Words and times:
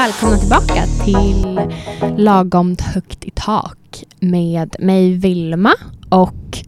välkomna 0.00 0.38
tillbaka 0.38 0.86
till 1.04 1.60
Lagomt 2.16 2.80
högt 2.80 3.24
i 3.24 3.30
tak 3.34 4.04
med 4.20 4.76
mig 4.78 5.14
Vilma 5.14 5.72
och 6.08 6.58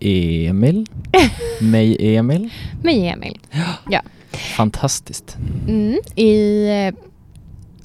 Emil. 0.00 0.86
Mig 1.60 2.16
Emil. 2.16 2.50
mig 2.82 3.08
Emil. 3.08 3.38
Fantastiskt. 4.56 5.36
Mm, 5.68 5.98
I, 6.16 6.92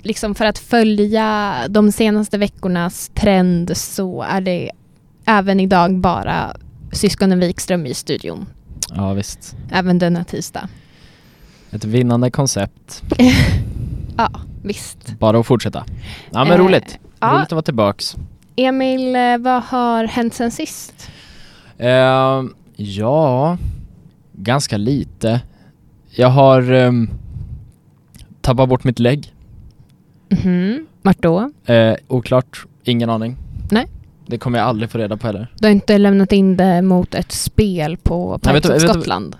liksom 0.01 0.35
för 0.35 0.45
att 0.45 0.57
följa 0.57 1.55
de 1.69 1.91
senaste 1.91 2.37
veckornas 2.37 3.11
trend 3.13 3.77
så 3.77 4.21
är 4.21 4.41
det 4.41 4.71
även 5.25 5.59
idag 5.59 5.99
bara 5.99 6.55
syskonen 6.91 7.39
Wikström 7.39 7.85
i 7.85 7.93
studion. 7.93 8.45
Ja 8.95 9.13
visst. 9.13 9.55
Även 9.71 9.99
denna 9.99 10.23
tisdag. 10.23 10.69
Ett 11.71 11.83
vinnande 11.83 12.31
koncept. 12.31 13.03
Ja, 14.17 14.29
visst. 14.63 15.19
Bara 15.19 15.39
att 15.39 15.45
fortsätta. 15.45 15.85
Ja 16.31 16.43
men 16.43 16.53
Eh, 16.53 16.57
roligt. 16.59 16.99
ja. 17.19 17.27
Roligt 17.33 17.43
att 17.45 17.51
vara 17.51 17.61
tillbaks. 17.61 18.15
Emil, 18.55 19.15
eh, 19.15 19.37
vad 19.39 19.63
har 19.63 20.03
hänt 20.03 20.33
sen 20.33 20.51
sist? 20.51 21.09
Eh, 21.77 22.43
ja, 22.75 23.57
ganska 24.33 24.77
lite. 24.77 25.41
Jag 26.09 26.27
har 26.29 26.71
um, 26.71 27.09
tappat 28.41 28.69
bort 28.69 28.83
mitt 28.83 28.99
lägg. 28.99 29.33
Mhm. 30.29 30.87
Vart 31.01 31.21
då? 31.21 31.51
Eh, 31.65 31.95
oklart, 32.07 32.65
ingen 32.83 33.09
aning. 33.09 33.37
Nej. 33.71 33.87
Det 34.27 34.37
kommer 34.37 34.59
jag 34.59 34.67
aldrig 34.67 34.89
få 34.89 34.97
reda 34.97 35.17
på 35.17 35.27
heller. 35.27 35.51
Du 35.59 35.67
har 35.67 35.71
inte 35.71 35.97
lämnat 35.97 36.31
in 36.31 36.57
det 36.57 36.81
mot 36.81 37.15
ett 37.15 37.31
spel 37.31 37.97
på 37.97 38.39
du- 38.41 38.49
of 38.49 38.55
vet 38.55 38.63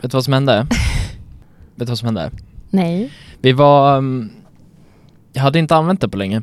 du- 0.10 0.18
vad 0.18 0.24
som 0.24 0.34
hände? 0.34 0.68
Vet 1.76 1.88
du 1.88 1.92
vad 1.92 1.98
som 1.98 2.06
hände? 2.06 2.32
Nej. 2.70 3.12
Vi 3.42 3.52
var... 3.52 3.98
ehm, 3.98 4.30
jag 5.36 5.42
hade 5.42 5.60
inte 5.60 5.76
använt 5.76 6.02
det 6.02 6.10
på 6.10 6.18
länge. 6.18 6.42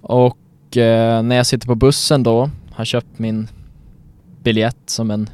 Och 0.00 0.76
eh, 0.76 1.22
när 1.22 1.36
jag 1.36 1.46
sitter 1.46 1.66
på 1.66 1.74
bussen 1.74 2.22
då, 2.22 2.50
har 2.72 2.84
köpt 2.84 3.18
min 3.18 3.48
biljett 4.42 4.76
som 4.86 5.10
en 5.10 5.28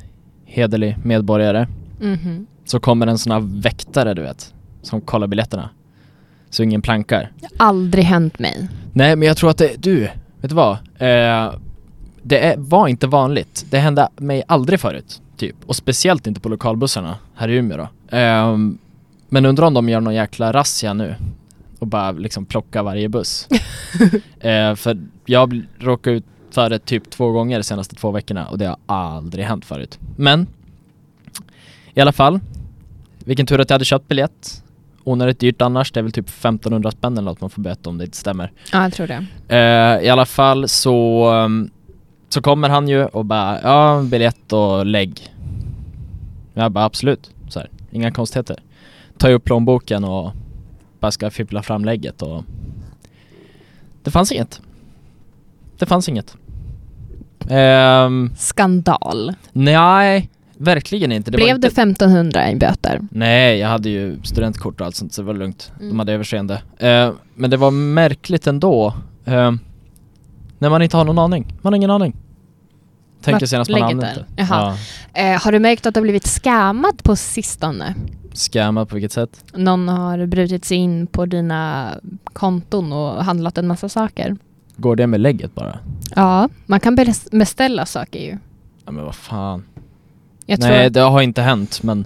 hederlig 0.44 0.96
medborgare. 1.04 1.66
Mhm. 2.00 2.46
Så 2.64 2.80
kommer 2.80 3.06
en 3.06 3.18
sån 3.18 3.32
här 3.32 3.60
väktare 3.62 4.14
du 4.14 4.22
vet, 4.22 4.54
som 4.82 5.00
kollar 5.00 5.26
biljetterna. 5.26 5.70
Så 6.50 6.62
ingen 6.62 6.82
plankar. 6.82 7.32
Det 7.40 7.48
har 7.58 7.66
aldrig 7.68 8.04
hänt 8.04 8.38
mig. 8.38 8.68
Nej 8.92 9.16
men 9.16 9.28
jag 9.28 9.36
tror 9.36 9.50
att 9.50 9.58
det, 9.58 9.76
du, 9.78 10.00
vet 10.40 10.50
du 10.50 10.54
vad? 10.54 10.72
Eh, 10.98 11.54
det 12.22 12.38
är, 12.38 12.56
var 12.56 12.88
inte 12.88 13.06
vanligt. 13.06 13.66
Det 13.70 13.78
hände 13.78 14.08
mig 14.16 14.42
aldrig 14.48 14.80
förut, 14.80 15.22
typ. 15.36 15.56
Och 15.66 15.76
speciellt 15.76 16.26
inte 16.26 16.40
på 16.40 16.48
lokalbussarna 16.48 17.18
här 17.34 17.48
i 17.48 17.54
Umeå 17.54 17.76
då. 17.76 18.16
Ehm, 18.16 18.78
men 19.28 19.46
undrar 19.46 19.66
om 19.66 19.74
de 19.74 19.88
gör 19.88 20.00
någon 20.00 20.14
jäkla 20.14 20.52
razzia 20.52 20.92
nu 20.92 21.14
och 21.78 21.86
bara 21.86 22.12
liksom 22.12 22.46
plocka 22.46 22.82
varje 22.82 23.08
buss. 23.08 23.48
eh, 24.40 24.74
för 24.74 24.98
jag 25.24 25.62
råkade 25.78 26.16
ut 26.16 26.24
för 26.50 26.70
det 26.70 26.78
typ 26.78 27.10
två 27.10 27.30
gånger 27.30 27.58
de 27.58 27.62
senaste 27.62 27.94
två 27.94 28.10
veckorna 28.10 28.46
och 28.46 28.58
det 28.58 28.66
har 28.66 28.76
aldrig 28.86 29.44
hänt 29.44 29.64
förut. 29.64 29.98
Men 30.16 30.46
i 31.94 32.00
alla 32.00 32.12
fall, 32.12 32.40
vilken 33.24 33.46
tur 33.46 33.60
att 33.60 33.70
jag 33.70 33.74
hade 33.74 33.84
köpt 33.84 34.08
biljett. 34.08 34.62
Onödigt 35.04 35.38
dyrt 35.38 35.62
annars, 35.62 35.92
det 35.92 36.00
är 36.00 36.02
väl 36.02 36.12
typ 36.12 36.28
1500 36.28 36.90
spänn 36.90 37.12
eller 37.12 37.30
något 37.30 37.40
man 37.40 37.50
får 37.50 37.62
böta 37.62 37.90
om 37.90 37.98
det 37.98 38.04
inte 38.04 38.16
stämmer. 38.16 38.52
Ja, 38.72 38.82
jag 38.82 38.92
tror 38.92 39.06
det. 39.06 39.26
Eh, 39.48 40.06
I 40.06 40.08
alla 40.08 40.26
fall 40.26 40.68
så, 40.68 41.30
um, 41.32 41.70
så 42.28 42.42
kommer 42.42 42.68
han 42.68 42.88
ju 42.88 43.04
och 43.04 43.24
bara 43.24 43.60
ja, 43.62 44.02
biljett 44.02 44.52
och 44.52 44.86
lägg. 44.86 45.34
Jag 46.54 46.72
bara 46.72 46.84
absolut, 46.84 47.30
så 47.48 47.58
här, 47.58 47.68
inga 47.90 48.12
konstigheter. 48.12 48.56
Tar 49.18 49.28
jag 49.28 49.36
upp 49.36 49.44
plånboken 49.44 50.04
och 50.04 50.32
bara 51.06 51.10
ska 51.10 51.30
fippla 51.30 51.62
fram 51.62 51.84
lägget 51.84 52.22
och 52.22 52.44
det 54.02 54.10
fanns 54.10 54.32
inget. 54.32 54.60
Det 55.78 55.86
fanns 55.86 56.08
inget. 56.08 56.36
Ehm, 57.50 58.30
Skandal. 58.36 59.34
nej, 59.52 60.30
verkligen 60.56 61.12
inte. 61.12 61.30
Det 61.30 61.36
Blev 61.36 61.56
inte... 61.56 61.68
det 61.68 61.72
1500 61.72 62.50
i 62.50 62.56
böter? 62.56 63.00
Nej, 63.10 63.58
jag 63.58 63.68
hade 63.68 63.88
ju 63.88 64.18
studentkort 64.22 64.80
och 64.80 64.86
allt 64.86 64.94
sånt 64.96 65.12
så 65.12 65.22
det 65.22 65.26
var 65.26 65.34
lugnt. 65.34 65.72
Mm. 65.76 65.88
De 65.88 65.98
hade 65.98 66.12
överseende. 66.12 66.62
Eh, 66.78 67.12
men 67.34 67.50
det 67.50 67.56
var 67.56 67.70
märkligt 67.70 68.46
ändå. 68.46 68.94
Eh, 69.24 69.52
när 70.58 70.70
man 70.70 70.82
inte 70.82 70.96
har 70.96 71.04
någon 71.04 71.18
aning. 71.18 71.54
Man 71.62 71.72
har 71.72 71.76
ingen 71.76 71.90
aning. 71.90 72.16
Tänker 73.22 73.46
senast 73.46 73.70
man 73.70 73.98
det. 73.98 74.24
Jaha. 74.36 74.76
Ja. 75.14 75.22
Eh, 75.22 75.42
har 75.42 75.52
du 75.52 75.58
märkt 75.58 75.86
att 75.86 75.94
du 75.94 76.00
har 76.00 76.02
blivit 76.02 76.26
scammad 76.26 77.02
på 77.02 77.16
sistone? 77.16 77.94
Scamma 78.36 78.86
på 78.86 78.94
vilket 78.94 79.12
sätt? 79.12 79.44
Någon 79.54 79.88
har 79.88 80.26
brutit 80.26 80.64
sig 80.64 80.76
in 80.76 81.06
på 81.06 81.26
dina 81.26 81.92
konton 82.32 82.92
och 82.92 83.24
handlat 83.24 83.58
en 83.58 83.66
massa 83.66 83.88
saker. 83.88 84.36
Går 84.76 84.96
det 84.96 85.06
med 85.06 85.20
lägget 85.20 85.54
bara? 85.54 85.78
Ja, 86.14 86.48
man 86.66 86.80
kan 86.80 86.98
bes- 86.98 87.38
beställa 87.38 87.86
saker 87.86 88.18
ju. 88.18 88.38
Ja 88.84 88.92
men 88.92 89.04
vad 89.04 89.14
fan. 89.14 89.64
Jag 90.46 90.58
Nej 90.60 90.86
att- 90.86 90.92
det 90.92 91.00
har 91.00 91.20
inte 91.22 91.42
hänt 91.42 91.82
men 91.82 92.04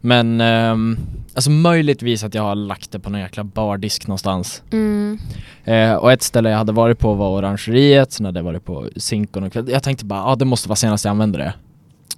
Men 0.00 0.40
ehm, 0.40 0.98
Alltså 1.34 1.50
möjligtvis 1.50 2.24
att 2.24 2.34
jag 2.34 2.42
har 2.42 2.54
lagt 2.54 2.90
det 2.90 2.98
på 2.98 3.10
någon 3.10 3.20
jäkla 3.20 3.44
bardisk 3.44 4.06
någonstans. 4.06 4.62
Mm. 4.72 5.18
Eh, 5.64 5.92
och 5.94 6.12
ett 6.12 6.22
ställe 6.22 6.50
jag 6.50 6.58
hade 6.58 6.72
varit 6.72 6.98
på 6.98 7.14
var 7.14 7.38
Orangeriet, 7.38 8.12
sen 8.12 8.26
hade 8.26 8.38
jag 8.38 8.44
varit 8.44 8.64
på 8.64 8.88
Zinkon 8.96 9.44
och 9.44 9.56
Jag 9.56 9.82
tänkte 9.82 10.04
bara, 10.04 10.20
ja 10.20 10.26
ah, 10.26 10.36
det 10.36 10.44
måste 10.44 10.68
vara 10.68 10.76
senast 10.76 11.04
jag 11.04 11.10
använde 11.10 11.38
det. 11.38 11.54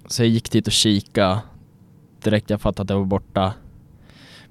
Så 0.07 0.23
jag 0.23 0.29
gick 0.29 0.51
dit 0.51 0.67
och 0.67 0.73
kika 0.73 1.39
direkt 2.23 2.51
jag 2.51 2.61
fattade 2.61 2.83
att 2.83 2.89
det 2.89 2.95
var 2.95 3.05
borta. 3.05 3.53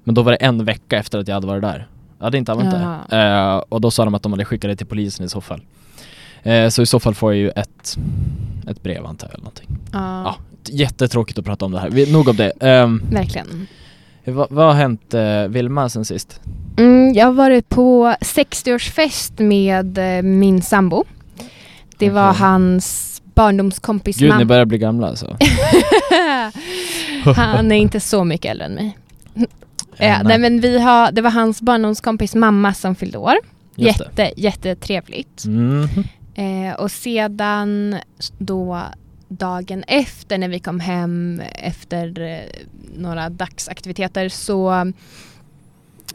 Men 0.04 0.14
då 0.14 0.22
var 0.22 0.32
det 0.32 0.36
en 0.36 0.64
vecka 0.64 0.98
efter 0.98 1.18
att 1.18 1.28
jag 1.28 1.34
hade 1.34 1.46
varit 1.46 1.62
där. 1.62 1.88
Jag 2.18 2.24
hade 2.24 2.38
inte 2.38 2.52
använt 2.52 2.70
det. 3.10 3.16
Eh, 3.18 3.56
och 3.68 3.80
då 3.80 3.90
sa 3.90 4.04
de 4.04 4.14
att 4.14 4.22
de 4.22 4.32
hade 4.32 4.44
skickat 4.44 4.70
det 4.70 4.76
till 4.76 4.86
polisen 4.86 5.26
i 5.26 5.28
så 5.28 5.40
fall. 5.40 5.60
Eh, 6.42 6.68
så 6.68 6.82
i 6.82 6.86
så 6.86 7.00
fall 7.00 7.14
får 7.14 7.32
jag 7.32 7.38
ju 7.38 7.50
ett, 7.50 7.98
ett 8.68 8.82
brev 8.82 9.06
antar 9.06 9.26
jag 9.26 9.34
eller 9.34 9.44
någonting. 9.44 9.68
Ja, 9.92 10.22
Ja, 10.24 10.36
jättetråkigt 10.64 11.38
att 11.38 11.44
prata 11.44 11.64
om 11.64 11.72
det 11.72 11.80
här. 11.80 11.90
Vi, 11.90 12.12
nog 12.12 12.28
om 12.28 12.36
det. 12.36 12.52
Ehm, 12.60 13.02
verkligen. 13.10 13.66
vad, 14.24 14.46
vad 14.50 14.66
har 14.66 14.72
hänt 14.74 15.14
eh, 15.14 15.42
Vilma 15.48 15.88
sen 15.88 16.04
sist? 16.04 16.40
Mm, 16.76 17.12
jag 17.14 17.26
har 17.26 17.32
varit 17.32 17.68
på 17.68 18.14
60-årsfest 18.20 19.42
med 19.42 19.98
eh, 20.18 20.22
min 20.22 20.62
sambo. 20.62 21.04
Det 21.98 22.10
var 22.10 22.32
hans 22.32 23.06
barndomskompis 23.34 24.16
Gud, 24.16 24.26
ni 24.26 24.32
mamma. 24.32 24.44
börjar 24.44 24.64
bli 24.64 24.78
gamla 24.78 25.06
alltså. 25.08 25.26
Han 27.36 27.72
är 27.72 27.76
inte 27.76 28.00
så 28.00 28.24
mycket 28.24 28.50
äldre 28.50 28.66
än 28.66 28.74
mig. 28.74 28.98
Ja, 29.34 29.46
nej. 29.98 30.20
nej 30.24 30.38
men 30.38 30.60
vi 30.60 30.78
har, 30.78 31.12
det 31.12 31.22
var 31.22 31.30
hans 31.30 31.62
barndomskompis 31.62 32.34
mamma 32.34 32.74
som 32.74 32.94
fyllde 32.94 33.18
år. 33.18 33.34
Just 33.74 33.98
det. 33.98 34.04
Jätte, 34.04 34.40
jättetrevligt. 34.40 35.44
Mhm. 35.44 36.04
Eh, 36.34 36.74
och 36.74 36.90
sedan 36.90 37.96
då 38.38 38.82
dagen 39.28 39.84
efter 39.86 40.38
när 40.38 40.48
vi 40.48 40.58
kom 40.58 40.80
hem 40.80 41.42
efter 41.54 42.20
eh, 42.20 42.66
några 42.96 43.30
dagsaktiviteter 43.30 44.28
så 44.28 44.92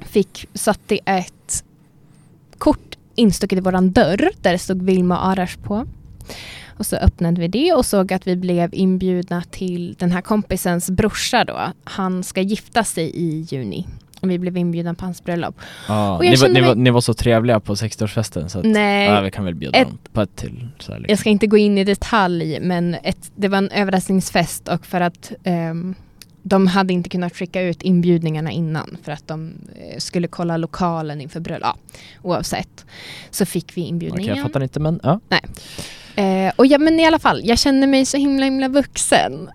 fick, 0.01 0.47
satt 0.53 0.79
det 0.87 0.99
ett 1.05 1.63
kort 2.57 2.97
instucket 3.15 3.57
i 3.57 3.61
våran 3.61 3.91
dörr 3.91 4.29
där 4.41 4.51
det 4.51 4.59
stod 4.59 4.81
Vilma 4.81 5.17
och 5.17 5.25
Arash 5.25 5.57
på. 5.63 5.87
Och 6.77 6.85
så 6.85 6.95
öppnade 6.95 7.41
vi 7.41 7.47
det 7.47 7.73
och 7.73 7.85
såg 7.85 8.13
att 8.13 8.27
vi 8.27 8.35
blev 8.35 8.69
inbjudna 8.73 9.43
till 9.51 9.95
den 9.99 10.11
här 10.11 10.21
kompisens 10.21 10.89
brorsa 10.89 11.43
då. 11.43 11.59
Han 11.83 12.23
ska 12.23 12.41
gifta 12.41 12.83
sig 12.83 13.11
i 13.13 13.39
juni. 13.49 13.87
Och 14.21 14.31
vi 14.31 14.39
blev 14.39 14.57
inbjudna 14.57 14.93
på 14.93 15.05
hans 15.05 15.23
bröllop. 15.23 15.55
Jag 15.87 16.21
ni, 16.21 16.35
var, 16.35 16.49
ni, 16.49 16.61
var, 16.61 16.75
ni 16.75 16.89
var 16.89 17.01
så 17.01 17.13
trevliga 17.13 17.59
på 17.59 17.75
60-årsfesten 17.75 18.47
så 18.47 18.59
att, 18.59 18.65
Nej, 18.65 19.09
ja, 19.09 19.21
vi 19.21 19.31
kan 19.31 19.45
väl 19.45 19.55
bjuda 19.55 19.77
ett- 19.77 19.87
dem 19.87 19.97
på 20.13 20.21
ett 20.21 20.35
till. 20.35 20.67
Så 20.79 20.91
här, 20.91 20.99
liksom. 20.99 21.11
Jag 21.11 21.19
ska 21.19 21.29
inte 21.29 21.47
gå 21.47 21.57
in 21.57 21.77
i 21.77 21.83
detalj 21.83 22.59
men 22.61 22.93
ett, 23.03 23.31
det 23.35 23.47
var 23.47 23.57
en 23.57 23.69
överraskningsfest 23.69 24.67
och 24.67 24.85
för 24.85 25.01
att 25.01 25.31
ehm, 25.43 25.95
de 26.43 26.67
hade 26.67 26.93
inte 26.93 27.09
kunnat 27.09 27.35
skicka 27.35 27.61
ut 27.61 27.81
inbjudningarna 27.81 28.51
innan 28.51 28.97
för 29.03 29.11
att 29.11 29.27
de 29.27 29.53
eh, 29.75 29.97
skulle 29.97 30.27
kolla 30.27 30.57
lokalen 30.57 31.21
inför 31.21 31.39
bröllop. 31.39 31.63
Ja, 31.93 31.99
oavsett 32.21 32.85
så 33.29 33.45
fick 33.45 33.77
vi 33.77 33.81
Okej, 33.81 33.89
inbjudningen. 33.89 34.35
jag 34.35 34.43
fattar 34.45 34.63
inte 34.63 34.79
men 34.79 34.99
ja. 35.03 35.19
Eh, 36.15 36.53
och 36.55 36.65
ja, 36.67 36.77
men 36.77 36.99
i 36.99 37.05
alla 37.05 37.19
fall, 37.19 37.41
jag 37.43 37.59
känner 37.59 37.87
mig 37.87 38.05
så 38.05 38.17
himla 38.17 38.45
himla 38.45 38.67
vuxen 38.67 39.49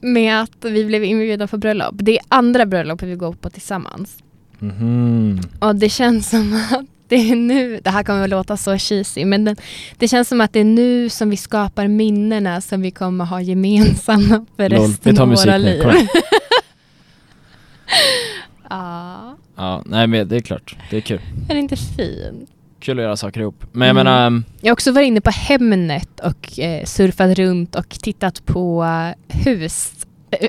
med 0.00 0.40
att 0.40 0.64
vi 0.64 0.84
blev 0.84 1.04
inbjudna 1.04 1.46
på 1.46 1.58
bröllop. 1.58 1.94
Det 1.98 2.18
är 2.18 2.24
andra 2.28 2.66
bröllopet 2.66 3.08
vi 3.08 3.14
går 3.14 3.32
på 3.32 3.50
tillsammans. 3.50 4.16
Mhm. 4.58 5.40
Och 5.60 5.76
det 5.76 5.88
känns 5.88 6.30
som 6.30 6.60
att 6.72 6.84
det 7.08 7.16
är 7.30 7.36
nu, 7.36 7.80
det 7.84 7.90
här 7.90 8.02
kommer 8.02 8.24
att 8.24 8.30
låta 8.30 8.56
så 8.56 8.78
cheesy, 8.78 9.24
men 9.24 9.44
det, 9.44 9.56
det 9.96 10.08
känns 10.08 10.28
som 10.28 10.40
att 10.40 10.52
det 10.52 10.60
är 10.60 10.64
nu 10.64 11.08
som 11.08 11.30
vi 11.30 11.36
skapar 11.36 11.88
minnena 11.88 12.60
som 12.60 12.80
vi 12.80 12.90
kommer 12.90 13.24
ha 13.24 13.40
gemensamma 13.40 14.46
för 14.56 14.68
Lol, 14.70 14.80
resten 14.80 15.18
av 15.18 15.28
våra 15.28 15.58
liv. 15.58 15.82
ja, 18.70 19.36
Ja, 19.56 19.82
nej 19.86 20.06
men 20.06 20.28
det 20.28 20.36
är 20.36 20.40
klart, 20.40 20.76
det 20.90 20.96
är 20.96 21.00
kul. 21.00 21.20
är 21.48 21.54
det 21.54 21.60
inte 21.60 21.76
fint? 21.76 22.50
Kul 22.84 22.98
att 22.98 23.02
göra 23.02 23.16
saker 23.16 23.40
ihop. 23.40 23.64
Men 23.72 23.88
jag 23.88 23.96
Mm. 23.96 24.04
menar, 24.06 24.42
Jag 24.60 24.68
har 24.68 24.72
också 24.72 24.92
varit 24.92 25.06
inne 25.06 25.20
på 25.20 25.30
Hemnet 25.30 26.20
och 26.20 26.58
eh, 26.58 26.84
surfat 26.84 27.38
runt 27.38 27.74
och 27.74 27.88
tittat 27.88 28.46
på 28.46 28.84
eh, 28.84 29.36
hus 29.44 29.92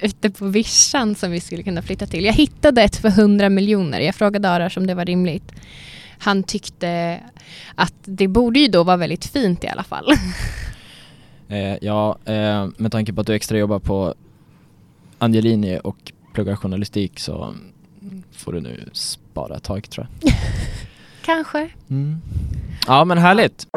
ute 0.02 0.30
på 0.30 0.46
vischan 0.46 1.16
som 1.16 1.32
vi 1.32 1.40
skulle 1.40 1.64
kunna 1.64 1.82
flytta 1.82 2.06
till. 2.06 2.26
Jag 2.26 2.34
hittade 2.34 2.82
ett 2.82 2.96
för 2.96 3.10
100 3.10 3.50
miljoner. 3.50 4.00
Jag 4.00 4.16
frågade 4.16 4.50
Arash 4.50 4.78
om 4.78 4.88
det 4.88 4.94
var 4.96 5.06
rimligt. 5.06 5.52
han 6.20 6.44
tyckte 6.44 7.20
att 7.76 7.94
det 8.06 8.28
borde 8.28 8.60
ju 8.60 8.68
då 8.68 8.84
vara 8.84 8.98
väldigt 8.98 9.26
fint 9.26 9.64
i 9.64 9.68
alla 9.68 9.84
fall. 9.84 10.06
Eh, 11.50 11.78
ja, 11.82 12.18
eh, 12.26 12.68
med 12.78 12.92
tanke 12.92 13.14
på 13.14 13.22
att 13.22 13.28
du 13.28 13.34
extra 13.34 13.58
jobbar 13.58 13.80
på 13.80 14.14
Angelini 15.18 15.80
och 15.84 16.12
pluggar 16.34 16.56
journalistik 16.56 17.20
så 17.20 17.54
får 18.32 18.54
du 18.54 18.62
nu 18.62 18.90
spara 18.94 19.56
ett 19.56 19.64
tag 19.64 19.90
tror 19.90 20.08
jag. 20.22 20.34
Kanske. 21.25 21.69
Mm. 21.89 22.22
Ja 22.88 23.06
men 23.06 23.18
härligt! 23.18 23.68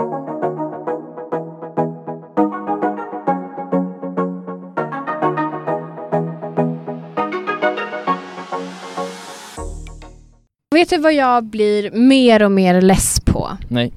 Vet 10.74 10.90
du 10.90 10.98
vad 10.98 11.14
jag 11.14 11.44
blir 11.44 11.90
mer 11.90 12.42
och 12.42 12.52
mer 12.52 12.80
less 12.80 13.20
på? 13.20 13.50
Nej. 13.68 13.92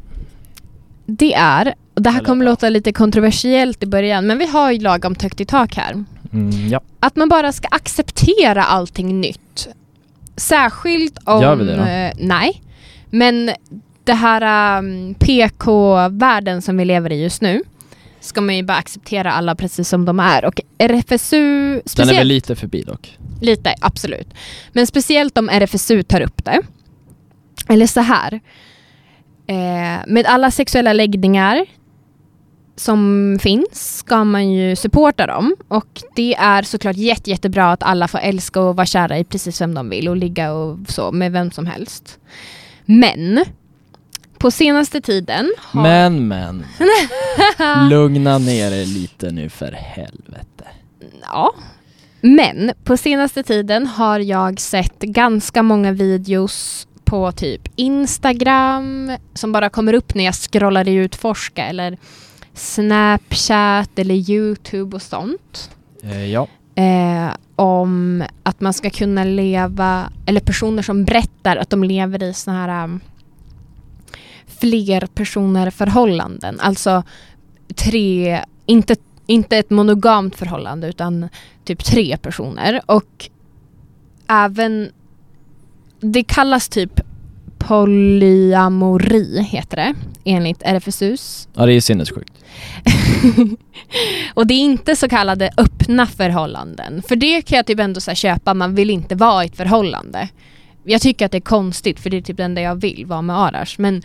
Det 1.06 1.34
är, 1.34 1.74
och 1.94 2.02
det 2.02 2.10
här 2.10 2.24
kommer 2.24 2.46
låta 2.46 2.70
lite 2.70 2.94
kontroversiellt 2.94 3.84
i 3.84 3.86
början, 3.86 4.28
men 4.28 4.38
vi 4.38 4.46
har 4.46 4.72
ju 4.72 4.80
lagom 4.80 5.16
högt 5.22 5.42
i 5.42 5.46
tak 5.46 5.76
här. 5.76 6.04
Mm, 6.34 6.68
ja. 6.70 6.82
Att 7.00 7.16
man 7.16 7.30
bara 7.30 7.52
ska 7.52 7.68
acceptera 7.68 8.64
allting 8.64 9.22
nytt. 9.22 9.68
Särskilt 10.36 11.18
om... 11.24 11.42
Gör 11.42 11.56
vi 11.56 11.66
det 11.66 11.76
då? 11.76 11.84
eh, 11.84 12.12
nej. 12.28 12.62
Men 13.12 13.52
det 14.04 14.14
här 14.14 14.78
um, 14.80 15.14
PK-världen 15.14 16.62
som 16.62 16.78
vi 16.78 16.86
lever 16.86 17.12
i 17.12 17.24
just 17.24 17.42
nu 17.42 17.62
ska 18.20 18.42
man 18.42 18.58
ju 18.58 18.64
bara 18.64 18.78
acceptera 18.78 19.32
alla 19.32 19.56
precis 19.56 19.90
som 19.90 20.06
de 20.06 20.20
är. 20.20 20.46
Och 20.46 20.62
RFSU... 20.78 21.82
Den 21.96 22.10
är 22.10 22.14
väl 22.14 22.28
lite 22.28 22.56
förbi 22.56 22.84
dock. 22.84 23.18
Lite, 23.42 23.76
absolut. 23.82 24.28
Men 24.72 24.88
speciellt 24.88 25.38
om 25.38 25.50
RFSU 25.50 26.04
tar 26.04 26.22
upp 26.22 26.46
det. 26.46 26.62
Eller 27.70 27.88
så 27.88 28.00
här. 28.00 28.34
Eh, 29.48 30.00
med 30.08 30.26
alla 30.26 30.52
sexuella 30.52 30.94
läggningar 30.94 31.66
som 32.76 33.38
finns 33.42 33.98
ska 33.98 34.24
man 34.24 34.52
ju 34.52 34.76
supporta 34.76 35.28
dem. 35.28 35.56
Och 35.68 36.02
det 36.16 36.36
är 36.36 36.64
såklart 36.64 36.98
jätte, 36.98 37.30
jättebra 37.30 37.72
att 37.72 37.84
alla 37.84 38.08
får 38.08 38.20
älska 38.20 38.62
och 38.62 38.76
vara 38.76 38.86
kära 38.86 39.18
i 39.18 39.24
precis 39.24 39.62
vem 39.62 39.74
de 39.74 39.90
vill 39.90 40.08
och 40.08 40.18
ligga 40.18 40.54
och 40.54 40.78
så 40.88 41.12
med 41.12 41.32
vem 41.32 41.52
som 41.52 41.66
helst. 41.66 42.20
Men 42.86 43.46
på 44.38 44.52
senaste 44.52 45.02
tiden 45.02 45.54
har... 45.58 45.82
Men 45.82 46.28
men, 46.28 46.66
lugna 47.90 48.38
ner 48.38 48.72
er 48.72 48.86
lite 48.86 49.32
nu 49.32 49.50
för 49.50 49.72
helvete. 49.72 50.68
Ja. 51.22 51.54
Men 52.22 52.72
på 52.84 52.98
senaste 52.98 53.44
tiden 53.44 53.88
har 53.88 54.20
jag 54.20 54.60
sett 54.60 55.00
ganska 55.00 55.64
många 55.64 55.92
videos 55.92 56.88
på 57.04 57.32
typ 57.32 57.62
Instagram 57.76 59.12
som 59.34 59.52
bara 59.52 59.70
kommer 59.70 59.94
upp 59.94 60.16
när 60.16 60.24
jag 60.24 60.36
scrollar 60.36 60.88
i 60.88 60.94
utforska 60.94 61.66
eller 61.66 61.98
Snapchat 62.54 64.00
eller 64.00 64.32
Youtube 64.32 64.96
och 64.96 65.02
sånt. 65.02 65.72
Eh, 66.04 66.26
ja. 66.26 66.48
Eh, 66.76 67.34
om 67.56 68.24
att 68.44 68.62
man 68.62 68.74
ska 68.74 68.90
kunna 68.90 69.24
leva, 69.24 70.12
eller 70.26 70.40
personer 70.40 70.84
som 70.84 71.06
berättar 71.06 71.58
att 71.58 71.70
de 71.70 71.84
lever 71.84 72.24
i 72.24 72.34
såna 72.34 72.58
här 72.58 72.84
um, 72.84 73.00
fler 74.48 75.06
personer 75.06 75.70
förhållanden. 75.70 76.60
Alltså 76.60 77.04
tre, 77.76 78.44
inte, 78.66 78.96
inte 79.26 79.58
ett 79.58 79.70
monogamt 79.70 80.36
förhållande 80.36 80.88
utan 80.88 81.30
typ 81.64 81.84
tre 81.84 82.18
personer. 82.18 82.82
Och 82.86 83.30
även, 84.28 84.92
det 86.00 86.24
kallas 86.24 86.70
typ 86.70 87.02
polyamori 87.58 89.42
heter 89.42 89.78
det 89.78 89.94
enligt 90.24 90.62
RFSUs 90.64 91.48
ja, 91.54 91.66
det 91.66 91.74
är 91.74 91.82
sinnessjukt. 91.82 92.34
och 94.34 94.48
det 94.48 94.54
är 94.54 94.60
inte 94.60 94.96
så 94.96 95.10
kallade 95.10 95.52
öppna 95.58 96.08
förhållanden. 96.08 97.02
För 97.08 97.16
det 97.16 97.42
kan 97.42 97.56
jag 97.56 97.66
typ 97.66 97.80
ändå 97.80 98.02
så 98.02 98.14
köpa, 98.14 98.54
man 98.54 98.76
vill 98.76 98.90
inte 98.90 99.16
vara 99.16 99.44
i 99.44 99.48
ett 99.48 99.58
förhållande. 99.58 100.30
Jag 100.84 101.02
tycker 101.02 101.26
att 101.26 101.32
det 101.32 101.38
är 101.38 101.42
konstigt 101.42 102.00
för 102.00 102.10
det 102.10 102.18
är 102.18 102.22
typ 102.22 102.38
det 102.38 102.44
enda 102.44 102.62
jag 102.62 102.76
vill 102.76 103.06
vara 103.06 103.22
med 103.22 103.40
Arash. 103.40 103.76
Men 103.78 104.02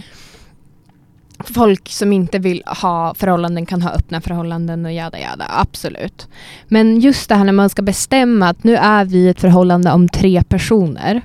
folk 1.44 1.88
som 1.88 2.12
inte 2.12 2.38
vill 2.38 2.62
ha 2.66 3.14
förhållanden 3.14 3.66
kan 3.66 3.82
ha 3.82 3.90
öppna 3.90 4.20
förhållanden 4.20 4.86
och 4.86 4.92
jada 4.92 5.18
jada, 5.18 5.46
absolut. 5.48 6.28
Men 6.68 7.00
just 7.00 7.28
det 7.28 7.34
här 7.34 7.44
när 7.44 7.52
man 7.52 7.70
ska 7.70 7.82
bestämma 7.82 8.48
att 8.48 8.64
nu 8.64 8.76
är 8.76 9.04
vi 9.04 9.28
ett 9.28 9.40
förhållande 9.40 9.92
om 9.92 10.08
tre 10.08 10.42
personer. 10.42 11.22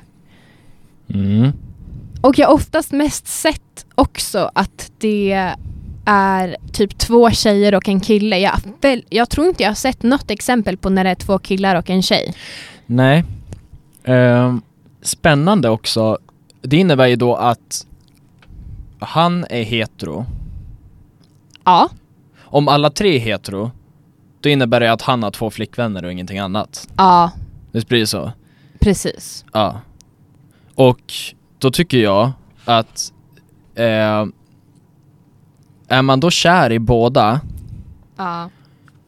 Mm. 1.14 1.52
Och 2.22 2.40
jag 2.40 2.48
har 2.48 2.54
oftast 2.54 2.92
mest 2.92 3.28
sett 3.28 3.86
också 3.96 4.52
att 4.54 4.92
det 4.98 5.56
är 6.06 6.58
typ 6.74 6.98
två 6.98 7.32
tjejer 7.32 7.76
och 7.76 7.90
en 7.90 8.00
kille. 8.00 8.40
Jag, 8.40 8.54
jag 9.10 9.30
tror 9.30 9.48
inte 9.48 9.64
jag 9.64 9.70
har 9.70 9.76
sett 9.76 10.04
något 10.04 10.32
exempel 10.32 10.78
på 10.78 10.90
när 10.90 11.04
det 11.04 11.10
är 11.10 11.16
två 11.16 11.40
killar 11.40 11.76
och 11.76 11.90
en 11.90 12.02
tjej. 12.02 12.34
Nej. 12.86 13.24
Ehm, 14.04 14.62
spännande 15.02 15.70
också. 15.70 16.18
Det 16.62 16.78
innebär 16.78 17.08
ju 17.08 17.16
då 17.16 17.36
att 17.36 17.86
han 19.00 19.46
är 19.50 19.64
hetero. 19.64 20.26
Ja, 21.64 21.90
Om 22.44 22.68
alla 22.68 22.90
tre 22.90 23.16
är 23.16 23.20
hetero, 23.20 23.72
då 24.42 24.50
innebär 24.50 24.80
det 24.80 24.92
att 24.92 25.02
han 25.02 25.24
har 25.24 25.32
två 25.32 25.50
flickvänner 25.50 26.06
och 26.06 26.12
ingenting 26.12 26.40
annat. 26.40 26.88
ja, 26.98 27.32
Det 27.72 27.88
blir 27.88 28.06
så? 28.06 28.32
precis. 28.80 29.46
Ja. 29.54 29.82
Och 30.76 31.14
då 31.60 31.72
tycker 31.72 31.98
jag 31.98 32.32
att 32.66 33.14
eh, 33.76 34.26
är 35.92 36.02
man 36.02 36.20
då 36.20 36.30
kär 36.30 36.72
i 36.72 36.80
båda, 36.80 37.40
Ja. 38.18 38.50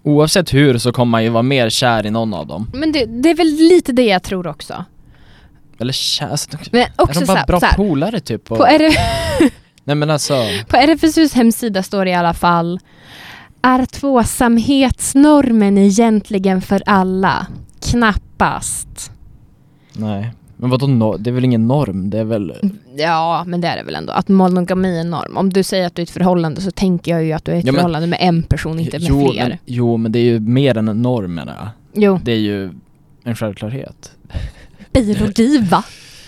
oavsett 0.04 0.54
hur 0.54 0.78
så 0.78 0.92
kommer 0.92 1.12
man 1.12 1.24
ju 1.24 1.30
vara 1.30 1.44
mer 1.44 1.70
kär 1.70 2.06
i 2.06 2.10
någon 2.12 2.34
av 2.34 2.48
dem. 2.48 2.68
Men 2.74 2.92
det, 2.92 3.06
det 3.06 3.30
är 3.30 3.36
väl 3.36 3.48
lite 3.48 3.92
det 3.92 4.06
jag 4.06 4.24
tror 4.24 4.48
också. 4.48 4.86
Eller 5.80 5.94
kär, 5.94 6.28
alltså, 6.30 6.50
de- 6.52 6.58
Men 6.72 6.82
är 6.82 6.90
också 6.98 7.20
de 7.20 7.26
så 7.26 7.32
bara 7.32 7.38
här, 7.40 7.46
bra 7.48 7.60
så 7.60 7.66
här, 7.66 7.76
polare 7.76 8.20
typ? 8.20 8.52
Och, 8.52 8.58
på, 8.58 8.66
RF, 8.66 8.96
nej 9.84 9.96
men 9.96 10.10
alltså, 10.10 10.34
på 10.68 10.78
RFSUs 10.78 11.34
hemsida 11.34 11.84
står 11.84 12.06
det 12.06 12.12
i 12.12 12.14
alla 12.14 12.34
fall 12.34 12.80
Är 13.62 13.86
tvåsamhetsnormen 13.86 15.78
egentligen 15.78 16.62
för 16.62 16.84
alla? 16.86 17.48
Knappast. 17.92 19.12
nej. 19.94 20.32
Men 20.64 20.70
vadå 20.70 20.86
no- 20.88 21.18
det 21.18 21.30
är 21.30 21.32
väl 21.32 21.46
ingen 21.46 21.68
norm? 21.68 22.10
Det 22.10 22.20
är 22.20 22.24
väl... 22.24 22.54
Ja, 22.96 23.44
men 23.48 23.62
det 23.62 23.68
är 23.68 23.78
det 23.78 23.84
väl 23.84 23.96
ändå. 23.96 24.14
Att 24.14 24.28
monogami 24.28 24.96
är 24.98 25.02
en 25.02 25.10
norm. 25.10 25.38
Om 25.38 25.54
du 25.54 25.64
säger 25.64 25.88
att 25.88 25.96
du 25.96 26.00
är 26.00 26.04
i 26.04 26.04
ett 26.04 26.10
förhållande 26.10 26.62
så 26.62 26.72
tänker 26.72 27.12
jag 27.12 27.24
ju 27.24 27.32
att 27.34 27.46
du 27.46 27.52
är 27.52 27.56
i 27.56 27.60
ett 27.60 27.66
Ja, 27.66 27.74
förhållande 27.74 28.08
med 28.08 28.20
en 28.22 28.44
person, 28.44 28.80
inte 28.80 29.00
med 29.00 29.08
jo, 29.10 29.32
fler. 29.32 29.50
men, 29.50 29.58
jo 29.66 29.98
men 29.98 30.12
det 30.12 30.20
är 30.20 30.24
ju 30.24 30.40
mer 30.40 30.78
än 30.78 30.88
en 30.88 31.02
norm 31.02 31.34
menar 31.36 31.54
jag. 31.56 31.68
Jo, 32.04 32.20
Det 32.24 32.32
är 32.32 32.38
ju 32.40 32.72
en 33.24 33.36
självklarhet. 33.36 34.12
biologi 34.94 35.58
va? 35.58 35.84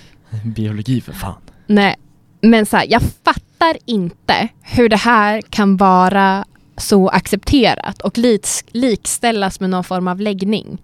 Biologi 0.56 1.02
för 1.02 1.14
fan. 1.14 1.42
Nej, 1.68 1.96
men 2.42 2.66
så 2.66 2.78
här, 2.78 2.86
jag 2.90 3.02
fattar 3.02 3.78
inte 3.86 4.48
hur 4.62 4.90
det 4.90 4.96
här 4.98 5.42
kan 5.42 5.78
vara 5.78 6.46
så 6.78 7.08
accepterat 7.10 8.02
och 8.02 8.18
lik- 8.18 8.66
likställas 8.72 9.60
med 9.60 9.70
någon 9.70 9.84
form 9.84 10.08
av 10.08 10.20
läggning. 10.22 10.78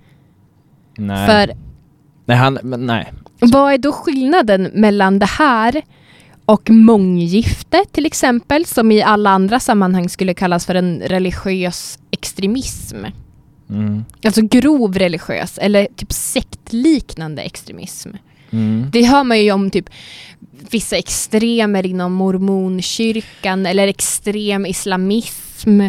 Nej. 0.97 1.27
För 1.27 1.55
Nej 2.25 2.37
han, 2.37 2.59
men 2.63 2.85
nej. 2.85 3.11
Vad 3.41 3.73
är 3.73 3.77
då 3.77 3.91
skillnaden 3.91 4.71
mellan 4.73 5.19
det 5.19 5.25
här 5.25 5.81
och 6.45 6.69
månggifte 6.69 7.85
till 7.91 8.05
exempel, 8.05 8.65
som 8.65 8.91
i 8.91 9.01
alla 9.01 9.29
andra 9.29 9.59
sammanhang 9.59 10.09
skulle 10.09 10.33
kallas 10.33 10.65
för 10.65 10.75
en 10.75 10.99
religiös 10.99 11.99
extremism? 12.11 13.05
Mm. 13.69 14.05
Alltså 14.25 14.41
grov 14.41 14.93
religiös 14.93 15.57
eller 15.57 15.87
typ 15.95 16.13
sektliknande 16.13 17.41
extremism. 17.41 18.09
Mm. 18.51 18.89
Det 18.91 19.03
hör 19.03 19.23
man 19.23 19.39
ju 19.39 19.51
om 19.51 19.69
typ 19.69 19.89
vissa 20.69 20.97
extremer 20.97 21.85
inom 21.85 22.13
mormonkyrkan 22.13 23.65
eller 23.65 23.87
extrem 23.87 24.65
islamism. 24.65 25.81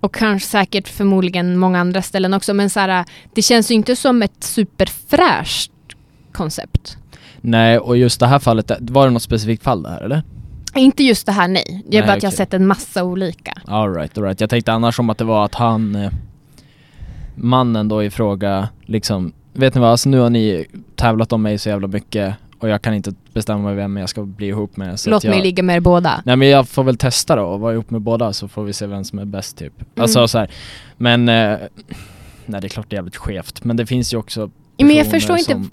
Och 0.00 0.14
kanske 0.14 0.48
säkert 0.48 0.88
förmodligen 0.88 1.58
många 1.58 1.80
andra 1.80 2.02
ställen 2.02 2.34
också. 2.34 2.54
Men 2.54 2.70
så 2.70 2.80
här, 2.80 3.04
det 3.34 3.42
känns 3.42 3.70
ju 3.70 3.74
inte 3.74 3.96
som 3.96 4.22
ett 4.22 4.44
superfräscht 4.44 5.72
koncept. 6.32 6.96
Nej, 7.40 7.78
och 7.78 7.96
just 7.96 8.20
det 8.20 8.26
här 8.26 8.38
fallet, 8.38 8.70
var 8.80 9.04
det 9.06 9.10
något 9.12 9.22
specifikt 9.22 9.62
fall 9.62 9.82
det 9.82 9.88
här 9.90 10.00
eller? 10.00 10.22
Inte 10.74 11.04
just 11.04 11.26
det 11.26 11.32
här, 11.32 11.48
nej. 11.48 11.82
Det 11.88 11.96
är 11.96 12.00
Nej, 12.00 12.06
bara 12.08 12.16
att 12.16 12.22
jag 12.22 12.30
har 12.30 12.36
sett 12.36 12.54
en 12.54 12.66
massa 12.66 13.04
olika. 13.04 13.52
Alright, 13.64 14.18
alright. 14.18 14.40
Jag 14.40 14.50
tänkte 14.50 14.72
annars 14.72 14.98
om 14.98 15.10
att 15.10 15.18
det 15.18 15.24
var 15.24 15.44
att 15.44 15.54
han, 15.54 15.94
eh, 15.96 16.10
mannen 17.34 17.88
då 17.88 18.04
i 18.04 18.10
fråga, 18.10 18.68
liksom, 18.82 19.32
vet 19.52 19.74
ni 19.74 19.80
vad, 19.80 19.90
alltså 19.90 20.08
nu 20.08 20.18
har 20.18 20.30
ni 20.30 20.66
tävlat 20.96 21.32
om 21.32 21.42
mig 21.42 21.58
så 21.58 21.68
jävla 21.68 21.88
mycket 21.88 22.34
och 22.58 22.68
jag 22.68 22.82
kan 22.82 22.94
inte 22.94 23.12
bestämma 23.32 23.62
mig 23.62 23.74
vem 23.74 23.96
jag 23.96 24.08
ska 24.08 24.22
bli 24.22 24.46
ihop 24.46 24.76
med. 24.76 25.00
Så 25.00 25.10
Låt 25.10 25.16
att 25.16 25.24
jag, 25.24 25.30
mig 25.30 25.42
ligga 25.42 25.62
med 25.62 25.76
er 25.76 25.80
båda. 25.80 26.22
Nej 26.24 26.36
men 26.36 26.48
jag 26.48 26.68
får 26.68 26.84
väl 26.84 26.96
testa 26.96 27.36
då 27.36 27.42
och 27.42 27.60
vara 27.60 27.72
ihop 27.72 27.90
med 27.90 28.00
båda 28.00 28.32
så 28.32 28.48
får 28.48 28.64
vi 28.64 28.72
se 28.72 28.86
vem 28.86 29.04
som 29.04 29.18
är 29.18 29.24
bäst 29.24 29.58
typ. 29.58 29.80
Mm. 29.80 30.02
Alltså 30.02 30.28
så 30.28 30.38
här. 30.38 30.50
men 30.96 31.28
eh, 31.28 31.58
Nej 32.46 32.60
det 32.60 32.66
är 32.66 32.68
klart 32.68 32.86
det 32.90 32.94
är 32.94 32.98
jävligt 32.98 33.16
skevt 33.16 33.64
men 33.64 33.76
det 33.76 33.86
finns 33.86 34.14
ju 34.14 34.16
också 34.16 34.50
Men 34.78 34.94
jag 34.96 35.06
förstår 35.10 35.38
inte- 35.38 35.64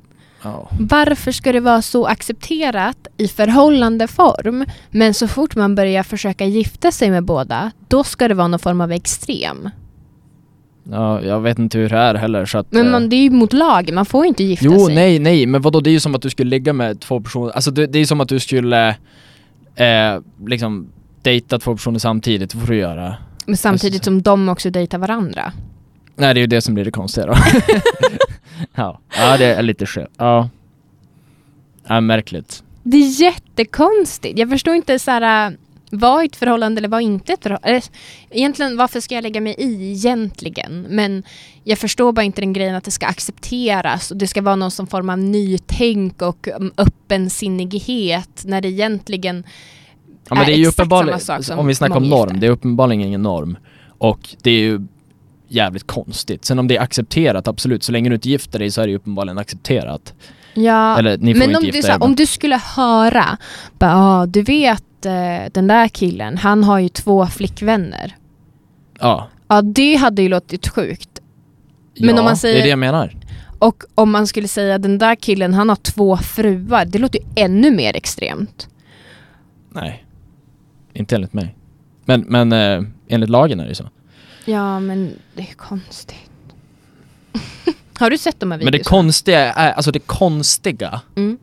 Ja. 0.46 0.70
Varför 0.80 1.32
ska 1.32 1.52
det 1.52 1.60
vara 1.60 1.82
så 1.82 2.06
accepterat 2.06 3.08
i 3.18 3.28
förhållandeform 3.28 4.66
men 4.92 5.14
så 5.14 5.28
fort 5.28 5.56
man 5.56 5.76
börjar 5.76 6.04
försöka 6.04 6.46
gifta 6.46 6.92
sig 6.92 7.12
med 7.12 7.24
båda 7.24 7.72
då 7.88 8.04
ska 8.04 8.28
det 8.28 8.34
vara 8.34 8.48
någon 8.48 8.60
form 8.60 8.82
av 8.82 8.92
extrem. 8.92 9.70
ja, 10.92 11.22
jag 11.22 11.40
vet 11.42 11.60
inte 11.60 11.78
hur 11.78 11.90
det 11.90 11.98
är 11.98 12.16
heller 12.16 12.46
så 12.46 12.58
att... 12.58 12.72
Men 12.72 12.86
eh, 12.86 12.92
man, 12.92 13.10
det 13.10 13.16
är 13.16 13.22
ju 13.24 13.30
mot 13.30 13.54
lagen, 13.54 13.96
man 13.96 14.06
får 14.06 14.26
ju 14.26 14.28
inte 14.28 14.44
gifta 14.44 14.66
Jo, 14.66 14.86
sig. 14.86 14.96
nej, 14.96 15.20
nej, 15.20 15.46
men 15.46 15.62
vadå 15.62 15.80
det 15.80 15.90
är 15.90 15.92
ju 15.92 16.00
som 16.00 16.16
att 16.16 16.22
du 16.22 16.30
skulle 16.30 16.50
ligga 16.50 16.74
med 16.74 17.00
två 17.00 17.22
personer, 17.22 17.52
alltså 17.52 17.72
det, 17.72 17.88
det 17.88 18.00
är 18.00 18.06
som 18.06 18.22
att 18.22 18.30
du 18.30 18.40
skulle 18.40 18.90
eh, 19.76 20.20
liksom 20.48 20.88
dejta 21.22 21.60
två 21.60 21.76
personer 21.76 22.00
samtidigt, 22.00 22.50
det 22.52 22.58
får 22.58 22.68
du 22.68 22.78
göra. 22.78 23.16
Men 23.46 23.58
samtidigt 23.58 24.04
som 24.04 24.22
de 24.22 24.50
också 24.50 24.70
dejtar 24.70 24.98
varandra. 24.98 25.52
Nej 26.16 26.34
det 26.34 26.40
är 26.40 26.42
ju 26.42 26.48
det 26.48 26.62
som 26.62 26.74
blir 26.74 26.86
det 26.86 26.92
konstiga 26.92 27.28
då. 27.28 27.34
ja. 28.76 29.00
ja, 29.18 29.38
det 29.38 29.46
är 29.46 29.64
lite 29.64 29.86
skevt. 29.86 30.10
Ja. 30.18 30.50
Ja, 31.88 32.02
märkligt. 32.02 32.64
Det 32.84 32.98
är 32.98 33.22
jättekonstigt. 33.22 34.40
Jag 34.40 34.50
förstår 34.50 34.76
inte 34.76 35.00
så 35.00 35.12
här, 35.12 35.52
äh, 35.52 35.58
vad 35.92 36.22
är 36.22 36.26
ett 36.26 36.36
förhållande 36.36 36.80
eller 36.80 36.88
vad 36.88 37.02
är 37.02 37.06
inte 37.06 37.34
ett 37.34 37.44
förhållande? 37.44 37.82
Egentligen, 38.30 38.78
varför 38.78 39.00
ska 39.00 39.16
jag 39.16 39.22
lägga 39.22 39.42
mig 39.42 39.56
i 39.58 39.92
egentligen? 39.92 40.86
Men 40.90 41.24
jag 41.64 41.78
förstår 41.80 42.12
bara 42.12 42.24
inte 42.24 42.42
den 42.42 42.54
grejen 42.54 42.76
att 42.76 42.84
det 42.84 42.92
ska 42.92 43.06
accepteras 43.06 44.12
och 44.12 44.18
det 44.18 44.28
ska 44.28 44.42
vara 44.42 44.56
någon 44.56 44.72
som 44.72 44.88
form 44.88 45.10
av 45.10 45.18
nytänk 45.18 46.22
och 46.22 46.48
um, 46.60 46.72
öppensinnighet 46.78 48.44
när 48.46 48.62
det 48.62 48.68
egentligen 48.68 49.44
Ja 50.30 50.36
men 50.36 50.42
är 50.42 50.46
det 50.46 50.52
är 50.54 50.58
ju 50.58 50.68
uppenbarligen, 50.68 51.20
om 51.58 51.68
vi 51.68 51.76
snackar 51.76 51.96
om 51.96 52.10
norm, 52.10 52.40
det 52.40 52.48
är 52.48 52.52
uppenbarligen 52.52 53.08
ingen 53.08 53.22
norm. 53.22 53.58
Och 53.98 54.36
det 54.42 54.52
är 54.52 54.60
ju 54.60 54.82
jävligt 55.48 55.88
konstigt. 55.88 56.46
Sen 56.46 56.60
om 56.60 56.68
det 56.68 56.78
är 56.78 56.82
accepterat, 56.82 57.48
absolut, 57.48 57.84
så 57.84 57.92
länge 57.92 58.10
du 58.10 58.16
inte 58.16 58.30
gifter 58.30 58.60
dig 58.60 58.72
så 58.72 58.82
är 58.82 58.86
det 58.86 58.92
ju 58.92 58.98
uppenbarligen 58.98 59.38
accepterat. 59.38 60.14
Ja, 60.54 61.00
Eller 61.00 61.18
men 61.18 61.56
om 61.56 61.64
du, 61.64 61.82
så 61.82 61.96
om 61.96 62.16
du 62.16 62.26
skulle 62.26 62.62
höra, 62.76 63.38
bara, 63.80 63.96
ah, 63.96 64.26
du 64.26 64.42
vet 64.42 65.06
eh, 65.06 65.52
den 65.52 65.68
där 65.68 65.88
killen, 65.88 66.38
han 66.38 66.64
har 66.64 66.80
ju 66.80 66.90
två 66.90 67.28
flickvänner. 67.28 68.16
Ja. 69.00 69.30
Ja, 69.48 69.62
det 69.62 69.96
hade 69.96 70.22
ju 70.22 70.30
låtit 70.30 70.68
sjukt. 70.68 71.10
Men 72.00 72.10
ja, 72.10 72.20
om 72.20 72.26
man 72.26 72.34
det 72.34 72.40
säger- 72.40 72.60
är 72.60 72.64
det 72.64 72.70
jag 72.70 72.80
menar. 72.80 73.16
Och 73.60 73.84
om 73.96 74.12
man 74.12 74.28
skulle 74.28 74.48
säga 74.48 74.78
den 74.78 74.98
där 74.98 75.16
killen, 75.16 75.54
han 75.54 75.70
har 75.70 75.76
två 75.76 76.18
fruar, 76.18 76.86
det 76.86 77.00
låter 77.00 77.20
ju 77.20 77.26
ännu 77.36 77.72
mer 77.72 77.96
extremt. 77.96 78.68
Nej. 79.72 80.06
Inte 80.94 81.16
enligt 81.16 81.34
mig. 81.34 81.56
Men, 82.06 82.22
men 82.22 82.52
eh, 82.52 82.84
enligt 83.08 83.30
lagen 83.30 83.60
är 83.60 83.64
det 83.64 83.70
ju 83.70 83.76
så. 83.76 83.90
Ja, 84.46 84.80
men 84.80 85.12
det 85.36 85.42
är 85.42 85.54
konstigt. 85.54 86.16
har 88.00 88.10
du 88.10 88.18
sett 88.18 88.40
de 88.40 88.52
här 88.52 88.58
Men 88.58 88.66
det 88.66 88.72
videorna? 88.72 88.90
konstiga 88.90 89.54
är, 89.54 89.72
alltså 89.74 89.92
det 89.92 90.00
konstiga, 90.00 91.02
Mm, 91.16 91.38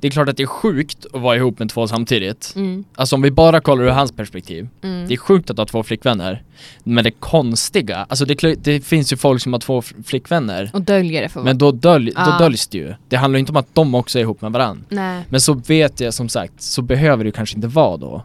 det 0.00 0.06
är 0.06 0.10
klart 0.12 0.28
att 0.28 0.36
det 0.36 0.42
är 0.42 0.46
sjukt 0.46 1.06
att 1.12 1.20
vara 1.20 1.36
ihop 1.36 1.58
med 1.58 1.70
två 1.70 1.88
samtidigt. 1.88 2.52
mm, 2.56 2.84
Alltså 2.94 3.16
om 3.16 3.22
vi 3.22 3.30
bara 3.30 3.60
kollar 3.60 3.84
ur 3.84 3.88
hans 3.88 4.12
perspektiv. 4.12 4.68
mm. 4.82 5.08
Det 5.08 5.14
är 5.14 5.18
sjukt 5.18 5.50
att 5.50 5.58
ha 5.58 5.66
två 5.66 5.82
flickvänner. 5.82 6.42
Men 6.84 7.04
det 7.04 7.10
konstiga, 7.10 8.06
alltså 8.08 8.24
det, 8.24 8.54
det 8.64 8.80
finns 8.80 9.12
ju 9.12 9.16
folk 9.16 9.42
som 9.42 9.52
har 9.52 9.60
två 9.60 9.82
flickvänner. 9.82 10.70
Och 10.74 10.82
döljer 10.82 11.22
det 11.22 11.28
för 11.28 11.42
Men 11.42 11.58
då, 11.58 11.72
dölj, 11.72 12.10
då 12.10 12.20
Ja. 12.20 12.38
döljs 12.38 12.66
det 12.66 12.78
ju. 12.78 12.94
Det 13.08 13.16
handlar 13.16 13.38
ju 13.38 13.40
inte 13.40 13.52
om 13.52 13.56
att 13.56 13.74
de 13.74 13.94
också 13.94 14.18
är 14.18 14.22
ihop 14.22 14.40
med 14.42 14.52
varandra. 14.52 14.84
Nej. 14.88 15.22
Men 15.28 15.40
så 15.40 15.54
vet 15.54 16.00
jag 16.00 16.14
som 16.14 16.28
sagt, 16.28 16.62
så 16.62 16.82
behöver 16.82 17.24
det 17.24 17.32
kanske 17.32 17.56
inte 17.56 17.68
vara 17.68 17.96
då. 17.96 18.22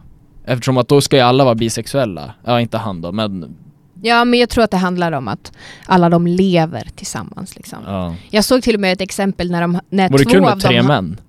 Eftersom 0.52 0.78
att 0.78 0.88
då 0.88 1.00
ska 1.00 1.16
ju 1.16 1.22
alla 1.22 1.44
vara 1.44 1.54
bisexuella. 1.54 2.34
Ja, 2.44 2.60
inte 2.60 2.78
han 2.78 3.00
då, 3.00 3.12
men 3.12 3.56
Ja, 4.04 4.24
men 4.24 4.40
jag 4.40 4.48
tror 4.48 4.64
att 4.64 4.70
det 4.70 4.76
handlar 4.76 5.12
om 5.12 5.28
att 5.28 5.52
alla 5.86 6.08
de 6.08 6.26
lever 6.26 6.88
tillsammans. 6.94 7.56
Liksom. 7.56 7.78
ja. 7.86 8.14
Jag 8.30 8.44
såg 8.44 8.62
till 8.62 8.74
och 8.74 8.80
med 8.80 8.92
ett 8.92 9.00
exempel 9.00 9.50
när, 9.50 9.60
de, 9.60 9.80
när 9.90 10.08
Vore 10.08 10.24
två 10.24 10.30
kul 10.30 10.40
med 10.40 10.60
tre 10.60 10.82
män? 10.82 11.20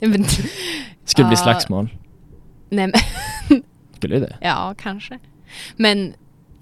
Skulle 1.04 1.28
bli 1.28 1.36
slagsmål. 1.36 1.88
nej, 2.70 2.92
men, 3.48 3.62
Skulle 3.96 4.18
det? 4.18 4.36
ja, 4.40 4.74
kanske. 4.78 5.18
Men 5.76 6.12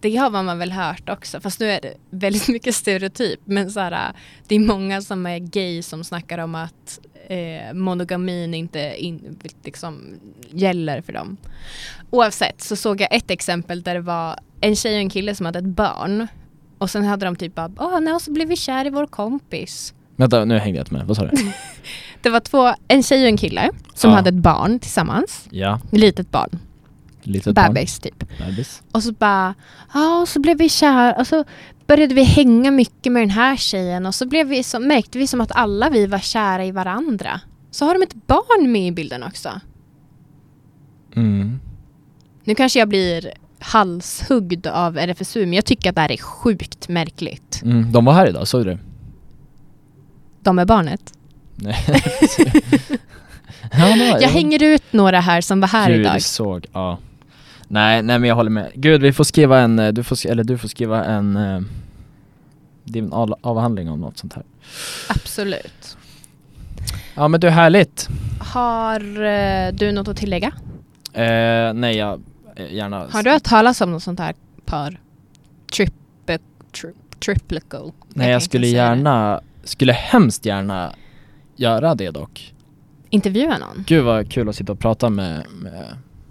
det 0.01 0.17
har 0.17 0.31
man 0.31 0.59
väl 0.59 0.73
hört 0.73 1.09
också, 1.09 1.41
fast 1.41 1.61
nu 1.61 1.71
är 1.71 1.81
det 1.81 1.95
väldigt 2.11 2.49
mycket 2.49 2.75
stereotyp. 2.75 3.41
Men 3.45 3.71
så 3.71 3.81
här, 3.81 4.13
det 4.49 4.55
är 4.55 4.61
många 4.61 5.03
som 5.03 5.27
är 5.27 5.39
gay 5.39 5.83
som 5.83 6.05
snackar 6.05 6.39
om 6.39 6.55
att 6.55 7.01
eh, 7.31 7.75
monogamin 7.75 8.55
inte 8.55 8.95
in, 8.99 9.39
liksom, 9.65 10.15
gäller 10.51 11.01
för 11.01 11.13
dem. 11.13 11.37
Oavsett 12.11 12.63
så 12.63 12.77
såg 12.77 13.01
jag 13.01 13.15
ett 13.15 13.31
exempel 13.31 13.83
där 13.83 13.95
det 13.95 14.01
var 14.01 14.39
en 14.61 14.77
tjej 14.77 14.95
och 14.95 15.01
en 15.01 15.11
kille 15.11 15.35
som 15.35 15.47
hade 15.47 15.59
ett 15.59 15.65
barn. 15.65 16.27
Och 16.79 16.91
sen 16.91 17.05
hade 17.05 17.27
de 17.27 17.37
typ 17.37 17.55
bara, 17.55 17.71
åh 17.79 18.01
nej, 18.01 18.15
och 18.15 18.23
så 18.23 18.33
blev 18.33 18.49
vi 18.49 18.57
kär 18.57 18.87
i 18.87 18.91
vår 18.91 19.07
kompis. 19.07 19.95
Vänta, 20.17 20.45
nu 20.45 20.59
hängde 20.59 20.79
jag 20.79 20.83
inte 20.83 20.95
med. 20.95 21.07
Vad 21.07 21.17
sa 21.17 21.25
du? 21.27 21.37
Det 22.23 22.31
var 22.31 22.41
två, 22.41 22.75
en 22.89 23.03
tjej 23.03 23.23
och 23.23 23.29
en 23.29 23.37
kille 23.37 23.71
som 23.95 24.11
Ja. 24.11 24.17
hade 24.17 24.29
ett 24.29 24.35
barn 24.35 24.79
tillsammans. 24.79 25.49
ja, 25.51 25.81
Ett 25.93 25.99
litet 25.99 26.31
barn, 26.31 26.59
litet 27.23 27.55
barn. 27.55 27.75
bebis 27.75 27.99
typ. 27.99 28.25
Bebis. 28.39 28.83
Och 28.93 29.03
så 29.03 29.13
bara, 29.13 29.55
ja 29.95 30.21
och 30.21 30.29
så 30.29 30.41
blev 30.41 30.59
vi 30.59 30.69
kär 30.69 31.19
och 31.19 31.27
så 31.27 31.45
började 31.89 32.15
vi 32.15 32.23
hänga 32.23 32.71
mycket 32.71 33.13
med 33.13 33.23
den 33.23 33.31
här 33.31 33.57
tjejen 33.57 34.07
och 34.07 34.15
så 34.15 34.27
blev 34.27 34.47
vi 34.47 34.63
så, 34.63 34.81
märkte 34.81 35.19
vi 35.19 35.27
som 35.27 35.41
att 35.41 35.53
alla 35.53 35.91
vi 35.91 36.07
var 36.07 36.19
kära 36.19 36.65
i 36.65 36.71
varandra. 36.71 37.41
Så 37.71 37.85
har 37.85 37.95
de 37.95 38.03
ett 38.03 38.27
barn 38.27 38.73
med 38.73 38.87
i 38.87 38.93
bilden 38.93 39.23
också. 39.23 39.61
Mm. 41.17 41.61
Nu 42.45 42.55
kanske 42.55 42.79
jag 42.79 42.89
blir 42.89 43.33
halshuggd 43.59 44.67
av 44.67 44.99
RFSU 44.99 45.41
men 45.41 45.53
jag 45.53 45.65
tycker 45.65 45.89
att 45.89 45.95
det 45.95 46.01
här 46.01 46.13
är 46.13 46.17
sjukt 46.17 46.89
märkligt. 46.89 47.61
Mm. 47.65 47.93
De 47.93 48.05
var 48.05 48.13
här 48.13 48.29
idag, 48.29 48.49
såg 48.49 48.61
du 48.61 48.71
det? 48.71 48.79
De 50.41 50.59
är 50.59 50.65
barnet. 50.65 51.13
Nej. 51.55 51.77
ja, 53.73 53.97
Jag 54.21 54.29
hänger 54.29 54.63
ut 54.63 54.93
några 54.93 55.21
här 55.21 55.41
som 55.41 55.61
var 55.61 55.69
här 55.69 55.91
Gud, 55.91 56.01
idag. 56.01 56.23
såg, 56.23 56.67
ja. 56.73 56.99
Nej, 57.69 58.03
nej 58.03 58.19
men 58.19 58.29
jag 58.29 58.37
håller 58.37 58.51
med. 58.51 58.71
Gud, 58.75 59.03
vi 59.03 59.13
får 59.13 59.25
skriva 59.25 59.61
en, 59.61 59.79
eh, 59.79 59.93
du 59.93 60.03
får, 60.03 60.27
eller 60.27 60.45
du 60.45 60.59
får 60.59 60.69
skriva 60.69 61.05
en 61.05 61.37
eh, 61.37 61.61
din 62.85 63.13
av- 63.13 63.35
avhandling 63.41 63.91
om 63.91 64.01
något 64.01 64.19
sånt 64.19 64.35
här. 64.35 64.45
Absolut. 65.09 65.97
Ja 67.15 67.29
men 67.29 67.41
du, 67.41 67.49
härligt. 67.51 68.09
Har 68.41 69.23
eh, 69.25 69.73
du 69.73 69.93
något 69.93 70.09
att 70.09 70.17
tillägga? 70.17 70.53
Eh, 71.13 71.73
nej, 71.75 71.97
jag 71.97 72.21
gärna... 72.71 73.07
Har 73.11 73.23
du 73.23 73.31
hört 73.31 73.43
talas 73.43 73.81
om 73.81 73.91
något 73.91 74.03
sånt 74.03 74.21
här 74.21 74.35
par? 74.65 75.01
Triple, 75.77 76.39
tri, 76.81 76.93
triplical? 77.25 77.93
Nej, 78.09 78.29
jag 78.31 78.37
inte 78.37 78.45
skulle 78.45 78.67
gärna, 78.67 79.41
skulle 79.65 79.93
hemskt 79.93 80.47
gärna 80.47 80.93
göra 81.57 81.95
det 81.95 82.11
dock. 82.11 82.55
Intervjua 83.11 83.59
någon? 83.59 83.85
Gud 83.87 84.05
vad 84.05 84.31
kul 84.33 84.49
att 84.49 84.57
sitta 84.57 84.73
och 84.73 84.79
prata 84.79 85.11
med, 85.11 85.45
med 85.51 85.87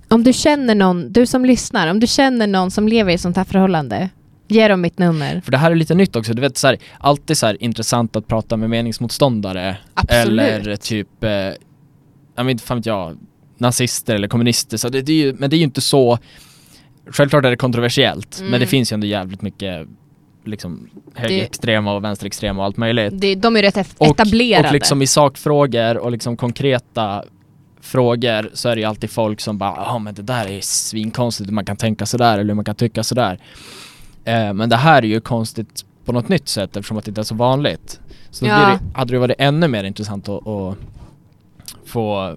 Om 0.09 0.23
du 0.23 0.33
känner 0.33 0.75
någon, 0.75 1.11
du 1.11 1.25
som 1.25 1.45
lyssnar, 1.45 1.87
om 1.87 1.99
du 1.99 2.07
känner 2.07 2.47
någon 2.47 2.71
som 2.71 2.87
lever 2.87 3.11
i 3.11 3.15
ett 3.15 3.21
sånt 3.21 3.37
här 3.37 3.43
förhållande, 3.43 4.09
ge 4.47 4.67
dem 4.67 4.81
mitt 4.81 4.99
nummer. 4.99 5.41
För 5.41 5.51
det 5.51 5.57
här 5.57 5.71
är 5.71 5.75
lite 5.75 5.95
nytt 5.95 6.15
också, 6.15 6.33
du 6.33 6.41
vet 6.41 6.57
så 6.57 6.67
här, 6.67 6.77
alltid 6.99 7.37
så 7.37 7.45
här 7.45 7.63
intressant 7.63 8.15
att 8.15 8.27
prata 8.27 8.57
med 8.57 8.69
meningsmotståndare 8.69 9.77
Absolut. 9.93 10.39
Eller 10.45 10.75
typ, 10.75 11.23
eh, 11.23 11.29
jag 12.35 12.43
vet 12.43 12.49
inte 12.51 12.63
fan 12.63 12.77
vet 12.77 12.85
jag, 12.85 13.17
nazister 13.57 14.15
eller 14.15 14.27
kommunister. 14.27 14.77
Så 14.77 14.89
det, 14.89 15.01
det 15.01 15.11
är 15.11 15.25
ju, 15.25 15.33
men 15.33 15.49
det 15.49 15.55
är 15.55 15.57
ju 15.57 15.63
inte 15.63 15.81
så, 15.81 16.17
självklart 17.09 17.45
är 17.45 17.49
det 17.49 17.57
kontroversiellt, 17.57 18.39
Mm. 18.39 18.51
men 18.51 18.59
det 18.59 18.65
finns 18.67 18.91
ju 18.91 18.93
ändå 18.93 19.07
jävligt 19.07 19.41
mycket 19.41 19.87
liksom 20.45 20.89
högerextrema 21.15 21.93
och 21.93 22.03
vänsterextrema 22.03 22.59
och 22.61 22.65
allt 22.65 22.77
möjligt. 22.77 23.13
Det, 23.21 23.35
de 23.35 23.55
är 23.57 23.61
rätt 23.61 23.77
Och, 23.97 24.07
etablerade. 24.07 24.67
och 24.67 24.73
liksom 24.73 25.01
i 25.01 25.07
sakfrågor 25.07 25.97
och 25.97 26.11
liksom 26.11 26.37
konkreta 26.37 27.23
frågor 27.81 28.49
så 28.53 28.69
är 28.69 28.75
det 28.75 28.81
ju 28.81 28.87
alltid 28.87 29.09
folk 29.09 29.39
som 29.41 29.57
bara 29.57 29.75
ja 29.77 29.99
men 29.99 30.13
det 30.15 30.21
där 30.21 30.47
är 30.49 30.61
svinkonstigt 30.61 31.49
hur 31.49 31.53
man 31.53 31.65
kan 31.65 31.77
tänka 31.77 32.05
sådär 32.05 32.33
eller 32.33 32.47
hur 32.47 32.53
man 32.53 32.65
kan 32.65 32.75
tycka 32.75 33.03
sådär. 33.03 33.39
Eh, 34.23 34.53
men 34.53 34.69
det 34.69 34.75
här 34.75 34.97
är 35.03 35.07
ju 35.07 35.21
konstigt 35.21 35.85
på 36.05 36.11
något 36.11 36.29
nytt 36.29 36.47
sätt 36.47 36.77
eftersom 36.77 36.97
att 36.97 37.05
det 37.05 37.09
inte 37.09 37.21
är 37.21 37.23
så 37.23 37.35
vanligt. 37.35 37.99
Så 38.29 38.45
Ja. 38.45 38.55
det, 38.59 38.79
hade 38.99 39.13
det 39.13 39.19
varit 39.19 39.35
ännu 39.39 39.67
mer 39.67 39.83
intressant 39.83 40.29
att, 40.29 40.47
att 40.47 40.77
få, 41.85 42.35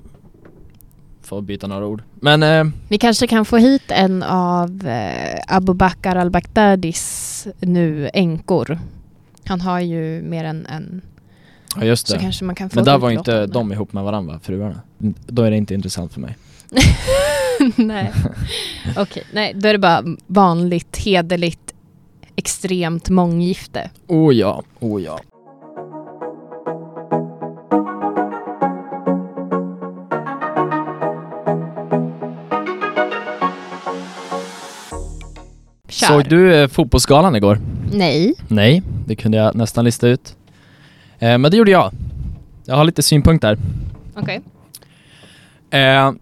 få 1.23 1.41
byta 1.41 1.67
några 1.67 1.87
ord. 1.87 2.03
Men 2.15 2.43
eh, 2.43 2.65
Vi 2.89 2.99
kanske 2.99 3.27
kan 3.27 3.45
få 3.45 3.57
hit 3.57 3.83
en 3.89 4.23
av 4.23 4.87
eh, 4.89 5.41
Abu 5.49 5.75
Bakr 5.75 6.17
al-Baghdadis 6.17 7.47
nu 7.61 8.11
änkor. 8.15 8.79
Han 9.45 9.61
har 9.61 9.81
ju 9.81 10.23
mer 10.23 10.45
än 10.45 10.67
en, 10.67 11.01
ja 11.77 11.85
just 11.85 12.09
så 12.09 12.15
det. 12.15 12.21
kanske 12.21 12.45
man 12.45 12.55
kan 12.55 12.71
få 12.71 12.75
Men 12.75 12.85
där 12.85 12.99
var 12.99 13.11
inte 13.11 13.47
de 13.47 13.73
ihop 13.73 13.93
med 13.93 14.05
varandra, 14.05 14.41
fruarna. 14.43 14.81
Då 15.27 15.43
är 15.43 15.51
det 15.51 15.57
inte 15.57 15.75
intressant 15.75 16.13
för 16.13 16.21
mig. 16.21 16.37
nej. 17.77 18.13
Okej, 18.97 19.25
nej, 19.33 19.53
då 19.55 19.69
är 19.69 19.73
det 19.73 19.79
bara 19.79 20.05
vanligt, 20.27 20.97
hederligt, 20.97 21.75
extremt 22.37 23.11
månggifte. 23.11 23.91
Oh 24.07 24.35
ja, 24.35 24.63
oh 24.81 25.03
ja. 25.03 25.21
Kör. 35.89 36.07
Såg 36.07 36.29
du 36.29 36.55
eh, 36.55 36.69
fotbollsgalan 36.69 37.37
igår? 37.37 37.59
Nej. 37.93 38.35
Nej, 38.49 38.83
det 39.07 39.17
kunde 39.17 39.39
jag 39.39 39.55
nästan 39.55 39.85
lista 39.85 40.09
ut. 40.09 40.37
Eh, 41.21 41.39
men 41.39 41.51
det 41.51 41.57
gjorde 41.57 41.71
jag. 41.71 41.93
Jag 42.65 42.77
har 42.77 42.85
lite 42.85 43.03
synpunkter. 43.03 43.59
Okej. 44.15 44.41
Eh, 45.71 46.13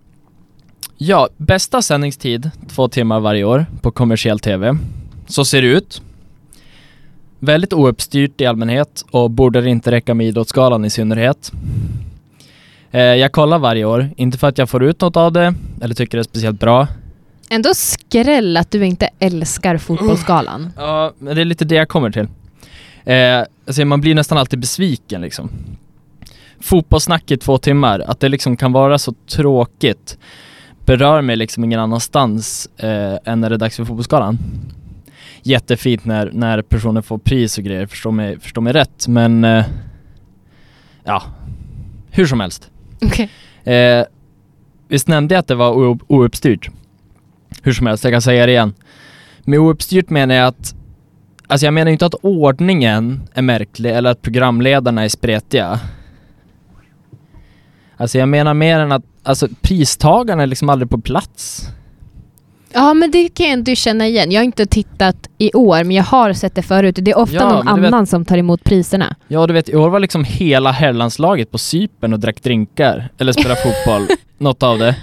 ja, 0.98 1.28
bästa 1.36 1.82
sändningstid, 1.82 2.50
två 2.68 2.88
timmar 2.88 3.20
varje 3.20 3.44
år 3.44 3.66
på 3.80 3.90
kommersiell 3.90 4.38
TV. 4.38 4.78
Så 5.26 5.44
ser 5.44 5.62
det 5.62 5.68
ut. 5.68 6.02
Väldigt 7.38 7.72
ouppstyrt 7.72 8.40
i 8.40 8.46
allmänhet 8.46 9.04
och 9.10 9.30
borde 9.30 9.70
inte 9.70 9.90
räcka 9.90 10.14
med 10.14 10.26
Idrottsgalan 10.26 10.84
i 10.84 10.90
synnerhet. 10.90 11.52
Eh, 12.90 13.00
jag 13.00 13.32
kollar 13.32 13.58
varje 13.58 13.84
år, 13.84 14.10
inte 14.16 14.38
för 14.38 14.46
att 14.46 14.58
jag 14.58 14.70
får 14.70 14.84
ut 14.84 15.00
något 15.00 15.16
av 15.16 15.32
det 15.32 15.54
eller 15.82 15.94
tycker 15.94 16.18
det 16.18 16.22
är 16.22 16.24
speciellt 16.24 16.60
bra. 16.60 16.86
Ändå 17.50 17.74
skräll 17.74 18.56
att 18.56 18.70
du 18.70 18.86
inte 18.86 19.08
älskar 19.18 19.78
Fotbollsgalan. 19.78 20.72
Ja, 20.76 21.12
men 21.18 21.36
det 21.36 21.42
är 21.42 21.44
lite 21.44 21.64
det 21.64 21.74
jag 21.74 21.88
kommer 21.88 22.10
till. 22.10 22.28
Eh, 23.08 23.44
alltså 23.66 23.84
man 23.84 24.00
blir 24.00 24.14
nästan 24.14 24.38
alltid 24.38 24.58
besviken 24.58 25.20
liksom. 25.20 25.50
Fotbollssnack 26.60 27.30
i 27.30 27.36
två 27.36 27.58
timmar, 27.58 28.00
att 28.00 28.20
det 28.20 28.28
liksom 28.28 28.56
kan 28.56 28.72
vara 28.72 28.98
så 28.98 29.14
tråkigt 29.26 30.18
berör 30.84 31.22
mig 31.22 31.36
liksom 31.36 31.64
ingen 31.64 31.80
annanstans 31.80 32.68
eh, 32.76 33.16
än 33.24 33.40
när 33.40 33.50
det 33.50 33.56
är 33.56 33.58
dags 33.58 33.76
för 33.76 33.84
Fotbollsgalan. 33.84 34.38
Jättefint 35.42 36.04
när, 36.04 36.30
när 36.32 36.62
personer 36.62 37.02
får 37.02 37.18
pris 37.18 37.58
och 37.58 37.64
grejer, 37.64 37.86
förstå 37.86 38.10
mig, 38.10 38.40
förstå 38.40 38.60
mig 38.60 38.72
rätt, 38.72 39.08
men 39.08 39.44
eh, 39.44 39.64
ja, 41.04 41.22
hur 42.10 42.26
som 42.26 42.40
helst. 42.40 42.70
Okej. 43.02 43.30
Eh, 43.74 44.04
visst 44.88 45.08
nämnde 45.08 45.34
jag 45.34 45.40
att 45.40 45.46
det 45.46 45.54
var 45.54 45.72
ou- 45.72 46.04
ouppstyrt? 46.06 46.70
Hur 47.62 47.72
som 47.72 47.86
helst, 47.86 48.04
jag 48.04 48.12
kan 48.12 48.22
säga 48.22 48.46
det 48.46 48.52
igen. 48.52 48.74
Med 49.40 49.58
ouppstyrt 49.58 50.10
menar 50.10 50.34
jag 50.34 50.46
att 50.46 50.74
Alltså 51.50 51.66
jag 51.66 51.74
menar 51.74 51.92
inte 51.92 52.06
att 52.06 52.14
ordningen 52.14 53.28
är 53.34 53.42
märklig 53.42 53.90
eller 53.90 54.10
att 54.10 54.22
programledarna 54.22 55.04
är 55.04 55.08
spretiga. 55.08 55.80
Alltså 57.96 58.18
jag 58.18 58.28
menar 58.28 58.54
mer 58.54 58.80
än 58.80 58.92
att, 58.92 59.02
alltså 59.22 59.48
pristagarna 59.60 60.42
är 60.42 60.46
liksom 60.46 60.68
aldrig 60.68 60.90
på 60.90 60.98
plats. 61.00 61.68
Ja 62.72 62.94
men 62.94 63.10
det 63.10 63.28
kan 63.28 63.46
jag 63.46 63.52
ändå 63.52 63.74
känna 63.74 64.06
igen. 64.06 64.30
Jag 64.32 64.40
har 64.40 64.44
inte 64.44 64.66
tittat 64.66 65.28
i 65.38 65.50
år 65.54 65.84
men 65.84 65.90
jag 65.90 66.04
har 66.04 66.32
sett 66.32 66.54
det 66.54 66.62
förut. 66.62 66.96
Det 67.00 67.10
är 67.10 67.18
ofta 67.18 67.34
Ja, 67.36 67.62
någon 67.62 67.74
du 67.76 67.80
vet- 67.80 67.88
annan 67.92 68.06
som 68.06 68.24
tar 68.24 68.36
emot 68.38 68.64
priserna. 68.64 69.16
Ja 69.28 69.46
du 69.46 69.54
vet, 69.54 69.68
i 69.68 69.76
år 69.76 69.88
var 69.90 70.00
liksom 70.00 70.24
hela 70.24 70.70
herrlandslaget 70.72 71.50
på 71.50 71.58
Cypern 71.58 72.12
och 72.12 72.20
drack 72.20 72.42
drinkar, 72.42 73.08
eller 73.18 73.32
spelade 73.32 73.60
fotboll, 73.60 74.06
något 74.38 74.62
av 74.62 74.78
det. 74.78 74.96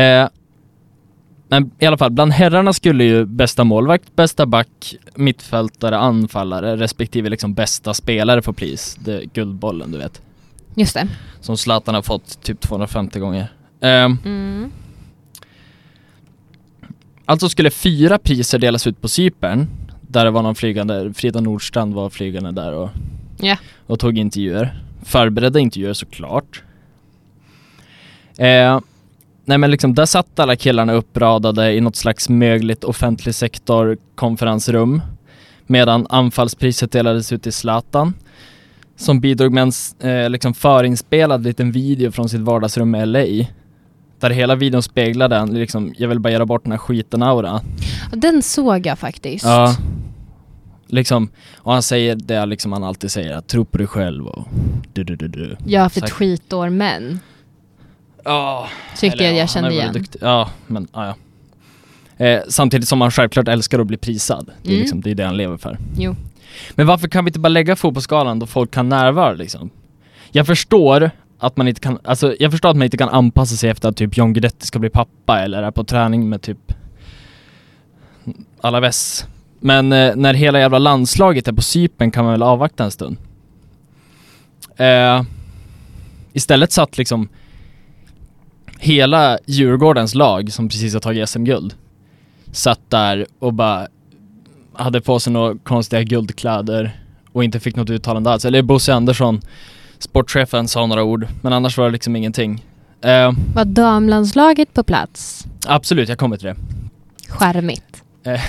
Eh, 0.00 0.28
men 1.48 1.70
i 1.78 1.86
alla 1.86 1.98
fall, 1.98 2.10
bland 2.10 2.32
herrarna 2.32 2.72
skulle 2.72 3.04
ju 3.04 3.24
bästa 3.24 3.64
målvakt, 3.64 4.16
bästa 4.16 4.46
back, 4.46 4.94
mittfältare, 5.14 5.98
anfallare 5.98 6.76
respektive 6.76 7.28
liksom 7.30 7.54
bästa 7.54 7.94
spelare 7.94 8.42
få 8.42 8.52
pris. 8.52 8.96
Det 9.00 9.24
guldbollen 9.34 9.92
du 9.92 9.98
vet. 9.98 10.22
Just 10.74 10.94
det. 10.94 11.08
Som 11.40 11.56
Zlatan 11.56 11.94
har 11.94 12.02
fått 12.02 12.42
typ 12.42 12.60
250 12.60 13.18
gånger. 13.18 13.52
Ehm, 13.80 14.18
Mm. 14.24 14.70
alltså 17.24 17.48
skulle 17.48 17.70
fyra 17.70 18.18
priser 18.18 18.58
delas 18.58 18.86
ut 18.86 19.00
på 19.00 19.08
Cypern, 19.08 19.66
där 20.00 20.24
det 20.24 20.30
var 20.30 20.42
någon 20.42 20.54
flygande, 20.54 21.12
Frida 21.14 21.40
Nordstrand 21.40 21.94
var 21.94 22.10
flygande 22.10 22.50
där 22.52 22.72
och, 22.72 22.90
Ja. 23.38 23.56
och 23.86 23.98
tog 23.98 24.18
intervjuer. 24.18 24.82
Förberedda 25.04 25.58
intervjuer 25.60 25.92
såklart. 25.92 26.62
Eh, 28.38 28.80
nej 29.46 29.58
men 29.58 29.70
liksom, 29.70 29.94
där 29.94 30.06
satt 30.06 30.38
alla 30.38 30.56
killarna 30.56 30.92
uppradade 30.92 31.72
i 31.72 31.80
något 31.80 31.96
slags 31.96 32.28
mögligt 32.28 32.84
offentlig 32.84 33.34
sektor 33.34 33.96
konferensrum. 34.14 35.02
Medan 35.66 36.06
anfallspriset 36.10 36.92
delades 36.92 37.32
ut 37.32 37.42
till 37.42 37.52
Zlatan. 37.52 38.14
Som 38.96 39.20
bidrog 39.20 39.52
med 39.52 39.62
en 39.62 40.10
eh, 40.10 40.30
liksom 40.30 40.54
förinspelad 40.54 41.44
liten 41.44 41.72
video 41.72 42.10
från 42.12 42.28
sitt 42.28 42.40
vardagsrum 42.40 42.94
i 42.94 43.06
LA. 43.06 43.46
Där 44.20 44.30
hela 44.30 44.54
videon 44.54 44.82
speglade 44.82 45.36
en, 45.36 45.54
liksom, 45.54 45.94
jag 45.98 46.08
vill 46.08 46.20
bara 46.20 46.32
göra 46.32 46.46
bort 46.46 46.62
den 46.62 46.72
här 46.72 46.78
skiten-aura. 46.78 47.60
Den 48.12 48.42
såg 48.42 48.86
jag 48.86 48.98
faktiskt. 48.98 49.44
Ja. 49.44 49.76
Liksom, 50.86 51.28
och 51.56 51.72
han 51.72 51.82
säger 51.82 52.14
det 52.14 52.46
liksom 52.46 52.72
han 52.72 52.84
alltid 52.84 53.10
säger, 53.10 53.36
att 53.36 53.48
tro 53.48 53.64
på 53.64 53.78
dig 53.78 53.86
själv 53.86 54.26
och 54.26 54.48
du 54.92 55.04
du 55.04 55.16
du 55.16 55.28
du. 55.28 55.56
Jag 55.66 55.80
har 55.80 55.84
haft 55.84 55.96
ett 55.96 56.10
skitår 56.10 56.70
men. 56.70 57.20
Ja, 58.26 58.68
Tyckte 58.96 59.06
jag 59.18 59.26
Eller 59.28 59.32
ja, 59.32 59.38
jag 59.38 59.50
kände 59.50 59.72
igen. 59.72 59.92
duktig. 59.92 60.18
Ja, 60.22 60.50
men 60.66 60.88
ja. 60.92 61.14
Eh, 62.16 62.40
samtidigt 62.48 62.88
som 62.88 63.00
han 63.00 63.10
självklart 63.10 63.48
älskar 63.48 63.78
att 63.78 63.86
bli 63.86 63.96
prisad. 63.96 64.46
Det 64.62 64.68
är, 64.68 64.72
Mm. 64.72 64.80
liksom, 64.80 65.00
det, 65.00 65.10
är 65.10 65.14
det 65.14 65.24
han 65.24 65.36
lever 65.36 65.56
för. 65.56 65.78
Jo. 65.98 66.16
Men 66.70 66.86
varför 66.86 67.08
kan 67.08 67.24
vi 67.24 67.28
inte 67.28 67.38
bara 67.38 67.48
lägga 67.48 67.76
fotbollsskalan 67.76 68.38
då 68.38 68.46
folk 68.46 68.70
kan 68.70 68.88
närvara 68.88 69.32
liksom? 69.32 69.70
Jag 70.30 70.46
förstår 70.46 71.10
att 71.38 71.56
man 71.56 71.68
inte 71.68 71.80
kan, 71.80 71.98
alltså 72.04 72.34
jag 72.40 72.50
förstår 72.52 72.68
att 72.70 72.76
man 72.76 72.84
inte 72.84 72.96
kan 72.96 73.08
anpassa 73.08 73.56
sig 73.56 73.70
efter 73.70 73.88
att 73.88 73.96
typ 73.96 74.16
John 74.16 74.32
Guidetti 74.32 74.66
ska 74.66 74.78
bli 74.78 74.90
pappa 74.90 75.40
eller 75.40 75.62
är 75.62 75.70
på 75.70 75.84
träning 75.84 76.28
med 76.28 76.42
typ 76.42 76.72
Alaves. 78.60 79.26
Men 79.60 79.92
eh, 79.92 80.16
när 80.16 80.34
hela 80.34 80.58
jävla 80.60 80.78
landslaget 80.78 81.48
är 81.48 81.52
på 81.52 81.62
Cypern 81.62 82.10
kan 82.10 82.24
man 82.24 82.32
väl 82.32 82.42
avvakta 82.42 82.84
en 82.84 82.90
stund. 82.90 83.16
Eh, 84.76 85.22
istället 86.32 86.72
satt 86.72 86.98
liksom 86.98 87.28
hela 88.78 89.38
Djurgårdens 89.46 90.14
lag 90.14 90.52
som 90.52 90.68
precis 90.68 90.92
har 90.92 91.00
tagit 91.00 91.28
SM-guld 91.28 91.74
satt 92.52 92.80
där 92.90 93.26
och 93.38 93.54
bara 93.54 93.88
hade 94.72 95.00
på 95.00 95.20
sig 95.20 95.32
några 95.32 95.58
konstiga 95.58 96.02
guldkläder 96.02 97.00
och 97.32 97.44
inte 97.44 97.60
fick 97.60 97.76
något 97.76 97.90
uttalande 97.90 98.30
alls. 98.30 98.44
Eller 98.44 98.62
Bosse 98.62 98.94
Andersson, 98.94 99.40
sportchefen, 99.98 100.68
sa 100.68 100.86
några 100.86 101.02
ord, 101.04 101.26
men 101.42 101.52
annars 101.52 101.78
var 101.78 101.84
det 101.84 101.90
liksom 101.90 102.16
ingenting. 102.16 102.64
Eh, 103.00 103.32
Var 103.54 103.64
damlandslaget 103.64 104.74
på 104.74 104.82
plats? 104.82 105.46
absolut, 105.66 106.08
jag 106.08 106.18
kommer 106.18 106.36
till 106.36 106.46
det. 106.46 106.56
Skärmigt. 107.28 108.02
Eh, 108.24 108.30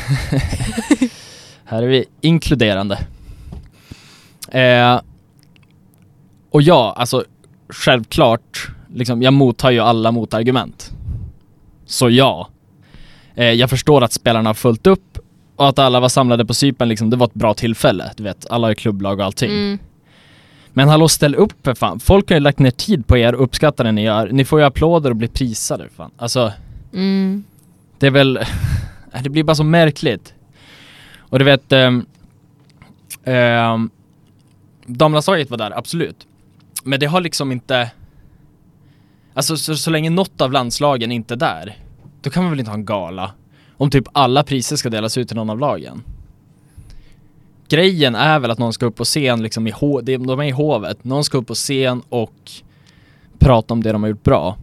här 1.65 1.83
är 1.83 1.87
vi 1.87 2.05
inkluderande. 2.21 2.99
Eh, 4.51 5.01
och 6.51 6.61
ja, 6.61 6.93
alltså 6.97 7.23
självklart, 7.69 8.67
liksom, 8.93 9.21
jag 9.21 9.33
mottar 9.33 9.71
ju 9.71 9.79
alla 9.79 10.11
motargument. 10.11 10.91
Så 11.85 12.09
ja. 12.09 12.49
Eh, 13.35 13.51
jag 13.51 13.69
förstår 13.69 14.03
att 14.03 14.13
spelarna 14.13 14.49
har 14.49 14.53
fullt 14.53 14.87
upp 14.87 15.17
och 15.55 15.69
att 15.69 15.79
alla 15.79 15.99
var 15.99 16.09
samlade 16.09 16.45
på 16.45 16.53
Cypern, 16.53 16.89
liksom, 16.89 17.09
det 17.09 17.17
var 17.17 17.27
ett 17.27 17.33
bra 17.33 17.53
tillfälle. 17.53 18.11
Du 18.17 18.23
vet, 18.23 18.45
alla 18.49 18.69
är 18.69 18.73
klubblag 18.73 19.19
och 19.19 19.25
allting. 19.25 19.51
Mm. 19.51 19.79
Men 20.73 20.87
hallå 20.89 21.07
ställ 21.07 21.35
upp 21.35 21.53
för 21.63 21.73
fan. 21.75 21.99
Folk 21.99 22.29
har 22.29 22.35
ju 22.35 22.39
lagt 22.39 22.59
ner 22.59 22.71
tid 22.71 23.07
på 23.07 23.17
er 23.17 23.35
och 23.35 23.43
uppskattar 23.43 23.83
det 23.83 23.91
ni 23.91 24.03
gör. 24.03 24.29
Ni 24.31 24.45
får 24.45 24.59
ju 24.59 24.65
applåder 24.65 25.09
och 25.09 25.15
blir 25.15 25.27
prisade 25.27 25.89
fan. 25.95 26.11
Alltså, 26.17 26.53
Mm. 26.93 27.43
det 27.99 28.07
är 28.07 28.11
väl, 28.11 28.39
det 29.23 29.29
blir 29.29 29.43
bara 29.43 29.55
så 29.55 29.63
märkligt. 29.63 30.33
Och 31.17 31.39
du 31.39 31.45
vet, 31.45 31.71
um, 31.71 32.05
um, 33.25 33.89
damlandslaget 34.85 35.49
var 35.49 35.57
där, 35.57 35.77
absolut. 35.77 36.27
Men 36.83 36.99
det 36.99 37.05
har 37.05 37.21
liksom 37.21 37.51
inte, 37.51 37.91
alltså 39.37 39.57
så, 39.57 39.75
så 39.75 39.89
länge 39.91 40.09
något 40.09 40.41
av 40.41 40.51
landslagen 40.51 41.11
inte 41.11 41.33
är 41.33 41.37
där, 41.37 41.77
då 42.21 42.29
kan 42.29 42.43
man 42.43 42.49
väl 42.51 42.59
inte 42.59 42.71
ha 42.71 42.77
en 42.77 42.85
gala? 42.85 43.31
Om 43.77 43.89
typ 43.89 44.07
alla 44.11 44.43
priser 44.43 44.75
ska 44.75 44.89
delas 44.89 45.17
ut 45.17 45.27
till 45.27 45.37
någon 45.37 45.49
av 45.49 45.59
lagen. 45.59 46.03
Grejen 47.69 48.15
är 48.15 48.39
väl 48.39 48.51
att 48.51 48.57
någon 48.57 48.73
ska 48.73 48.85
upp 48.85 48.95
på 48.95 49.03
scen 49.03 49.43
liksom 49.43 49.67
i 49.67 49.71
ho- 49.71 50.01
de 50.27 50.39
är 50.39 50.43
i 50.43 50.51
hovet, 50.51 51.03
någon 51.03 51.23
ska 51.23 51.37
upp 51.37 51.47
på 51.47 51.53
scen 51.55 52.01
och 52.09 52.51
prata 53.39 53.73
om 53.73 53.83
det 53.83 53.91
de 53.91 54.03
har 54.03 54.09
gjort 54.09 54.23
bra. 54.23 54.57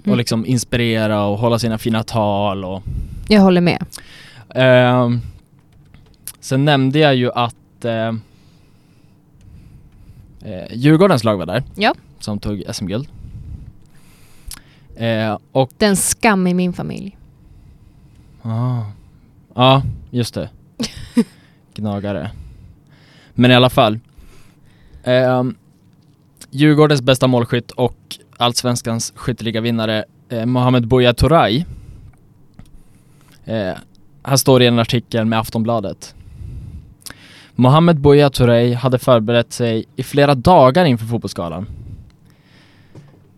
Och 0.00 0.06
Mm. 0.06 0.18
liksom 0.18 0.46
inspirera 0.46 1.24
och 1.24 1.38
hålla 1.38 1.58
sina 1.58 1.78
fina 1.78 2.02
tal 2.02 2.64
och 2.64 2.82
Jag 3.28 3.40
håller 3.40 3.60
med. 3.60 3.84
Ehm, 4.54 5.20
Sen 6.40 6.64
nämnde 6.64 6.98
jag 6.98 7.14
ju 7.14 7.32
att 7.32 7.84
eh, 7.84 8.08
eh, 10.44 10.72
Djurgårdens 10.72 11.24
lag 11.24 11.36
var 11.36 11.46
där 11.46 11.62
Ja. 11.76 11.94
Som 12.20 12.38
tog 12.38 12.62
SM-guld 12.72 13.08
eh, 14.96 15.38
Och 15.52 15.70
Den 15.78 15.96
skam 15.96 16.46
i 16.46 16.54
min 16.54 16.72
familj. 16.72 17.16
ah, 18.42 18.82
Ja, 19.54 19.82
just 20.10 20.34
det. 20.34 20.48
Gnagare. 21.74 22.30
Men 23.34 23.50
i 23.50 23.54
alla 23.54 23.70
fall 23.70 23.98
ehm, 25.04 25.56
Djurgårdens 26.50 27.02
bästa 27.02 27.26
målskytt 27.26 27.70
och 27.70 27.96
Allsvenskans 28.36 29.12
skytteligavinnare 29.16 30.04
eh, 30.28 30.46
Mohamed 30.46 30.88
Buya 30.88 31.14
Turay 31.14 31.64
eh, 33.44 33.72
Här 34.22 34.36
står 34.36 34.58
det 34.58 34.64
i 34.64 34.68
en 34.68 34.78
artikel 34.78 35.24
med 35.24 35.38
Aftonbladet. 35.38 36.14
Mohamed 37.54 38.00
Buya 38.00 38.30
Turay 38.30 38.74
hade 38.74 38.98
förberett 38.98 39.52
sig 39.52 39.84
i 39.96 40.02
flera 40.02 40.34
dagar 40.34 40.84
inför 40.84 41.06
fotbollsgalan 41.06 41.66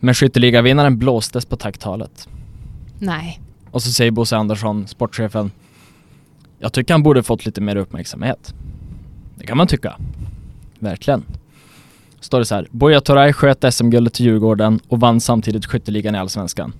Men 0.01 0.15
skytteligavinnaren 0.15 0.99
blåstes 0.99 1.45
på 1.45 1.57
tacktalet 1.57 2.29
Nej. 2.99 3.41
och 3.71 3.83
så 3.83 3.93
säger 3.93 4.11
Bosse 4.11 4.37
Andersson, 4.37 4.87
sportchefen 4.87 5.51
Jag 6.59 6.73
tycker 6.73 6.95
han 6.95 7.03
borde 7.03 7.23
fått 7.23 7.47
lite 7.47 7.61
mer 7.61 7.77
uppmärksamhet 7.77 8.55
Det 9.35 9.47
kan 9.47 9.57
man 9.57 9.67
tycka 9.67 9.97
Verkligen. 10.79 11.25
Står 12.21 12.39
det 12.39 12.45
så 12.45 12.55
här. 12.55 12.69
Buya 12.71 13.01
Turay 13.01 13.33
sköt 13.33 13.75
SM-guldet 13.75 14.15
till 14.15 14.27
Djurgården 14.27 14.81
och 14.89 15.01
vann 15.01 15.21
samtidigt 15.21 15.67
skytteligan 15.67 16.15
i 16.15 16.19
Allsvenskan. 16.19 16.73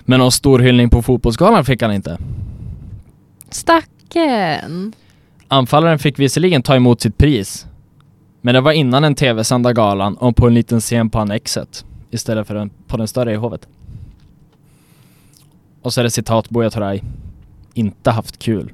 Men 0.00 0.20
någon 0.20 0.32
stor 0.32 0.58
hyllning 0.58 0.90
på 0.90 1.02
fotbollsgalan 1.02 1.64
fick 1.64 1.82
han 1.82 1.92
inte. 1.92 2.18
Stacken. 3.50 4.92
Anfallaren 5.48 5.98
fick 5.98 6.18
visserligen 6.18 6.62
ta 6.62 6.76
emot 6.76 7.00
sitt 7.00 7.18
pris. 7.18 7.66
Men 8.40 8.54
det 8.54 8.60
var 8.60 8.72
innan 8.72 9.02
den 9.02 9.14
tv-sända 9.14 9.72
galan 9.72 10.16
och 10.16 10.36
på 10.36 10.46
en 10.46 10.54
liten 10.54 10.80
scen 10.80 11.10
på 11.10 11.18
Annexet. 11.18 11.84
Istället 12.10 12.46
för 12.46 12.70
på 12.86 12.96
den 12.96 13.08
större 13.08 13.32
i 13.32 13.36
hovet. 13.36 13.68
Och 15.82 15.92
så 15.92 16.00
är 16.00 16.04
det 16.04 16.10
citat 16.10 16.50
Buya 16.50 16.70
Turay. 16.70 17.00
Inte 17.74 18.10
haft 18.10 18.38
kul. 18.38 18.72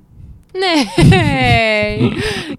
Nej, 0.52 0.92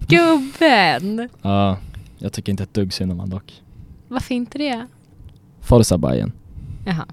gubben. 0.08 1.28
Ja, 1.42 1.76
jag 2.18 2.32
tycker 2.32 2.52
inte 2.52 2.62
ett 2.62 2.74
dugg 2.74 2.92
synd 2.92 3.12
om 3.12 3.20
han 3.20 3.30
dock. 3.30 3.62
Varför 4.08 4.34
inte 4.34 4.58
det? 4.58 4.86
Forza 5.60 5.98
Bayern. 5.98 6.32
Jaha. 6.86 7.06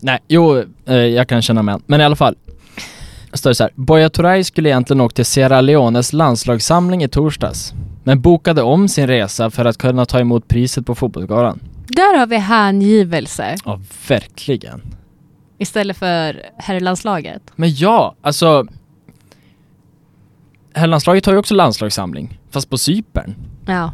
Nej, 0.00 0.18
jo, 0.28 0.64
eh, 0.86 0.94
jag 0.94 1.28
kan 1.28 1.42
känna 1.42 1.62
med 1.62 1.82
Men 1.86 2.00
i 2.00 2.04
alla 2.04 2.16
fall. 2.16 2.36
Står 3.32 3.50
det 3.50 3.54
så 3.54 3.64
här. 3.64 3.72
Buya 3.74 4.10
Turay 4.10 4.44
skulle 4.44 4.68
egentligen 4.68 5.00
åkt 5.00 5.16
till 5.16 5.24
Sierra 5.24 5.60
Leones 5.60 6.12
landslagssamling 6.12 7.02
i 7.02 7.08
torsdags. 7.08 7.72
Men 8.04 8.20
bokade 8.20 8.62
om 8.62 8.88
sin 8.88 9.06
resa 9.06 9.50
för 9.50 9.64
att 9.64 9.78
kunna 9.78 10.06
ta 10.06 10.20
emot 10.20 10.48
priset 10.48 10.86
på 10.86 10.94
fotbollsgalan. 10.94 11.60
Där 11.90 12.18
har 12.18 12.26
vi 12.26 12.36
hängivelse 12.36 13.56
Ja, 13.64 13.80
verkligen. 14.08 14.82
istället 15.58 15.96
för 15.96 16.42
herrlandslaget. 16.58 17.42
Men 17.56 17.74
ja, 17.74 18.14
alltså. 18.22 18.66
Herrlandslaget 20.74 21.26
har 21.26 21.32
ju 21.32 21.38
också 21.38 21.54
landslagssamling, 21.54 22.38
fast 22.50 22.70
på 22.70 22.78
Cypern. 22.78 23.34
Ja. 23.66 23.92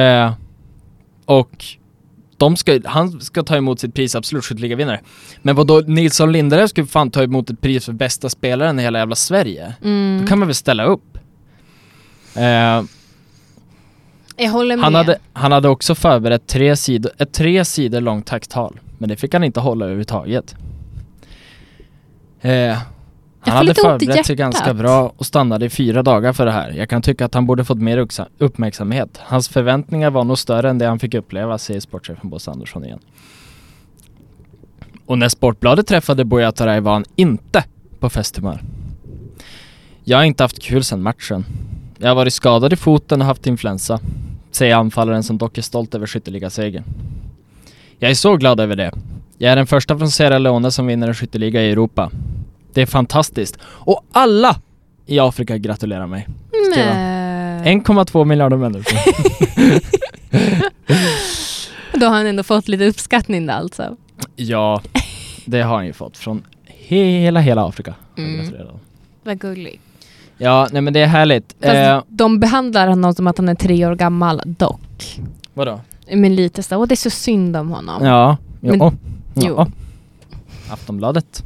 Eh, 0.00 0.32
och 1.24 1.64
de 2.36 2.56
ska, 2.56 2.80
han 2.84 3.20
ska 3.20 3.42
ta 3.42 3.56
emot 3.56 3.80
sitt 3.80 3.94
pris, 3.94 4.14
absolut 4.14 4.44
skytteligavinnare. 4.44 5.00
Men 5.42 5.56
vad 5.56 5.66
då 5.66 5.78
Nilsson 5.86 6.32
Lindelöf 6.32 6.70
skulle 6.70 6.86
fan 6.86 7.10
ta 7.10 7.22
emot 7.22 7.50
ett 7.50 7.60
pris 7.60 7.84
för 7.84 7.92
bästa 7.92 8.28
spelaren 8.28 8.78
i 8.78 8.82
hela 8.82 8.98
jävla 8.98 9.14
Sverige. 9.14 9.74
Mm. 9.82 10.18
Då 10.20 10.26
kan 10.28 10.38
man 10.38 10.48
väl 10.48 10.54
ställa 10.54 10.84
upp. 10.84 11.18
Eh, 12.36 12.82
Jag 14.38 14.50
håller 14.50 14.76
med. 14.76 14.84
han, 14.84 14.94
hade, 14.94 15.18
han 15.32 15.52
hade 15.52 15.68
också 15.68 15.94
förberett 15.94 16.46
tre 16.46 16.76
sidor, 16.76 17.12
ett 17.18 17.32
tre 17.32 17.64
sidor 17.64 18.00
långt 18.00 18.26
tacktal. 18.26 18.80
Men 18.98 19.08
det 19.08 19.16
fick 19.16 19.32
han 19.32 19.44
inte 19.44 19.60
hålla 19.60 19.84
överhuvudtaget. 19.84 20.54
Eh, 22.40 22.78
han 23.40 23.56
hade 23.56 23.74
förberett 23.74 24.26
sig 24.26 24.36
ganska 24.36 24.74
bra 24.74 25.12
och 25.16 25.26
stannade 25.26 25.66
i 25.66 25.70
fyra 25.70 26.02
dagar 26.02 26.32
för 26.32 26.46
det 26.46 26.52
här. 26.52 26.70
Jag 26.70 26.88
kan 26.88 27.02
tycka 27.02 27.24
att 27.24 27.34
han 27.34 27.46
borde 27.46 27.64
fått 27.64 27.78
mer 27.78 28.06
uppmärksamhet. 28.38 29.20
Hans 29.22 29.48
förväntningar 29.48 30.10
var 30.10 30.24
nog 30.24 30.38
större 30.38 30.70
än 30.70 30.78
det 30.78 30.86
han 30.86 30.98
fick 30.98 31.14
uppleva, 31.14 31.58
säger 31.58 31.80
sportchefen 31.80 32.30
Bosse 32.30 32.50
Andersson 32.50 32.84
igen. 32.84 32.98
Och 35.06 35.18
när 35.18 35.28
Sportbladet 35.28 35.86
träffade 35.86 36.24
Buya 36.24 36.52
Turay 36.52 36.80
var 36.80 36.92
han 36.92 37.04
inte 37.16 37.64
på 38.00 38.10
festhumör. 38.10 38.62
Jag 40.04 40.18
har 40.18 40.24
inte 40.24 40.44
haft 40.44 40.62
kul 40.62 40.84
sedan 40.84 41.02
matchen. 41.02 41.44
Jag 41.98 42.08
har 42.08 42.14
varit 42.14 42.32
skadad 42.32 42.72
i 42.72 42.76
foten 42.76 43.20
och 43.20 43.26
haft 43.26 43.46
influensa, 43.46 44.00
säger 44.50 44.76
anfallaren 44.76 45.22
som 45.22 45.38
dock 45.38 45.58
är 45.58 45.62
stolt 45.62 45.94
över 45.94 46.06
skytteligasegern. 46.06 46.84
Jag 47.98 48.10
är 48.10 48.14
så 48.14 48.36
glad 48.36 48.60
över 48.60 48.76
det. 48.76 48.92
Jag 49.38 49.52
är 49.52 49.56
den 49.56 49.66
första 49.66 49.98
från 49.98 50.10
Sierra 50.10 50.38
Leone 50.38 50.70
som 50.70 50.86
vinner 50.86 51.08
en 51.08 51.14
skytteliga 51.14 51.62
i 51.62 51.70
Europa. 51.70 52.10
Det 52.72 52.82
är 52.82 52.86
fantastiskt. 52.86 53.58
Och 53.64 54.04
alla 54.12 54.56
i 55.06 55.18
Afrika 55.18 55.58
gratulerar 55.58 56.06
mig. 56.06 56.28
skriva. 56.72 56.94
Nej. 56.94 57.28
1,2 57.64 58.24
miljarder 58.24 58.56
människor. 58.56 58.98
Då 61.98 62.06
har 62.06 62.14
han 62.16 62.26
ändå 62.26 62.42
fått 62.42 62.68
lite 62.68 62.86
uppskattning 62.86 63.46
där 63.46 63.54
alltså. 63.54 63.96
ja, 64.36 64.82
det 65.44 65.62
har 65.62 65.76
han 65.76 65.86
ju 65.86 65.92
fått 65.92 66.16
från 66.16 66.42
hela, 66.64 67.40
hela 67.40 67.68
Afrika. 67.68 67.94
Mm. 68.16 68.50
Vad 69.22 69.38
gulligt. 69.38 69.82
Ja, 70.38 70.68
nej 70.72 70.82
men 70.82 70.92
det 70.92 71.00
är 71.00 71.06
härligt. 71.06 71.56
Fast 71.60 71.74
Eh, 71.74 72.02
de 72.08 72.40
behandlar 72.40 72.88
honom 72.88 73.14
som 73.14 73.26
att 73.26 73.38
han 73.38 73.48
är 73.48 73.54
tre 73.54 73.86
år 73.86 73.94
gammal 73.94 74.42
dock. 74.44 75.20
vadå? 75.54 75.80
Men 76.12 76.34
lite 76.34 76.62
så, 76.62 76.78
och 76.78 76.88
det 76.88 76.94
är 76.94 76.96
så 76.96 77.10
synd 77.10 77.56
om 77.56 77.70
honom. 77.70 78.04
Ja, 78.04 78.36
ja, 78.60 78.76
Men- 78.76 78.78
ja. 78.80 78.92
jo. 79.34 79.66
Aftonbladet. 80.70 81.44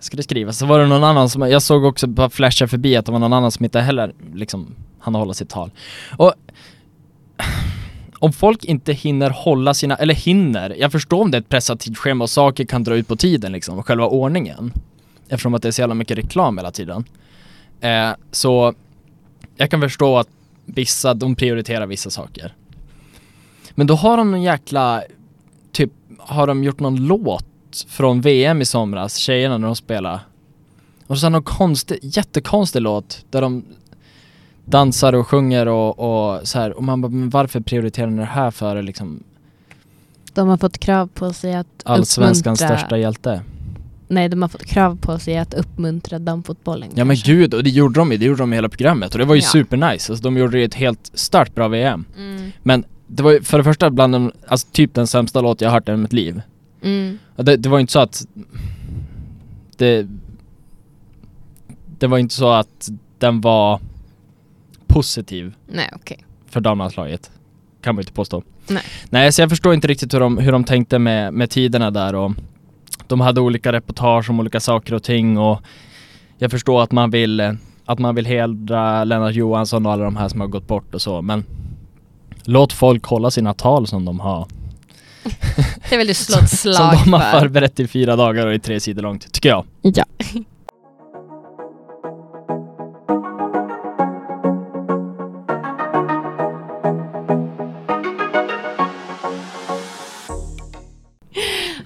Ska 0.00 0.16
det 0.16 0.22
skrivas? 0.22 0.58
Så 0.58 0.66
var 0.66 0.78
det 0.78 0.86
någon 0.86 1.04
annan 1.04 1.28
som, 1.30 1.42
jag 1.50 1.62
såg 1.62 1.84
också 1.84 2.06
bara 2.06 2.30
flasha 2.30 2.66
förbi 2.68 2.96
att 2.96 3.06
det 3.06 3.12
var 3.12 3.18
någon 3.18 3.32
annan 3.32 3.50
som 3.50 3.64
inte 3.64 3.80
heller 3.80 4.12
liksom 4.34 4.66
hann 4.98 5.14
hålla 5.14 5.34
sitt 5.34 5.48
tal. 5.48 5.70
Och 6.16 6.32
om 8.18 8.32
folk 8.32 8.64
inte 8.64 8.92
hinner 8.92 9.30
hålla 9.30 9.74
sina, 9.74 9.96
eller 9.96 10.14
hinner, 10.14 10.74
jag 10.78 10.92
förstår 10.92 11.20
om 11.22 11.30
det 11.30 11.36
är 11.36 11.40
ett 11.40 11.48
pressat 11.48 11.80
tidsschema 11.80 12.24
och 12.24 12.30
saker 12.30 12.64
kan 12.64 12.84
dra 12.84 12.96
ut 12.96 13.08
på 13.08 13.16
tiden 13.16 13.52
liksom, 13.52 13.82
själva 13.82 14.06
ordningen. 14.06 14.72
Eftersom 15.28 15.54
att 15.54 15.62
det 15.62 15.68
är 15.68 15.72
så 15.72 15.80
jävla 15.80 15.94
mycket 15.94 16.18
reklam 16.18 16.58
hela 16.58 16.70
tiden. 16.70 17.04
Eh, 17.80 18.10
så 18.30 18.74
jag 19.56 19.70
kan 19.70 19.80
förstå 19.80 20.18
att 20.18 20.28
vissa, 20.64 21.14
de 21.14 21.34
prioriterar 21.34 21.86
vissa 21.86 22.10
saker. 22.10 22.54
Men 23.74 23.86
då 23.86 23.94
har 23.94 24.16
de 24.16 24.30
någon 24.30 24.42
jäkla, 24.42 25.02
typ, 25.72 25.92
har 26.18 26.46
de 26.46 26.64
gjort 26.64 26.80
någon 26.80 27.06
låt 27.06 27.46
från 27.88 28.20
VM 28.20 28.62
i 28.62 28.64
somras, 28.64 29.16
tjejerna 29.16 29.58
när 29.58 29.66
de 29.66 29.76
spelade. 29.76 30.20
Och 31.06 31.18
så 31.18 31.26
har 31.26 31.30
någon 31.30 31.42
konstig, 31.42 31.98
jättekonstig 32.02 32.82
låt 32.82 33.24
där 33.30 33.40
de 33.40 33.64
dansar 34.64 35.12
och 35.12 35.28
sjunger 35.28 35.68
och, 35.68 35.98
och 35.98 36.48
så 36.48 36.58
här. 36.58 36.70
och 36.72 36.84
man 36.84 37.00
bara, 37.00 37.08
men 37.08 37.30
varför 37.30 37.60
prioriterar 37.60 38.06
ni 38.06 38.16
det 38.16 38.24
här 38.24 38.50
före 38.50 38.82
liksom 38.82 39.22
De 40.32 40.48
har 40.48 40.56
fått 40.56 40.78
krav 40.78 41.06
på 41.06 41.32
sig 41.32 41.54
att 41.54 41.66
allsvenskans 41.84 42.60
största 42.60 42.98
hjälte? 42.98 43.42
Nej, 44.08 44.28
de 44.28 44.42
har 44.42 44.48
fått 44.48 44.64
krav 44.64 44.98
på 45.00 45.18
sig 45.18 45.38
att 45.38 45.54
uppmuntra 45.54 46.18
damfotbollen. 46.18 46.88
Ja 46.94 47.04
men 47.04 47.16
gud, 47.16 47.54
och 47.54 47.64
det 47.64 47.70
gjorde 47.70 48.00
de 48.00 48.12
ju, 48.12 48.18
det 48.18 48.24
gjorde 48.24 48.42
de 48.42 48.52
i 48.52 48.56
hela 48.56 48.68
programmet 48.68 49.12
och 49.12 49.18
det 49.18 49.24
var 49.24 49.34
ju 49.34 49.40
Ja. 49.40 49.48
supernice, 49.48 50.12
alltså 50.12 50.22
de 50.22 50.36
gjorde 50.36 50.58
ju 50.58 50.64
ett 50.64 50.74
helt 50.74 51.10
stört 51.14 51.54
bra 51.54 51.68
VM. 51.68 52.04
Mm. 52.16 52.50
Men 52.62 52.84
det 53.06 53.22
var 53.22 53.32
ju 53.32 53.42
för 53.42 53.58
det 53.58 53.64
första 53.64 53.90
bland 53.90 54.14
de, 54.14 54.32
alltså 54.48 54.68
typ 54.72 54.94
den 54.94 55.06
sämsta 55.06 55.40
låt 55.40 55.60
jag 55.60 55.68
har 55.70 55.74
hört 55.74 55.88
i 55.88 55.96
mitt 55.96 56.12
liv. 56.12 56.40
Mm. 56.82 57.18
Det, 57.36 57.56
det 57.56 57.68
var 57.68 57.78
ju 57.78 57.80
inte 57.80 57.92
så 57.92 58.00
att 58.00 58.26
det 59.76 60.06
Det 61.98 62.06
var 62.06 62.18
inte 62.18 62.34
så 62.34 62.50
att 62.52 62.88
den 63.18 63.40
var 63.40 63.80
positiv 64.86 65.54
Nej, 65.72 65.90
okej. 65.94 66.24
för 66.48 66.60
damlandslaget. 66.60 67.30
Kan 67.82 67.94
man 67.94 68.00
ju 68.00 68.02
inte 68.02 68.12
påstå. 68.12 68.42
Nej. 68.68 68.82
Nej, 69.10 69.32
så 69.32 69.42
jag 69.42 69.50
förstår 69.50 69.74
inte 69.74 69.88
riktigt 69.88 70.14
hur 70.14 70.20
de, 70.20 70.38
hur 70.38 70.52
de 70.52 70.64
tänkte 70.64 70.98
med, 70.98 71.34
med 71.34 71.50
tiderna 71.50 71.90
där 71.90 72.14
och 72.14 72.32
de 73.08 73.20
hade 73.20 73.40
olika 73.40 73.72
reportage 73.72 74.30
om 74.30 74.40
olika 74.40 74.60
saker 74.60 74.94
och 74.94 75.02
ting 75.02 75.38
och 75.38 75.60
jag 76.38 76.50
förstår 76.50 76.82
att 76.82 76.92
man 76.92 77.10
vill 77.10 77.40
eh, 77.40 77.52
att 77.84 77.98
man 77.98 78.14
vill 78.14 78.26
hedra 78.26 79.04
Lennart 79.04 79.34
Johansson 79.34 79.86
och 79.86 79.92
alla 79.92 80.04
de 80.04 80.16
här 80.16 80.28
som 80.28 80.40
har 80.40 80.48
gått 80.48 80.66
bort 80.66 80.94
och 80.94 81.02
så 81.02 81.22
men 81.22 81.44
Låt 82.48 82.72
folk 82.72 83.04
hålla 83.04 83.30
sina 83.30 83.54
tal 83.54 83.86
som 83.86 84.04
de 84.04 84.20
har 84.20 84.46
Det 85.90 85.96
vill 85.96 86.06
du 86.06 86.14
slå 86.14 86.38
ett 86.38 86.48
Som 86.60 86.72
slag 86.74 86.92
de 87.04 87.12
har 87.12 87.20
för. 87.20 87.40
förberett 87.40 87.80
i 87.80 87.86
fyra 87.88 88.16
dagar 88.16 88.46
och 88.46 88.54
i 88.54 88.58
tre 88.58 88.80
sidor 88.80 89.02
långt, 89.02 89.32
tycker 89.32 89.48
jag. 89.48 89.64
Ja. 89.82 90.04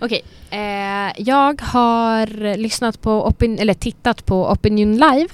Okej, 0.00 0.22
eh, 0.50 1.12
jag 1.16 1.60
har 1.62 2.56
lyssnat 2.56 3.00
på, 3.02 3.10
opin- 3.30 3.58
eller 3.60 3.74
tittat 3.74 4.26
på 4.26 4.46
Opinion 4.50 4.92
Live, 4.92 5.28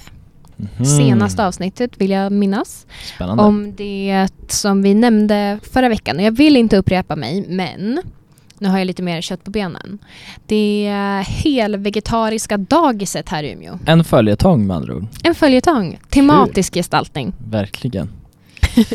Mhm. 0.59 0.85
senaste 0.85 1.45
avsnittet 1.45 1.91
vill 2.01 2.09
jag 2.11 2.31
minnas. 2.31 2.85
Spännande. 3.15 3.43
Om 3.43 3.75
det 3.75 4.27
som 4.47 4.81
vi 4.81 4.93
nämnde 4.93 5.59
förra 5.73 5.89
veckan. 5.89 6.15
Och 6.17 6.21
jag 6.23 6.31
vill 6.31 6.57
inte 6.57 6.77
upprepa 6.77 7.15
mig, 7.15 7.45
men 7.49 8.01
nu 8.59 8.67
har 8.69 8.77
jag 8.77 8.85
lite 8.85 9.03
mer 9.03 9.21
kött 9.21 9.43
på 9.43 9.51
benen. 9.51 9.99
Det 10.45 10.89
helvegetariska 11.27 12.57
dagiset 12.57 13.29
här 13.29 13.43
i 13.43 13.51
Umeå. 13.51 13.79
En 13.85 14.03
följetong 14.03 14.67
med 14.67 14.75
andra 14.77 14.95
ord. 14.95 15.05
En 15.23 15.35
följetong, 15.35 15.99
tematisk 16.09 16.73
gestaltning. 16.73 17.33
Verkligen. 17.49 18.09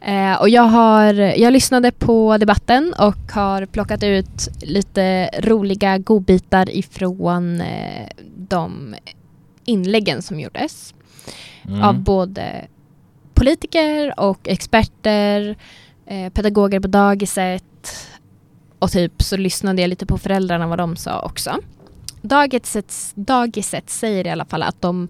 Eh, 0.00 0.40
och 0.40 0.48
jag, 0.48 0.62
har, 0.62 1.14
jag 1.14 1.52
lyssnade 1.52 1.90
på 1.90 2.38
debatten 2.38 2.94
och 2.98 3.32
har 3.32 3.66
plockat 3.66 4.02
ut 4.02 4.48
lite 4.62 5.30
roliga 5.40 5.98
godbitar 5.98 6.70
ifrån 6.70 7.60
eh, 7.60 8.08
de 8.36 8.94
inläggen 9.64 10.22
som 10.22 10.40
gjordes. 10.40 10.94
Mm. 11.68 11.82
av 11.82 11.98
både 11.98 12.66
politiker 13.34 14.20
och 14.20 14.48
experter, 14.48 15.56
eh, 16.06 16.32
pedagoger 16.32 16.80
på 16.80 16.88
dagiset 16.88 18.08
och 18.78 18.90
typ 18.90 19.22
så 19.22 19.36
lyssnade 19.36 19.82
jag 19.82 19.88
lite 19.88 20.06
på 20.06 20.18
föräldrarna 20.18 20.66
vad 20.66 20.78
de 20.78 20.96
sa 20.96 21.20
också. 21.22 21.58
Dagiset, 22.22 22.94
dagiset 23.14 23.90
säger 23.90 24.26
i 24.26 24.30
alla 24.30 24.44
fall 24.44 24.62
att 24.62 24.82
de 24.82 25.08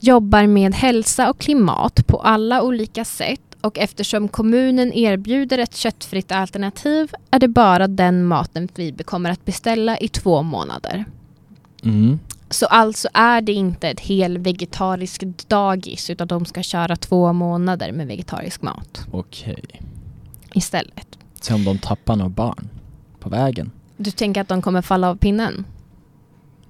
jobbar 0.00 0.46
med 0.46 0.74
hälsa 0.74 1.30
och 1.30 1.38
klimat 1.38 2.06
på 2.06 2.18
alla 2.18 2.62
olika 2.62 3.04
sätt 3.04 3.51
och 3.62 3.78
eftersom 3.78 4.28
kommunen 4.28 4.92
erbjuder 4.92 5.58
ett 5.58 5.76
köttfritt 5.76 6.32
alternativ 6.32 7.12
är 7.30 7.38
det 7.38 7.48
bara 7.48 7.86
den 7.86 8.24
maten 8.24 8.68
vi 8.74 8.92
kommer 8.92 9.30
att 9.30 9.44
beställa 9.44 9.98
i 9.98 10.08
två 10.08 10.42
månader. 10.42 11.04
Mm. 11.84 12.18
Så 12.50 12.66
alltså 12.66 13.08
är 13.14 13.40
det 13.40 13.52
inte 13.52 13.88
ett 13.88 14.00
hel 14.00 14.38
vegetariskt 14.38 15.48
dagis 15.48 16.10
utan 16.10 16.28
de 16.28 16.44
ska 16.44 16.62
köra 16.62 16.96
två 16.96 17.32
månader 17.32 17.92
med 17.92 18.06
vegetarisk 18.06 18.62
mat 18.62 19.06
Okej. 19.10 19.64
istället. 20.54 21.18
Se 21.40 21.54
om 21.54 21.64
de 21.64 21.78
tappar 21.78 22.16
några 22.16 22.28
barn 22.28 22.68
på 23.20 23.28
vägen. 23.28 23.70
Du 23.96 24.10
tänker 24.10 24.40
att 24.40 24.48
de 24.48 24.62
kommer 24.62 24.82
falla 24.82 25.08
av 25.08 25.16
pinnen? 25.16 25.64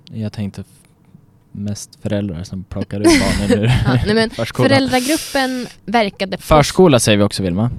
Jag 0.05 0.33
tänkte 0.33 0.65
mest 1.53 1.99
föräldrar 2.03 2.45
som 2.45 2.65
plockar 2.65 3.01
ut 3.01 3.07
barnen 3.07 3.59
ur 3.61 3.67
Ja, 3.87 3.99
nej 4.07 4.15
men 4.15 4.31
förskolan. 4.31 4.69
föräldragruppen 4.69 5.67
verkade... 5.85 6.37
på- 6.37 6.43
Förskola 6.43 6.99
säger 7.01 7.19
vi 7.19 7.25
också 7.25 7.43
Vilma. 7.43 7.71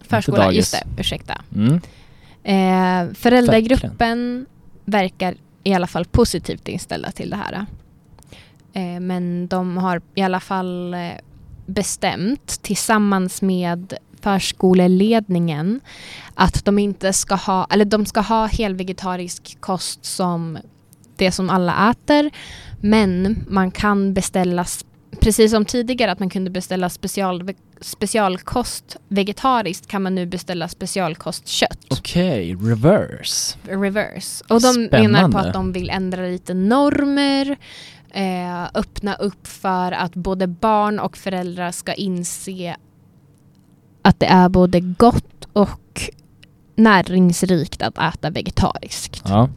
Förskola, 0.00 0.52
just 0.52 0.72
det, 0.72 1.00
ursäkta. 1.00 1.40
Mm. 1.54 1.80
Eh, 2.44 3.14
föräldragruppen 3.14 4.46
verkar 4.84 5.34
i 5.64 5.74
alla 5.74 5.86
fall 5.86 6.04
positivt 6.04 6.68
inställda 6.68 7.10
till 7.10 7.30
det 7.30 7.36
här. 7.36 7.66
Eh, 8.72 9.00
men 9.00 9.48
de 9.48 9.76
har 9.76 10.02
i 10.14 10.22
alla 10.22 10.40
fall 10.40 10.94
eh, 10.94 11.00
bestämt 11.66 12.62
tillsammans 12.62 13.42
med 13.42 13.94
förskoleledningen 14.20 15.80
att 16.34 16.64
de 16.64 16.78
inte 16.78 17.12
ska 17.12 17.34
ha, 17.34 17.66
eller 17.70 17.84
de 17.84 18.06
ska 18.06 18.20
ha 18.20 18.46
helvegetarisk 18.46 19.56
kost 19.60 20.04
som 20.04 20.58
det 21.18 21.32
som 21.32 21.50
alla 21.50 21.90
äter. 21.90 22.30
Men 22.80 23.44
man 23.48 23.70
kan 23.70 24.14
beställa, 24.14 24.64
precis 25.20 25.50
som 25.50 25.64
tidigare 25.64 26.12
att 26.12 26.18
man 26.18 26.30
kunde 26.30 26.50
beställa 26.50 26.88
special, 26.90 27.50
specialkost 27.80 28.96
vegetariskt 29.08 29.86
kan 29.86 30.02
man 30.02 30.14
nu 30.14 30.26
beställa 30.26 30.68
specialkost 30.68 31.48
kött 31.48 31.86
Okej, 31.90 32.54
reverse. 32.54 33.56
reverse. 33.64 34.44
Och 34.48 34.62
de 34.62 34.88
menar 34.92 35.22
på 35.22 35.28
Spännande. 35.28 35.38
att 35.38 35.52
de 35.52 35.72
vill 35.72 35.90
ändra 35.90 36.22
lite 36.22 36.54
normer, 36.54 37.56
eh, 38.10 38.64
öppna 38.74 39.14
upp 39.14 39.46
för 39.46 39.92
att 39.92 40.14
både 40.14 40.46
barn 40.46 40.98
och 40.98 41.16
föräldrar 41.16 41.70
ska 41.70 41.94
inse 41.94 42.76
att 44.02 44.20
det 44.20 44.26
är 44.26 44.48
både 44.48 44.80
gott 44.80 45.48
och 45.52 46.02
näringsrikt 46.74 47.82
att 47.82 47.98
äta 47.98 48.30
vegetariskt. 48.30 49.22
Ja. 49.24 49.48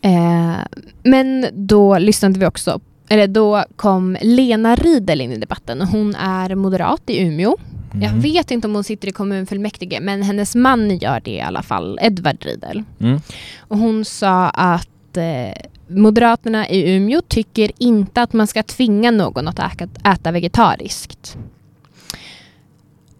Eh, 0.00 0.56
men 1.02 1.46
då 1.52 1.98
lyssnade 1.98 2.38
vi 2.40 2.46
också, 2.46 2.80
eller 3.08 3.26
då 3.26 3.64
kom 3.76 4.16
Lena 4.22 4.74
Riedel 4.76 5.20
in 5.20 5.32
i 5.32 5.38
debatten. 5.38 5.80
Hon 5.80 6.14
är 6.14 6.54
moderat 6.54 7.02
i 7.06 7.20
Umeå. 7.22 7.56
Jag 8.02 8.12
Mhm. 8.12 8.20
vet 8.20 8.50
inte 8.50 8.66
om 8.68 8.74
hon 8.74 8.84
sitter 8.84 9.08
i 9.08 9.12
kommunfullmäktige 9.12 9.98
men 10.00 10.22
hennes 10.22 10.54
man 10.54 10.96
gör 10.98 11.20
det 11.24 11.30
i 11.30 11.40
alla 11.40 11.62
fall, 11.62 11.98
Edvard 12.02 12.44
Riedel. 12.44 12.82
Mm. 13.00 13.20
Och 13.58 13.78
hon 13.78 14.04
sa 14.04 14.48
att 14.48 15.16
eh, 15.16 15.62
Moderaterna 15.88 16.68
i 16.68 16.94
Umeå 16.96 17.20
tycker 17.28 17.70
inte 17.78 18.22
att 18.22 18.32
man 18.32 18.46
ska 18.46 18.62
tvinga 18.62 19.10
någon 19.10 19.48
att 19.48 19.58
äta, 19.58 20.10
äta 20.12 20.30
vegetariskt. 20.32 21.36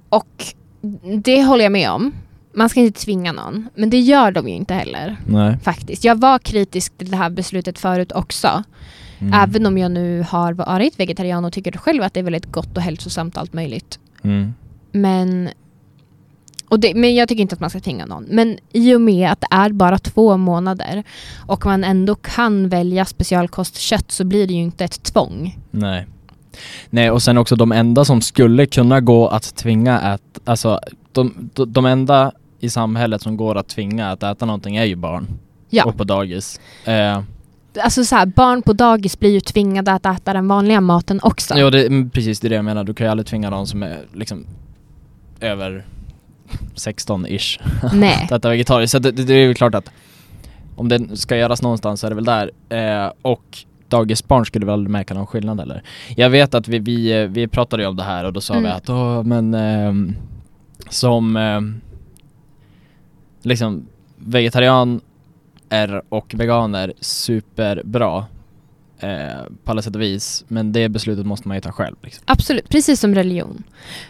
Och 0.09 0.45
det 1.25 1.43
håller 1.43 1.65
jag 1.65 1.73
med 1.73 1.91
om. 1.91 2.13
Man 2.55 2.69
ska 2.69 2.81
inte 2.81 3.01
tvinga 3.01 3.33
någon. 3.33 3.69
Men 3.75 3.91
det 3.91 4.01
gör 4.01 4.33
de 4.33 4.49
ju 4.49 4.55
inte 4.55 4.75
heller. 4.75 5.17
Nej. 5.27 5.59
Faktiskt. 5.63 6.05
Jag 6.05 6.21
var 6.21 6.39
kritisk 6.39 6.99
till 6.99 7.11
det 7.11 7.17
här 7.17 7.31
beslutet 7.31 7.79
förut 7.79 8.13
också. 8.13 8.63
Mm. 9.19 9.41
Även 9.41 9.67
om 9.67 9.79
jag 9.79 9.91
nu 9.91 10.25
har 10.29 10.53
varit 10.53 11.01
vegetarian 11.01 11.45
och 11.45 11.53
tycker 11.53 11.73
själv 11.73 12.03
att 12.03 12.15
det 12.15 12.21
är 12.21 12.25
väldigt 12.25 12.53
gott 12.53 12.77
och 12.77 12.83
hälsosamt 12.83 13.37
allt 13.37 13.53
möjligt. 13.53 13.99
Mm. 14.23 14.55
Men, 14.93 15.49
och 16.69 16.81
det, 16.81 16.95
men 16.95 17.15
jag 17.15 17.29
tycker 17.29 17.43
inte 17.43 17.55
att 17.55 17.61
man 17.61 17.71
ska 17.71 17.81
tvinga 17.81 18.07
någon. 18.07 18.25
Men 18.25 18.59
i 18.73 18.95
och 18.95 19.01
med 19.01 19.31
att 19.31 19.41
det 19.41 19.49
är 19.51 19.71
bara 19.71 19.99
två 19.99 20.37
månader 20.37 21.05
och 21.47 21.67
man 21.67 21.85
ändå 21.85 22.15
kan 22.15 22.69
välja 22.69 23.05
specialkostkött 23.05 24.13
så 24.13 24.25
blir 24.25 24.47
det 24.47 24.53
ju 24.53 24.63
inte 24.63 24.85
ett 24.85 25.03
tvång. 25.03 25.59
Nej. 25.71 26.07
Nej, 26.91 27.11
och 27.11 27.23
sen 27.23 27.39
också 27.39 27.57
de 27.57 27.73
enda 27.73 28.05
som 28.05 28.21
skulle 28.21 28.67
kunna 28.67 29.01
gå 29.01 29.29
att 29.29 29.57
tvinga 29.57 29.99
att, 29.99 30.41
alltså 30.45 30.81
de, 31.13 31.51
de, 31.55 31.73
de 31.73 31.87
enda 31.87 32.33
i 32.61 32.71
samhället 32.71 33.23
som 33.23 33.37
går 33.37 33.57
att 33.57 33.69
tvinga 33.69 34.11
att 34.11 34.23
äta 34.23 34.47
någonting 34.47 34.77
är 34.77 34.85
ju 34.85 34.97
barn. 34.97 35.27
Ja. 35.71 35.85
Och 35.85 35.97
på 35.97 36.05
dagis. 36.05 36.61
Eh, 36.85 37.21
Alltså 37.83 38.05
så 38.05 38.17
här, 38.17 38.27
barn 38.27 38.63
på 38.63 38.73
dagis 38.73 39.19
blir 39.19 39.31
ju 39.31 39.41
tvingade 39.41 39.93
att 39.93 40.07
äta 40.07 40.33
den 40.33 40.49
vanliga 40.49 40.81
maten 40.81 41.21
också. 41.23 41.55
ja, 41.59 41.71
det, 41.71 41.87
mm, 41.87 42.11
precis 42.11 42.41
det 42.41 42.47
är 42.47 42.49
det 42.49 42.55
jag 42.57 42.65
menar. 42.65 42.85
Du 42.85 42.95
kan 42.95 43.07
ju 43.07 43.11
aldrig 43.11 43.27
tvinga 43.27 43.51
någon 43.51 43.67
som 43.67 43.83
är 43.83 43.99
liksom 44.13 44.47
över 45.41 45.85
16-ish 46.75 47.61
Nej. 47.93 48.25
att 48.25 48.33
äta 48.33 48.51
vegetariskt. 48.51 48.93
Så 48.93 48.99
det, 48.99 49.11
det, 49.13 49.35
är 49.35 49.47
ju 49.47 49.55
klart 49.55 49.75
att 49.75 49.91
om 50.77 50.89
det 50.89 51.17
ska 51.17 51.37
göras 51.37 51.63
någonstans 51.63 52.01
så 52.01 52.07
är 52.07 52.11
det 52.11 52.15
väl 52.15 52.25
där. 52.25 52.51
Eh, 52.69 53.13
och 53.23 53.59
dagisbarn 53.89 54.47
skulle 54.47 54.67
väl 54.67 54.73
aldrig 54.73 54.91
märka 54.91 55.15
någon 55.15 55.27
skillnad 55.27 55.61
eller? 55.61 55.83
Jag 56.17 56.31
vet 56.31 56.55
att 56.55 56.69
vi, 56.69 56.79
vi, 56.79 57.23
eh, 57.23 57.27
vi 57.29 57.49
pratade 57.49 57.83
ju 57.83 57.89
om 57.89 57.97
det 57.97 58.03
här 58.05 58.25
och 58.25 58.33
då 58.33 58.41
sa 58.41 58.55
vi 58.55 58.59
Mm. 58.59 58.73
att 58.73 58.91
åh 58.91 59.23
men 59.23 59.55
ehm, 59.55 60.17
som 60.91 61.37
ehm, 61.37 61.81
liksom 63.45 63.87
vegetarian 64.17 65.01
och 66.09 66.35
veganer 66.35 66.93
superbra 67.01 68.25
eh, 68.99 69.09
på 69.65 69.71
alla 69.71 69.83
sätt 69.83 69.95
och 69.95 70.01
vis 70.03 70.45
men 70.49 70.73
det 70.73 70.89
beslutet 70.89 71.27
måste 71.27 71.49
man 71.49 71.57
ju 71.57 71.61
ta 71.61 71.73
själv 71.73 71.97
liksom. 72.03 72.23
Absolut, 72.27 72.69
precis 72.69 73.01
som 73.01 73.15
religion. 73.15 73.63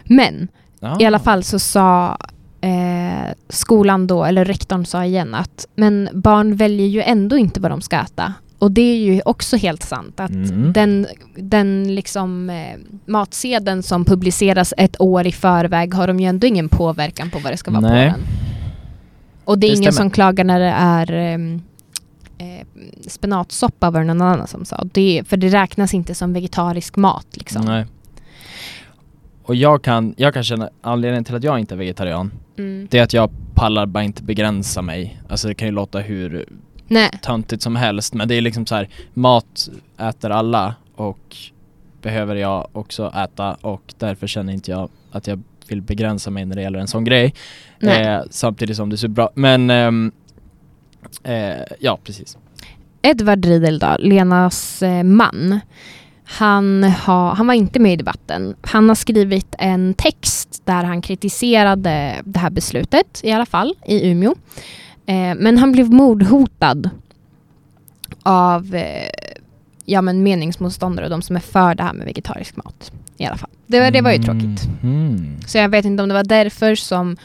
Men 0.03 0.47
Ja. 0.79 0.97
i 1.01 1.05
alla 1.05 1.19
fall 1.19 1.43
så 1.43 1.59
sa 1.59 2.17
eh, 2.61 3.31
skolan 3.49 4.07
då, 4.07 4.23
eller 4.25 4.45
rektorn 4.45 4.85
sa 4.85 5.05
igen 5.05 5.35
att 5.35 5.67
men 5.75 6.09
barn 6.13 6.55
väljer 6.55 6.87
ju 6.87 7.01
ändå 7.01 7.37
inte 7.37 7.59
vad 7.59 7.71
de 7.71 7.81
ska 7.81 7.95
äta. 7.99 8.33
Och 8.59 8.71
det 8.71 8.81
är 8.81 8.97
ju 8.97 9.21
också 9.25 9.57
helt 9.57 9.83
sant 9.83 10.19
att 10.19 10.29
Mm. 10.31 10.73
den, 10.73 11.07
den 11.35 11.95
liksom 11.95 12.49
eh, 12.49 12.77
matsedeln 13.05 13.83
som 13.83 14.05
publiceras 14.05 14.73
ett 14.77 15.01
år 15.01 15.27
i 15.27 15.31
förväg 15.31 15.93
har 15.93 16.07
de 16.07 16.19
ju 16.19 16.25
ändå 16.27 16.47
ingen 16.47 16.69
påverkan 16.69 17.29
på 17.29 17.39
vad 17.39 17.53
det 17.53 17.57
ska 17.57 17.71
vara 17.71 17.81
Nej. 17.81 18.11
på 18.11 18.17
den. 18.17 18.25
Och 19.45 19.59
det 19.59 19.67
är 19.67 19.71
Det 19.71 19.77
ingen 19.77 19.93
stämmer. 19.93 20.09
som 20.09 20.11
klagar 20.11 20.43
när 20.43 20.59
det 20.59 20.65
är 20.65 21.11
ehm, 21.11 21.61
eh, 22.37 22.67
spenatsoppa 23.07 23.91
var 23.91 23.99
det 23.99 24.05
någon 24.05 24.21
annan 24.21 24.47
som 24.47 24.65
sa. 24.65 24.83
Det, 24.93 25.23
för 25.27 25.37
det 25.37 25.49
räknas 25.49 25.93
inte 25.93 26.15
som 26.15 26.33
vegetarisk 26.33 26.95
mat 26.95 27.27
liksom. 27.31 27.65
Nej. 27.65 27.85
Och 29.43 29.55
jag 29.55 29.81
kan, 29.83 30.13
jag 30.17 30.33
kan 30.33 30.43
känna, 30.43 30.69
anledningen 30.81 31.23
till 31.23 31.35
att 31.35 31.43
jag 31.43 31.59
inte 31.59 31.75
är 31.75 31.77
vegetarian 31.77 32.31
Mm. 32.57 32.87
Det 32.91 32.99
är 32.99 33.03
att 33.03 33.13
jag 33.13 33.29
pallar 33.53 33.85
bara 33.85 34.03
inte 34.03 34.23
begränsa 34.23 34.81
mig. 34.81 35.21
Alltså 35.29 35.47
det 35.47 35.53
kan 35.53 35.67
ju 35.67 35.71
låta 35.71 35.99
hur 35.99 36.45
Nej. 36.87 37.09
töntigt 37.21 37.63
som 37.63 37.75
helst 37.75 38.13
men 38.13 38.27
det 38.27 38.35
är 38.35 38.41
liksom 38.41 38.65
så 38.65 38.75
här 38.75 38.89
mat 39.13 39.69
äter 39.99 40.29
alla 40.29 40.75
och 40.95 41.37
behöver 42.01 42.35
jag 42.35 42.67
också 42.71 43.11
äta 43.15 43.53
och 43.53 43.93
därför 43.97 44.27
känner 44.27 44.53
inte 44.53 44.71
jag 44.71 44.89
att 45.11 45.27
jag 45.27 45.41
vill 45.67 45.81
begränsa 45.81 46.31
mig 46.31 46.45
när 46.45 46.55
det 46.55 46.61
gäller 46.61 46.79
en 46.79 46.87
sån 46.87 47.03
grej. 47.03 47.33
Eh, 47.81 48.19
samtidigt 48.29 48.77
som 48.77 48.89
det 48.89 48.95
är 48.95 48.97
så 48.97 49.07
bra. 49.07 49.29
Men 49.35 49.69
ehm, 49.69 50.11
eh, 51.23 51.55
ja, 51.79 51.99
precis. 52.03 52.37
Edvard 53.01 53.45
Riedel 53.45 53.79
då, 53.79 53.95
Lenas 53.99 54.83
eh, 54.83 55.03
man, 55.03 55.59
han, 56.25 56.83
ha, 56.83 57.33
han 57.33 57.47
var 57.47 57.53
inte 57.53 57.79
med 57.79 57.93
i 57.93 57.95
debatten. 57.95 58.55
Han 58.61 58.87
har 58.89 58.95
skrivit 58.95 59.55
en 59.59 59.93
text 59.93 60.61
där 60.65 60.83
han 60.83 61.01
kritiserade 61.01 62.21
det 62.25 62.39
här 62.39 62.49
beslutet, 62.49 63.21
i 63.23 63.31
alla 63.31 63.45
fall, 63.45 63.73
i 63.85 64.11
Umeå. 64.11 64.35
Eh, 65.05 65.35
men 65.35 65.57
han 65.57 65.71
blev 65.71 65.93
mordhotad 65.93 66.89
av 68.23 68.75
eh, 68.75 69.09
ja, 69.85 70.01
men 70.01 70.23
meningsmotståndare 70.23 71.05
och 71.05 71.09
de 71.09 71.21
som 71.21 71.35
är 71.35 71.39
för 71.39 71.75
det 71.75 71.83
här 71.83 71.93
med 71.93 72.05
vegetarisk 72.05 72.55
mat. 72.55 72.91
I 73.17 73.25
alla 73.25 73.37
fall. 73.37 73.49
Det, 73.67 73.79
var- 73.79 73.91
det 73.91 74.01
var 74.01 74.11
ju 74.11 74.17
tråkigt. 74.23 74.67
Mm. 74.83 75.35
Så 75.47 75.57
jag 75.57 75.69
vet 75.69 75.85
inte 75.85 76.03
om 76.03 76.09
det 76.09 76.15
var 76.15 76.23
därför 76.23 76.75
som 76.75 77.17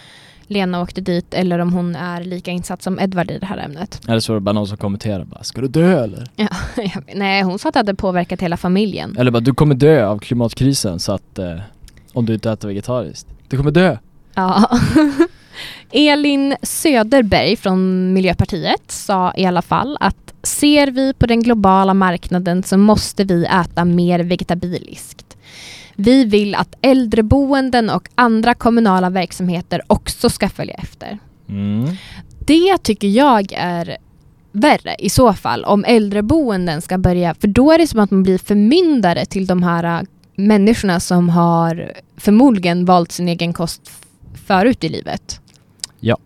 Lena 0.46 0.81
åkte 0.83 1.00
dit 1.00 1.35
eller 1.35 1.59
om 1.59 1.72
hon 1.72 1.96
är 1.96 2.24
lika 2.24 2.50
insatt 2.50 2.83
som 2.83 3.00
Edvard 3.00 3.31
i 3.31 3.38
det 3.38 3.46
här 3.46 3.59
ämnet. 3.59 4.00
Eller 4.09 4.20
så 4.20 4.33
var 4.33 4.40
det 4.40 4.44
bara 4.44 4.53
någon 4.53 4.66
som 4.66 4.76
kommenterade 4.76 5.24
bara, 5.24 5.42
ska 5.42 5.61
du 5.61 5.68
dö 5.68 6.05
eller? 6.05 6.26
Ja, 6.37 6.48
nej, 7.14 7.42
hon 7.42 7.59
sa 7.59 7.68
att 7.68 7.72
det 7.74 7.79
hade 7.79 7.94
påverkat 7.94 8.40
hela 8.40 8.57
familjen. 8.57 9.16
Eller 9.18 9.31
bara, 9.31 9.40
du 9.40 9.55
kommer 9.55 9.74
dö 9.74 10.07
av 10.07 10.18
klimatkrisen 10.18 10.98
så 10.98 11.12
att 11.12 11.38
eh, 11.38 11.57
om 12.12 12.26
du 12.26 12.35
inte 12.35 12.50
äter 12.50 12.68
vegetariskt. 12.68 13.26
Du 13.48 13.57
kommer 13.57 13.70
dö! 13.70 13.96
Ja. 14.35 14.70
Elin 15.92 16.57
Söderberg 16.62 17.57
från 17.57 18.12
Miljöpartiet 18.12 18.83
sa 18.90 19.33
i 19.37 19.44
alla 19.44 19.62
fall 19.62 19.96
att 20.00 20.16
ser 20.42 20.87
vi 20.90 21.12
på 21.14 21.26
den 21.26 21.42
globala 21.42 21.94
marknaden 21.94 22.62
så 22.62 22.76
måste 22.79 23.24
vi 23.24 23.44
äta 23.46 23.85
mer 23.85 24.20
vegetabiliskt. 24.20 25.29
Vi 26.00 26.24
vill 26.24 26.54
att 26.54 26.74
äldreboenden 26.82 27.90
och 27.90 28.08
andra 28.14 28.54
kommunala 28.54 29.10
verksamheter 29.10 29.82
också 29.86 30.30
ska 30.30 30.48
följa 30.48 30.74
efter. 30.74 31.18
Mm. 31.48 31.96
Det 32.46 32.78
tycker 32.78 33.08
jag 33.08 33.52
är 33.52 33.96
värre 34.52 34.96
i 34.98 35.10
så 35.10 35.32
fall 35.32 35.64
om 35.64 35.84
äldreboenden 35.84 36.82
ska 36.82 36.98
börja, 36.98 37.34
för 37.34 37.48
då 37.48 37.72
är 37.72 37.78
det 37.78 37.86
som 37.86 38.00
att 38.00 38.10
man 38.10 38.22
blir 38.22 38.38
förmyndare 38.38 39.26
till 39.26 39.46
de 39.46 39.62
här 39.62 39.84
äh, 39.84 40.06
människorna 40.34 41.00
som 41.00 41.28
har 41.28 41.92
förmodligen 42.16 42.84
valt 42.84 43.12
sin 43.12 43.28
egen 43.28 43.52
kost 43.52 43.90
förut 44.46 44.84
i 44.84 44.88
livet. 44.88 45.40
Ja. 46.00 46.16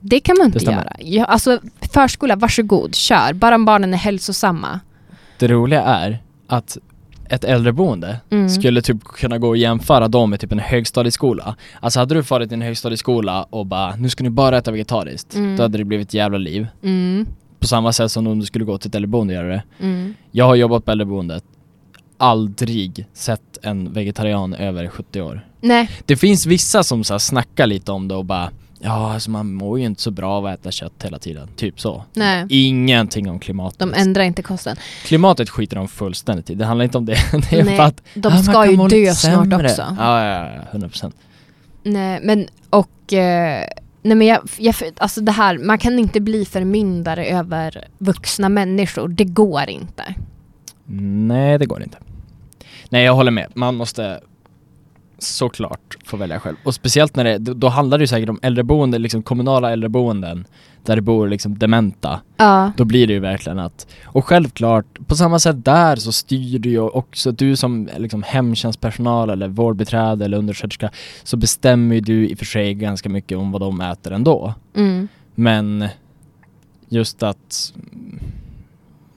Det 0.00 0.20
kan 0.20 0.36
man 0.38 0.46
inte 0.46 0.64
göra. 0.64 0.92
Ja, 0.98 1.24
alltså 1.24 1.60
förskola, 1.92 2.36
varsågod, 2.36 2.94
kör. 2.94 3.32
Bara 3.32 3.58
barnen 3.58 3.94
är 3.94 3.98
hälsosamma. 3.98 4.80
Det 5.38 5.48
roliga 5.48 5.82
är 5.82 6.18
att 6.46 6.78
ett 7.30 7.44
äldreboende 7.44 8.16
Mm. 8.30 8.48
skulle 8.48 8.82
typ 8.82 9.04
kunna 9.04 9.38
gå 9.38 9.48
och 9.48 9.56
jämföra 9.56 10.08
dem 10.08 10.30
med 10.30 10.40
typ 10.40 10.52
en 10.52 10.58
högstadieskola. 10.58 11.56
Alltså 11.80 12.00
hade 12.00 12.14
du 12.14 12.22
farit 12.22 12.50
i 12.50 12.54
en 12.54 12.62
högstadieskola 12.62 13.42
och 13.42 13.66
bara 13.66 13.96
nu 13.96 14.08
ska 14.08 14.24
ni 14.24 14.30
bara 14.30 14.58
äta 14.58 14.70
vegetariskt, 14.70 15.34
Mm. 15.34 15.56
då 15.56 15.62
hade 15.62 15.78
det 15.78 15.84
blivit 15.84 16.08
ett 16.08 16.14
jävla 16.14 16.38
liv. 16.38 16.66
Mm. 16.82 17.26
På 17.60 17.66
samma 17.66 17.92
sätt 17.92 18.12
som 18.12 18.26
om 18.26 18.38
du 18.40 18.46
skulle 18.46 18.64
gå 18.64 18.78
till 18.78 18.88
ett 18.88 18.94
äldreboende 18.94 19.38
och 19.38 19.44
göra 19.44 19.52
det. 19.54 19.62
Mm. 19.80 20.14
Jag 20.30 20.44
har 20.44 20.54
jobbat 20.54 20.84
på 20.84 20.90
äldreboendet, 20.90 21.44
aldrig 22.18 23.06
sett 23.12 23.58
en 23.62 23.92
vegetarian 23.92 24.54
över 24.54 24.88
70 24.88 25.20
år. 25.22 25.46
Nej, 25.60 25.90
Det 26.06 26.16
finns 26.16 26.46
vissa 26.46 26.82
som 26.82 27.04
så 27.04 27.14
här 27.14 27.18
snackar 27.18 27.66
lite 27.66 27.92
om 27.92 28.08
det 28.08 28.14
och 28.14 28.24
bara 28.24 28.50
Ja, 28.78 29.12
alltså 29.12 29.30
man 29.30 29.54
mår 29.54 29.78
ju 29.78 29.84
inte 29.84 30.02
så 30.02 30.10
bra 30.10 30.32
av 30.32 30.46
att 30.46 30.60
äta 30.60 30.70
kött 30.70 31.04
hela 31.04 31.18
tiden. 31.18 31.48
Typ 31.56 31.80
så. 31.80 32.04
nej. 32.12 32.46
Ingenting 32.48 33.30
om 33.30 33.38
klimatet. 33.38 33.78
De 33.78 33.94
ändrar 33.94 34.22
inte 34.22 34.42
kosten. 34.42 34.76
Klimatet 35.04 35.50
skiter 35.50 35.76
de 35.76 35.88
fullständigt 35.88 36.50
i. 36.50 36.54
Det 36.54 36.64
handlar 36.64 36.84
inte 36.84 36.98
om 36.98 37.06
det. 37.06 37.18
Det 37.50 37.60
är 37.60 37.64
Nej, 37.64 37.78
att 37.78 38.02
De 38.14 38.32
ah, 38.32 38.42
ska 38.42 38.70
ju 38.70 38.88
dö 38.88 39.14
snart 39.14 39.52
också. 39.52 39.96
Ja, 39.98 40.24
ja, 40.24 40.52
ja, 40.72 40.78
100%. 40.78 41.12
Nej, 41.82 42.20
men 42.22 42.48
och... 42.70 43.12
Eh, 43.12 43.68
nej 44.02 44.16
men 44.16 44.26
jag, 44.26 44.40
jag, 44.58 44.74
alltså 44.96 45.20
det 45.20 45.32
här, 45.32 45.58
man 45.58 45.78
kan 45.78 45.98
inte 45.98 46.20
bli 46.20 46.44
förmyndare 46.44 47.26
över 47.26 47.88
vuxna 47.98 48.48
människor. 48.48 49.08
Det 49.08 49.24
går 49.24 49.68
inte. 49.68 50.14
Nej, 50.84 51.58
det 51.58 51.66
går 51.66 51.82
inte. 51.82 51.98
Nej, 52.88 53.04
jag 53.04 53.14
håller 53.14 53.30
med. 53.30 53.46
Man 53.54 53.74
måste 53.74 54.20
såklart 55.18 55.96
få 56.04 56.16
välja 56.16 56.40
själv. 56.40 56.56
Och 56.64 56.74
speciellt 56.74 57.16
när 57.16 57.24
det, 57.24 57.38
då, 57.38 57.68
handlar 57.68 57.98
det 57.98 58.02
ju 58.02 58.06
säkert 58.08 58.28
om 58.28 58.38
äldreboenden, 58.42 59.02
liksom 59.02 59.22
kommunala 59.22 59.72
äldreboenden 59.72 60.46
där 60.82 60.96
det 60.96 61.02
bor 61.02 61.28
liksom 61.28 61.58
dementa. 61.58 62.20
Ja. 62.36 62.72
Då 62.76 62.84
blir 62.84 63.06
det 63.06 63.12
ju 63.12 63.18
verkligen 63.20 63.58
att, 63.58 63.86
och 64.04 64.24
självklart, 64.24 64.98
på 65.06 65.16
samma 65.16 65.38
sätt 65.38 65.64
där 65.64 65.96
så 65.96 66.12
styr 66.12 66.58
du 66.58 66.70
ju 66.70 66.80
också, 66.80 67.32
du 67.32 67.56
som 67.56 67.88
liksom 67.96 68.22
hemtjänstpersonal 68.22 69.30
eller 69.30 69.48
vårdbiträde 69.48 70.24
eller 70.24 70.38
undersköterska, 70.38 70.90
så 71.22 71.36
bestämmer 71.36 71.94
ju 71.94 72.00
du 72.00 72.28
i 72.28 72.34
och 72.34 72.38
för 72.38 72.44
sig 72.44 72.74
ganska 72.74 73.08
mycket 73.08 73.38
om 73.38 73.52
vad 73.52 73.60
de 73.60 73.80
äter 73.80 74.12
ändå. 74.12 74.54
Mm. 74.74 75.08
Men 75.34 75.88
just 76.88 77.22
att, 77.22 77.72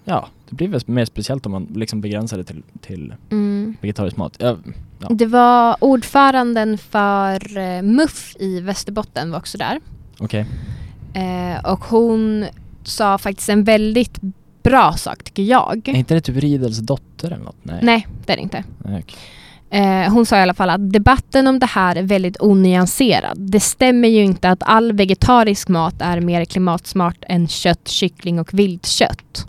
ja, 0.06 0.28
det 0.50 0.56
blir 0.56 0.68
väl 0.68 0.82
mer 0.86 1.06
speciellt 1.06 1.46
om 1.46 1.52
man 1.52 1.68
liksom 1.76 2.02
begränsar 2.02 2.38
det 2.38 2.44
till, 2.44 2.64
till 2.82 3.14
Mm. 3.30 3.76
vegetarisk 3.82 4.18
mat. 4.18 4.36
Ja, 4.40 4.58
ja. 5.00 5.08
Det 5.10 5.26
var 5.26 5.76
ordföranden 5.80 6.78
för 6.78 7.58
eh, 7.58 7.82
MUF 7.82 8.36
i 8.40 8.60
Västerbotten 8.62 9.32
var 9.32 9.38
också 9.40 9.58
där. 9.58 9.80
Okej. 10.20 10.46
Eh, 11.14 11.72
och 11.72 11.80
hon 11.86 12.46
sa 12.84 13.18
faktiskt 13.18 13.50
en 13.50 13.64
väldigt 13.64 14.20
bra 14.64 14.94
sak 14.94 15.24
tycker 15.24 15.44
jag. 15.44 15.88
Är 15.88 15.94
inte 15.96 16.14
det 16.14 16.22
typ 16.22 16.38
Riedels 16.38 16.78
dotter 16.80 17.28
eller 17.32 17.44
något? 17.44 17.56
Nej. 17.64 17.80
Nej, 17.82 18.08
det 18.26 18.34
är 18.34 18.38
det 18.38 18.44
inte. 18.44 18.64
Nej, 18.78 19.04
okej. 19.04 19.18
Eh, 19.72 20.12
hon 20.14 20.26
sa 20.26 20.38
i 20.38 20.42
alla 20.42 20.54
fall 20.54 20.70
att 20.70 20.92
debatten 20.94 21.48
om 21.48 21.60
det 21.60 21.66
här 21.66 21.96
är 21.96 22.04
väldigt 22.04 22.38
onyanserad. 22.40 23.38
Det 23.40 23.60
stämmer 23.60 24.08
ju 24.08 24.24
inte 24.24 24.50
att 24.50 24.64
all 24.64 24.94
vegetarisk 24.94 25.68
mat 25.68 25.96
är 26.00 26.22
mer 26.22 26.46
klimatsmart 26.46 27.18
än 27.22 27.48
kött, 27.48 27.88
kyckling 27.88 28.40
och 28.40 28.54
viltkött. 28.54 29.48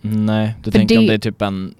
Nej, 0.00 0.54
du 0.64 0.70
För 0.70 0.78
tänker 0.78 0.98
om 0.98 1.04
det- 1.06 1.10
det 1.10 1.14
är 1.14 1.18
typ 1.18 1.42
en, 1.42 1.74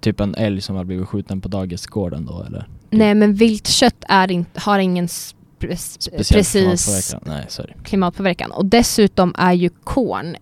typ 0.00 0.20
en 0.20 0.34
älg 0.34 0.60
som 0.60 0.76
har 0.76 0.84
blivit 0.84 1.08
skjuten 1.08 1.40
på 1.40 1.48
dagisgården 1.48 2.26
då 2.26 2.42
eller? 2.42 2.68
Nej, 2.90 3.14
men 3.14 3.34
viltkött 3.34 4.04
är 4.08 4.30
inte, 4.30 4.60
har 4.60 4.78
ingen 4.78 5.06
pre- 5.06 6.10
precis 6.10 6.52
klimatpåverkan? 6.52 7.20
Nej, 7.26 7.44
sorry. 7.48 7.72
klimatpåverkan. 7.84 8.50
Och 8.50 8.66
dessutom 8.66 9.34
är 9.38 9.52
ju 9.52 9.68
korn 9.84 10.36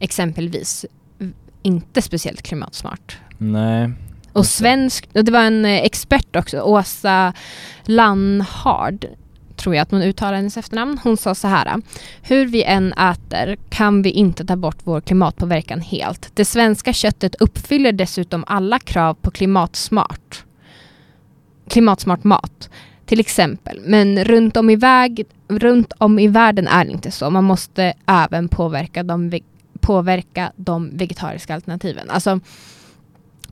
exempelvis 0.00 0.86
inte 1.62 2.02
speciellt 2.02 2.42
klimatsmart. 2.42 3.18
Nej. 3.38 3.90
Och 4.32 4.46
svensk, 4.46 5.08
och 5.14 5.24
det 5.24 5.32
var 5.32 5.42
en 5.42 5.64
eh, 5.64 5.70
expert 5.82 6.36
också, 6.36 6.60
Åsa 6.60 7.32
Lannhard, 7.84 9.06
tror 9.60 9.74
jag 9.74 9.82
att 9.82 9.90
man 9.90 10.02
uttalar 10.02 10.36
hennes 10.36 10.56
efternamn. 10.56 10.98
Hon 11.04 11.16
sa 11.16 11.34
så 11.34 11.48
här. 11.48 11.82
Hur 12.22 12.46
vi 12.46 12.64
än 12.64 12.92
äter 12.92 13.56
kan 13.68 14.02
vi 14.02 14.10
inte 14.10 14.44
ta 14.44 14.56
bort 14.56 14.78
vår 14.84 15.00
klimatpåverkan 15.00 15.80
helt. 15.80 16.30
Det 16.34 16.44
svenska 16.44 16.92
köttet 16.92 17.34
uppfyller 17.34 17.92
dessutom 17.92 18.44
alla 18.46 18.78
krav 18.78 19.14
på 19.14 19.30
klimatsmart, 19.30 20.44
klimatsmart 21.68 22.24
mat. 22.24 22.70
Till 23.06 23.20
exempel. 23.20 23.80
Men 23.84 24.24
runt 24.24 24.56
om, 24.56 24.70
i 24.70 24.76
väg, 24.76 25.24
runt 25.48 25.92
om 25.98 26.18
i 26.18 26.28
världen 26.28 26.68
är 26.68 26.84
det 26.84 26.90
inte 26.90 27.10
så. 27.10 27.30
Man 27.30 27.44
måste 27.44 27.94
även 28.06 28.48
påverka 28.48 29.02
de, 29.02 29.30
ve- 29.30 29.40
påverka 29.80 30.52
de 30.56 30.90
vegetariska 30.96 31.54
alternativen. 31.54 32.10
Alltså 32.10 32.40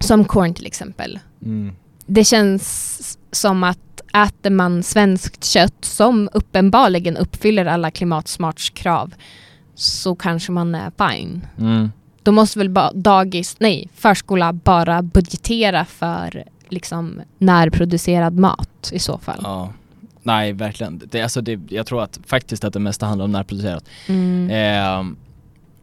som 0.01 0.25
corn 0.25 0.55
till 0.55 0.67
exempel. 0.67 1.19
Mm. 1.45 1.73
Det 2.07 2.25
känns 2.25 3.19
som 3.33 3.65
att 3.65 3.79
äter 4.15 4.51
man 4.51 4.83
svenskt 4.83 5.45
kött 5.45 5.85
som 5.85 6.29
uppenbarligen 6.33 7.17
uppfyller 7.17 7.67
alla 7.67 7.91
klimatsmartskrav 7.91 9.15
så 9.75 10.15
kanske 10.15 10.53
man 10.53 10.75
är 10.75 10.93
fine. 10.99 11.47
Mm. 11.59 11.93
Då 12.23 12.33
måste 12.33 12.59
väl 12.59 12.75
dagis, 12.95 13.57
nej, 13.61 13.89
förskola 13.95 14.53
bara 14.53 15.03
budgetera 15.03 15.85
för 15.85 16.45
liksom 16.69 17.21
närproducerad 17.39 18.39
mat 18.39 18.91
i 18.93 18.99
så 18.99 19.19
fall. 19.19 19.41
Ja. 19.43 19.73
Nej, 20.23 20.53
verkligen. 20.53 21.03
Det, 21.11 21.23
alltså 21.23 21.41
det, 21.41 21.61
jag 21.69 21.87
tror 21.87 22.03
att 22.03 22.21
faktiskt 22.27 22.65
att 22.65 22.73
det 22.73 22.81
mesta 22.81 23.07
handlar 23.07 23.25
om 23.25 23.33
närproducerat. 23.33 23.85
Mm. 24.07 24.51
Eh, 24.51 25.17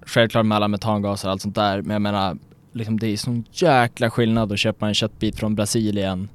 självklart 0.05 0.45
med 0.45 0.55
alla 0.55 0.67
metangaser 0.67 1.27
och 1.27 1.31
allt 1.31 1.41
sånt 1.41 1.55
där, 1.55 1.81
men 1.81 1.91
jag 1.91 2.01
menar 2.01 2.37
liksom 2.71 2.99
det 2.99 3.07
är 3.07 3.17
sån 3.17 3.43
jäkla 3.51 4.09
skillnad 4.09 4.51
att 4.51 4.59
köpa 4.59 4.87
en 4.87 4.93
köttbit 4.93 5.35
från 5.35 5.55
Brasilien 5.55 6.29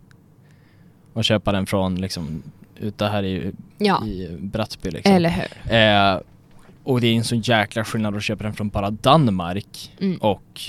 och 1.13 1.25
köpa 1.25 1.53
den 1.53 1.67
från 1.67 1.95
liksom 1.95 2.43
ute 2.77 3.05
här 3.07 3.23
i, 3.23 3.53
Ja, 3.79 4.07
i 4.07 4.37
Brattby 4.41 4.91
liksom. 4.91 5.13
eller 5.13 5.29
hur? 5.31 5.75
Eh, 5.75 6.21
och 6.85 7.01
det 7.01 7.07
är 7.07 7.15
en 7.15 7.25
sån 7.25 7.41
jäkla 7.41 7.85
skillnad 7.85 8.17
att 8.17 8.23
köpa 8.23 8.45
den 8.45 8.53
från 8.53 8.69
bara 8.69 8.91
Danmark 8.91 9.93
Mm. 10.01 10.17
och 10.17 10.61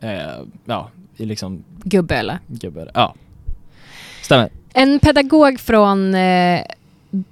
eh, 0.00 0.40
ja, 0.64 0.90
i 1.16 1.24
liksom 1.26 1.64
Gubböle. 1.84 2.38
gubbar. 2.46 2.90
Ja. 2.94 3.14
Stämmer. 4.22 4.48
En 4.72 4.98
pedagog 5.00 5.60
från 5.60 6.14
eh, 6.14 6.60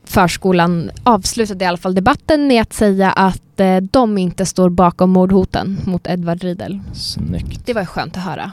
förskolan 0.05 0.91
avslutade 1.03 1.65
i 1.65 1.69
alla 1.69 1.77
fall 1.79 1.95
debatten 1.95 2.47
med 2.47 2.63
att 2.63 2.73
säga 2.73 3.11
att 3.13 3.61
eh, 3.61 3.77
de 3.77 4.19
inte 4.19 4.47
står 4.47 4.69
bakom 4.71 5.11
mordhoten 5.11 5.79
mot 5.87 6.07
Edvard 6.07 6.43
Riedel. 6.45 6.81
Snyggt. 6.95 7.67
Det 7.67 7.73
var 7.75 7.85
skönt 7.85 8.17
att 8.17 8.23
höra. 8.25 8.53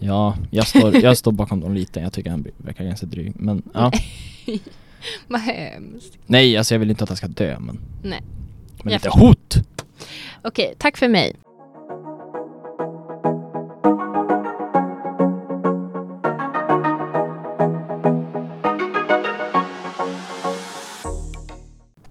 Ja, 0.00 0.36
jag 0.50 0.66
står, 0.66 0.96
jag 0.96 1.16
står 1.16 1.32
bakom 1.32 1.60
dem 1.60 1.74
lite. 1.74 2.00
Jag 2.00 2.12
tycker 2.12 2.30
han 2.30 2.44
verkar 2.56 2.84
ganska 2.84 3.06
dryg. 3.06 3.32
Men 3.36 3.62
ja. 3.74 3.92
Vad 5.28 5.40
hemskt. 5.40 6.18
Nej, 6.26 6.56
alltså 6.56 6.74
jag 6.74 6.78
vill 6.78 6.90
inte 6.90 7.04
att 7.04 7.10
han 7.10 7.16
ska 7.16 7.28
dö 7.28 7.58
men. 7.60 7.78
Nej. 8.02 8.20
Men 8.82 8.92
lite 8.92 9.04
förstår. 9.10 9.20
hot! 9.26 9.54
Okej, 10.42 10.74
tack 10.78 10.96
för 10.96 11.08
mig. 11.08 11.34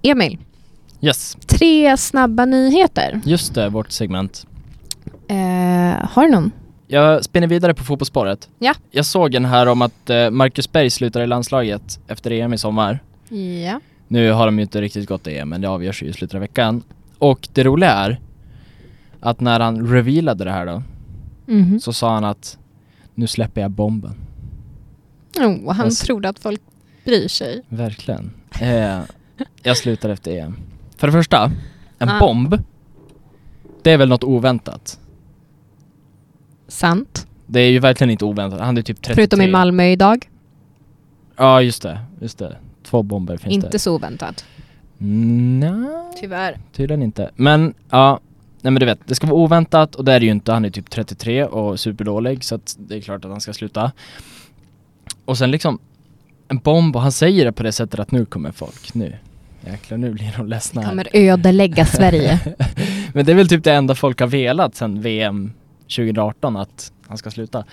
Emil, 0.01 0.38
Yes, 1.01 1.38
tre 1.47 1.97
snabba 1.97 2.45
nyheter. 2.45 3.22
just 3.26 3.53
det, 3.53 3.70
vårt 3.70 3.91
segment. 3.91 4.47
Eh, 5.28 6.07
har 6.09 6.24
du 6.26 6.32
någon? 6.32 6.51
Jag 6.92 7.24
spinner 7.26 7.48
vidare 7.48 7.74
på 7.74 7.84
fotbollsspåret. 7.84 8.50
Ja. 8.60 8.74
Jag 8.92 9.06
såg 9.06 9.36
en 9.36 9.46
här 9.46 9.66
om 9.68 9.82
att 9.82 10.10
eh, 10.10 10.30
Marcus 10.30 10.72
Berg 10.72 10.90
slutar 10.90 11.22
i 11.22 11.28
landslaget 11.28 12.00
efter 12.08 12.32
EM 12.32 12.54
i 12.54 12.58
sommar. 12.58 13.00
Ja. 13.66 13.80
Nu 14.08 14.32
har 14.32 14.46
de 14.46 14.56
ju 14.60 14.62
inte 14.62 14.82
riktigt 14.82 15.08
gått 15.10 15.28
EM, 15.28 15.50
men 15.50 15.62
det 15.62 15.70
avgörs 15.70 16.04
ju 16.04 16.08
i 16.08 16.14
slutet 16.14 16.36
av 16.36 16.42
veckan. 16.42 16.84
Och 17.18 17.48
det 17.54 17.64
roliga 17.64 17.92
är 17.92 18.20
att 19.20 19.40
när 19.40 19.60
han 19.60 19.88
revealade 19.88 20.44
det 20.44 20.52
här 20.52 20.66
då, 20.66 20.84
Mhm. 21.46 21.80
så 21.80 21.94
sa 21.94 22.14
han 22.14 22.24
att 22.24 22.58
nu 23.16 23.28
släpper 23.28 23.62
jag 23.62 23.72
bomben. 23.72 24.14
Oh, 25.40 25.72
han 25.74 25.86
Alltså- 25.86 26.06
trodde 26.06 26.30
att 26.30 26.40
folk 26.40 26.62
bryr 27.06 27.28
sig. 27.28 27.62
Verkligen. 27.70 28.32
Eh, 28.62 29.00
jag 29.64 29.78
slutar 29.78 30.10
efter 30.10 30.32
EM. 30.32 30.56
För 30.98 31.08
det 31.08 31.14
första, 31.14 31.52
en 32.00 32.10
Ah. 32.10 32.20
bomb, 32.20 32.58
det 33.82 33.92
är 33.92 33.98
väl 33.98 34.10
något 34.10 34.24
oväntat. 34.24 35.00
Sant. 36.70 37.28
Det 37.47 37.59
är 37.59 37.70
ju 37.70 37.80
verkligen 37.80 38.11
inte 38.11 38.26
oväntat. 38.26 38.59
Han 38.59 38.78
är 38.78 38.82
typ 38.82 38.97
33. 39.01 39.15
Förutom 39.15 39.41
i 39.41 39.47
Malmö 39.51 39.84
idag. 39.86 40.30
Ja, 41.38 41.61
just 41.61 41.82
det. 41.82 41.99
Just 42.22 42.38
det. 42.38 42.57
Två 42.84 43.03
bomber 43.03 43.38
finns 43.38 43.53
Inte 43.53 43.70
det. 43.70 43.80
så 43.80 43.95
oväntat. 43.95 44.45
Nej, 44.97 45.74
Tyvärr. 46.20 46.57
tydligen 46.74 47.03
inte. 47.03 47.30
Men 47.36 47.74
ja, 47.89 48.20
nej 48.61 48.72
men 48.72 48.80
du 48.80 48.86
vet, 48.86 48.99
det 49.05 49.15
ska 49.15 49.28
vara 49.28 49.38
oväntat 49.39 49.95
och 49.95 50.05
det 50.05 50.13
är 50.13 50.20
det 50.20 50.26
ju 50.26 50.32
inte. 50.32 50.51
Han 50.51 50.65
är 50.65 50.70
typ 50.70 50.89
33 50.89 51.45
och 51.45 51.80
superdålig 51.80 52.43
så 52.43 52.55
att 52.55 52.76
det 52.80 52.95
är 52.97 53.01
klart 53.01 53.26
att 53.26 53.32
han 53.32 53.41
ska 53.41 53.53
sluta. 53.53 53.91
Och 55.26 55.38
sen 55.38 55.51
liksom 55.51 55.80
en 56.47 56.57
bomb 56.57 56.95
och 56.95 57.01
han 57.01 57.11
säger 57.11 57.45
det 57.45 57.51
på 57.51 57.63
det 57.63 57.72
sättet 57.72 57.99
att 57.99 58.11
nu 58.11 58.26
kommer 58.26 58.51
folk, 58.51 58.93
nu. 58.93 59.15
Jäklar 59.65 59.97
nu 59.97 60.11
blir 60.13 60.34
de 60.38 60.47
ledsna 60.47 60.82
här. 60.82 60.89
Kommer 60.89 61.07
ödelägga 61.13 61.86
Sverige. 61.86 62.39
Men 63.13 63.26
det 63.26 63.32
är 63.32 63.36
väl 63.36 63.47
typ 63.47 63.63
det 63.63 63.74
enda 63.74 63.95
folk 63.95 64.20
har 64.20 64.28
velat 64.28 64.76
sen 64.76 65.01
VM 65.01 65.51
2018 65.96 66.58
att 66.58 66.92
han 67.08 67.18
ska 67.18 67.32
sluta. 67.32 67.64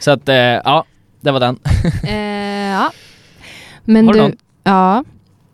Så 0.00 0.10
att, 0.10 0.28
eh, 0.28 0.34
ja, 0.36 0.84
det 1.20 1.30
var 1.30 1.40
den. 1.40 1.58
eh, 2.02 2.14
ja. 2.72 2.90
Men 3.84 4.06
Har 4.06 4.14
du 4.14 4.20
du, 4.20 4.36
ja. 4.64 5.04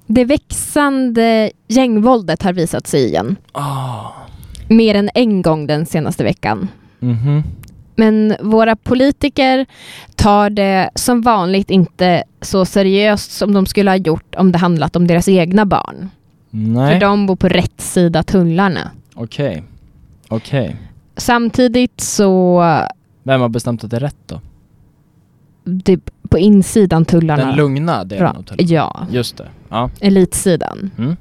Det 0.07 0.25
växande 0.25 1.51
gängvåldet 1.69 2.43
har 2.43 2.53
visat 2.53 2.87
sig 2.87 3.05
igen. 3.07 3.37
Ah. 3.53 4.09
Mer 4.69 4.95
än 4.95 5.11
en 5.15 5.43
gång 5.43 5.67
den 5.67 5.87
senaste 5.87 6.25
veckan. 6.25 6.69
Mhm. 6.99 7.43
Men 7.97 8.37
våra 8.41 8.77
politiker 8.77 9.67
tar 10.15 10.51
det 10.51 10.91
som 10.95 11.21
vanligt 11.23 11.71
inte 11.71 12.25
så 12.41 12.65
seriöst 12.65 13.31
som 13.33 13.53
de 13.55 13.67
skulle 13.67 13.91
ha 13.91 13.97
gjort 13.97 14.35
om 14.35 14.53
det 14.53 14.59
handlat 14.59 14.97
om 14.97 15.07
deras 15.07 15.29
egna 15.29 15.67
barn. 15.67 16.11
Nej, 16.51 16.93
För 16.93 17.01
de 17.01 17.27
bor 17.27 17.37
på 17.37 17.49
rätt 17.49 17.81
sida 17.81 18.23
tullarna. 18.23 18.91
okej. 19.15 19.65
Okej. 20.29 20.77
Samtidigt 21.17 22.01
så, 22.01 22.63
Vem 23.23 23.41
har 23.41 23.49
bestämt 23.49 23.85
att 23.85 23.91
det 23.91 23.97
är 23.97 24.01
rätt 24.01 24.17
då? 24.27 24.41
det, 25.65 26.01
på 26.29 26.39
insidan 26.39 27.05
tullarna. 27.05 27.47
Den 27.47 27.57
lugna 27.57 28.05
delen 28.05 28.27
av 28.27 28.43
tullen. 28.43 28.67
Ja, 28.69 29.07
Just 29.11 29.37
det. 29.37 29.49
Ja. 29.69 29.91
elitsidan. 30.01 30.91
Mm. 30.99 31.17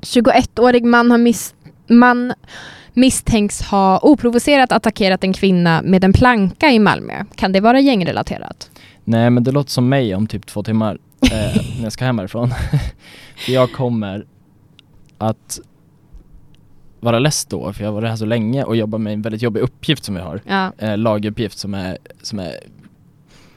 21-årig 0.00 0.84
man, 0.84 1.10
har 1.10 1.18
miss, 1.18 1.54
man 1.86 2.32
misstänks 2.92 3.62
ha 3.62 3.98
oprovocerat 4.02 4.72
attackerat 4.72 5.24
en 5.24 5.32
kvinna 5.32 5.82
med 5.82 6.04
en 6.04 6.12
planka 6.12 6.70
i 6.70 6.78
Malmö. 6.78 7.24
Kan 7.34 7.52
det 7.52 7.60
vara 7.60 7.80
gängrelaterat? 7.80 8.70
Nej 9.04 9.30
men 9.30 9.44
det 9.44 9.52
låter 9.52 9.70
som 9.70 9.88
mig 9.88 10.14
om 10.14 10.26
typ 10.26 10.46
två 10.46 10.62
timmar 10.62 10.98
eh, 11.22 11.30
när 11.76 11.82
jag 11.82 11.92
ska 11.92 12.04
hem 12.04 12.18
härifrån. 12.18 12.50
jag 13.48 13.72
kommer 13.72 14.24
att 15.18 15.60
vara 17.00 17.18
less 17.18 17.44
då 17.44 17.72
för 17.72 17.84
jag 17.84 17.92
varit 17.92 18.08
här 18.08 18.16
så 18.16 18.24
länge 18.26 18.64
och 18.64 18.76
jobbar 18.76 18.98
med 18.98 19.12
en 19.12 19.22
väldigt 19.22 19.42
jobbig 19.42 19.60
uppgift 19.60 20.04
som 20.04 20.14
vi 20.14 20.20
har. 20.20 20.40
Ja. 20.46 20.72
Eh, 20.78 20.98
laguppgift 20.98 21.58
som 21.58 21.74
är, 21.74 21.98
som 22.22 22.38
är 22.38 22.54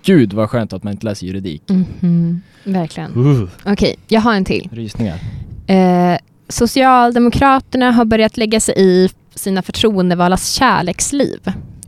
Gud 0.05 0.33
vad 0.33 0.49
skönt 0.49 0.73
att 0.73 0.83
man 0.83 0.93
inte 0.93 1.05
läser 1.05 1.27
juridik. 1.27 1.61
Mhm, 1.69 2.41
Verkligen. 2.63 3.15
Uh. 3.17 3.49
Okej, 3.65 3.95
jag 4.07 4.21
har 4.21 4.33
en 4.33 4.45
till. 4.45 4.69
Rysningar. 4.71 5.19
Eh, 5.67 6.17
Socialdemokraterna 6.49 7.91
har 7.91 8.05
börjat 8.05 8.37
lägga 8.37 8.59
sig 8.59 8.75
i 8.77 9.09
sina 9.35 9.61
förtroendevaldas 9.61 10.51
kärleksliv. 10.53 11.39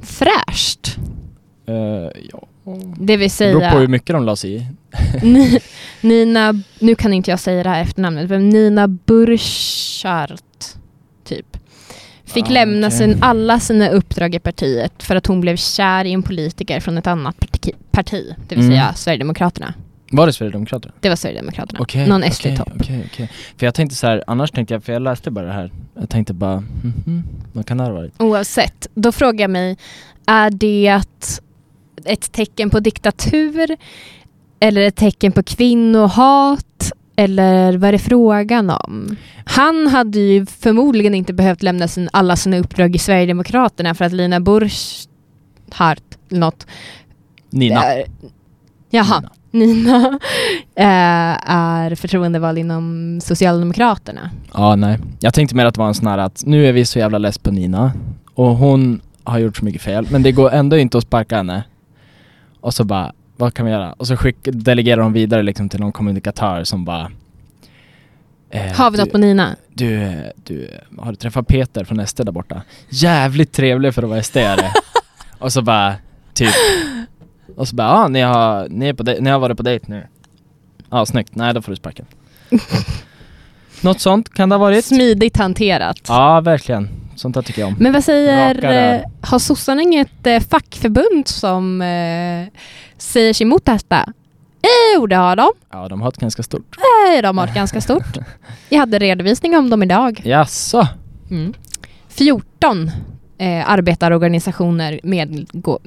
Fräscht. 0.02 0.98
Eh, 1.68 1.76
ja. 2.32 2.48
Det 3.00 3.18
vill 3.18 3.30
Det 3.30 3.38
beror 3.40 3.60
på 3.60 3.66
hur 3.66 3.72
säga 3.78 3.88
mycket 3.88 4.16
de 4.16 4.24
la 4.24 4.36
sig 4.36 4.54
i. 4.56 4.68
Ni- 5.24 5.60
Nina, 6.02 6.54
nu 6.80 6.96
kan 6.96 7.14
inte 7.14 7.32
jag 7.32 7.40
säga 7.40 7.64
det 7.64 7.70
här 7.70 7.82
efternamnet, 7.82 8.30
men 8.30 8.50
Nina 8.50 8.88
Burchardt. 8.88 10.78
Fick 12.36 12.46
Ah, 12.50 12.52
lämna 12.54 12.88
okej. 12.88 12.98
sin, 12.98 13.24
alla 13.24 13.60
sina 13.60 13.90
uppdrag 13.90 14.36
i 14.36 14.40
partiet 14.40 15.04
för 15.04 15.16
att 15.16 15.28
hon 15.28 15.42
blev 15.42 15.56
kär 15.56 16.06
i 16.06 16.12
en 16.14 16.24
politiker 16.24 16.80
från 16.80 16.98
ett 16.98 17.08
annat 17.08 17.40
parti, 17.40 17.72
parti 17.92 18.36
det 18.48 18.56
vill 18.56 18.64
Mm. 18.66 18.72
säga 18.78 18.94
Sverigedemokraterna. 18.94 19.74
Var 20.12 20.28
det 20.28 20.34
Sverigedemokraterna? 20.34 20.94
Det 21.00 21.10
var 21.10 21.16
Sverigedemokraterna. 21.16 21.80
Okej, 21.82 22.08
Någon 22.08 22.24
SD-topp. 22.32 22.70
Okej, 22.80 23.04
okej. 23.14 23.30
För 23.58 23.66
jag 23.66 23.74
tänkte 23.76 23.96
så 23.96 24.08
här, 24.08 24.24
annars 24.28 24.52
tänkte 24.52 24.74
jag, 24.74 24.84
för 24.84 24.94
jag 24.94 25.02
läste 25.02 25.32
bara 25.32 25.46
det 25.46 25.54
här. 25.54 25.72
Jag 26.00 26.10
tänkte 26.10 26.34
bara, 26.34 26.56
mhm, 26.84 27.24
vad 27.54 27.66
kan 27.66 27.78
det 27.78 27.84
ha 27.84 27.92
varit? 27.92 28.14
Oavsett, 28.22 28.88
då 28.96 29.12
frågar 29.12 29.44
jag 29.44 29.52
mig, 29.52 29.78
är 30.26 30.50
det 30.50 31.02
ett 32.06 32.32
tecken 32.32 32.70
på 32.70 32.80
diktatur 32.80 33.78
eller 34.60 34.82
ett 34.82 34.96
tecken 34.96 35.32
på 35.32 35.44
kvinnohat 35.44 36.92
eller 37.16 37.78
vad 37.78 37.88
är 37.88 37.92
det 37.92 38.00
frågan 38.00 38.70
om? 38.70 39.16
Han 39.46 39.88
hade 39.88 40.20
ju 40.20 40.46
förmodligen 40.46 41.16
inte 41.16 41.34
behövt 41.34 41.64
lämna 41.64 41.88
sin, 41.88 42.10
alla 42.14 42.36
sina 42.36 42.58
uppdrag 42.58 42.96
i 42.96 43.00
Sverigedemokraterna 43.00 43.94
för 43.94 44.06
att 44.06 44.14
Lina 44.14 44.40
Burchardt, 44.40 46.18
något, 46.30 46.68
Nina. 47.50 47.84
är, 47.84 48.06
jaha, 48.90 49.20
Nina. 49.20 49.30
Nina, 49.52 50.08
eh, 50.76 51.52
är 51.52 51.96
förtroendevald 51.96 52.58
inom 52.58 53.20
Socialdemokraterna. 53.22 54.30
Ja, 54.54 54.76
nej. 54.76 55.00
Jag 55.20 55.34
tänkte 55.34 55.56
mer 55.56 55.66
att 55.66 55.74
det 55.74 55.80
var 55.80 55.88
en 55.88 55.94
sån 55.94 56.08
här 56.08 56.18
att 56.18 56.44
nu 56.46 56.68
är 56.68 56.74
vi 56.74 56.86
så 56.86 57.00
jävla 57.00 57.18
less 57.18 57.38
på 57.38 57.52
Nina 57.52 57.92
och 58.34 58.56
hon 58.56 59.02
har 59.24 59.40
gjort 59.40 59.58
så 59.58 59.66
mycket 59.66 59.82
fel 59.82 60.08
men 60.12 60.24
det 60.24 60.32
går 60.32 60.52
ändå 60.52 60.78
inte 60.78 60.98
att 60.98 61.04
sparka 61.04 61.38
henne. 61.38 61.64
Och 62.62 62.74
så 62.74 62.84
bara, 62.84 63.14
vad 63.38 63.54
kan 63.54 63.66
vi 63.66 63.72
göra? 63.72 63.94
Och 63.94 64.08
så 64.08 64.18
skick, 64.18 64.38
delegerar 64.44 65.02
de 65.02 65.14
vidare 65.14 65.44
liksom 65.44 65.70
till 65.70 65.80
någon 65.80 65.92
kommunikatör 65.92 66.64
som 66.64 66.86
bara 66.86 67.12
eh, 68.50 68.74
Har 68.74 68.92
vi 68.92 68.98
du, 68.98 69.04
något 69.04 69.12
på 69.12 69.18
Nina? 69.18 69.56
du, 69.74 70.12
du, 70.44 70.70
har 70.98 71.12
du 71.12 71.16
träffat 71.16 71.48
Peter 71.48 71.84
från 71.86 72.08
SD 72.08 72.22
där 72.26 72.32
borta? 72.32 72.62
Jävligt 72.90 73.52
trevlig 73.54 73.94
för 73.94 74.04
att 74.04 74.10
vara 74.10 74.22
SD-are. 74.22 74.66
och 75.40 75.54
så 75.54 75.62
bara, 75.62 75.96
typ 76.34 76.50
Och 77.56 77.68
så 77.68 77.76
bara, 77.76 77.88
ja 77.88 78.08
ni 78.08 78.22
har, 78.22 78.68
ni, 78.70 78.88
är 78.88 78.94
på 78.94 79.04
de- 79.04 79.20
ni 79.20 79.30
har 79.30 79.40
varit 79.40 79.58
på 79.58 79.64
dejt 79.64 79.86
nu 79.90 80.08
Ja 80.90 81.06
snyggt, 81.06 81.36
nej 81.36 81.54
då 81.54 81.62
får 81.62 81.72
du 81.72 81.76
sparken 81.76 82.06
Något 83.82 84.00
sånt 84.00 84.34
kan 84.34 84.50
det 84.50 84.56
ha 84.56 84.60
varit? 84.60 84.86
Smidigt 84.86 85.38
hanterat. 85.38 85.98
Ja 86.08 86.42
verkligen, 86.42 86.90
sånt 87.16 87.36
där 87.36 87.42
tycker 87.42 87.62
jag 87.62 87.68
om 87.68 87.76
Men 87.80 87.94
vad 87.94 88.04
säger, 88.04 88.56
Raka 88.56 88.68
rör. 88.72 88.94
eh, 88.96 89.02
har 89.22 89.40
sossarna 89.40 89.82
inget 89.82 90.28
eh, 90.28 90.40
fackförbund 90.40 91.28
som 91.28 91.82
eh, 91.82 92.48
säger 92.98 93.34
sig 93.34 93.46
emot 93.48 93.66
detta? 93.66 94.14
Jo, 94.96 95.08
det 95.08 95.16
har 95.16 95.36
de. 95.36 95.48
Ja 95.72 95.88
de 95.88 96.02
har 96.02 96.10
ett 96.10 96.18
ganska 96.18 96.44
stort 96.44 96.76
Eh, 97.18 97.22
de 97.22 97.38
har 97.38 97.48
ett 97.48 97.54
ganska 97.56 97.82
stort. 97.82 98.18
Jag 98.70 98.80
hade 98.80 99.00
redovisning 99.00 99.58
om 99.58 99.70
dem 99.70 99.84
idag. 99.84 100.22
Jaså? 100.26 100.88
Mm. 101.32 101.54
14 102.10 102.92
eh, 103.38 103.70
arbetarorganisationer 103.70 105.00
med, 105.04 105.48
gå, 105.54 105.80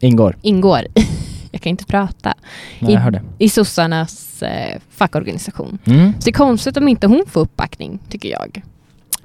Ingår? 0.00 0.36
ingår. 0.42 0.86
Jag 1.50 1.60
kan 1.62 1.70
inte 1.70 1.84
prata. 1.84 2.34
Nej 2.78 2.92
jag 2.94 3.00
hörde 3.00 3.22
I 3.38 3.48
sossarnas 3.48 4.42
eh, 4.42 4.80
fackorganisation. 4.90 5.78
mm. 5.84 6.12
Så 6.12 6.24
det 6.24 6.30
är 6.30 6.32
konstigt 6.32 6.76
om 6.76 6.88
inte 6.88 7.06
hon 7.06 7.24
får 7.26 7.40
uppbackning, 7.40 7.98
tycker 8.08 8.28
jag. 8.28 8.62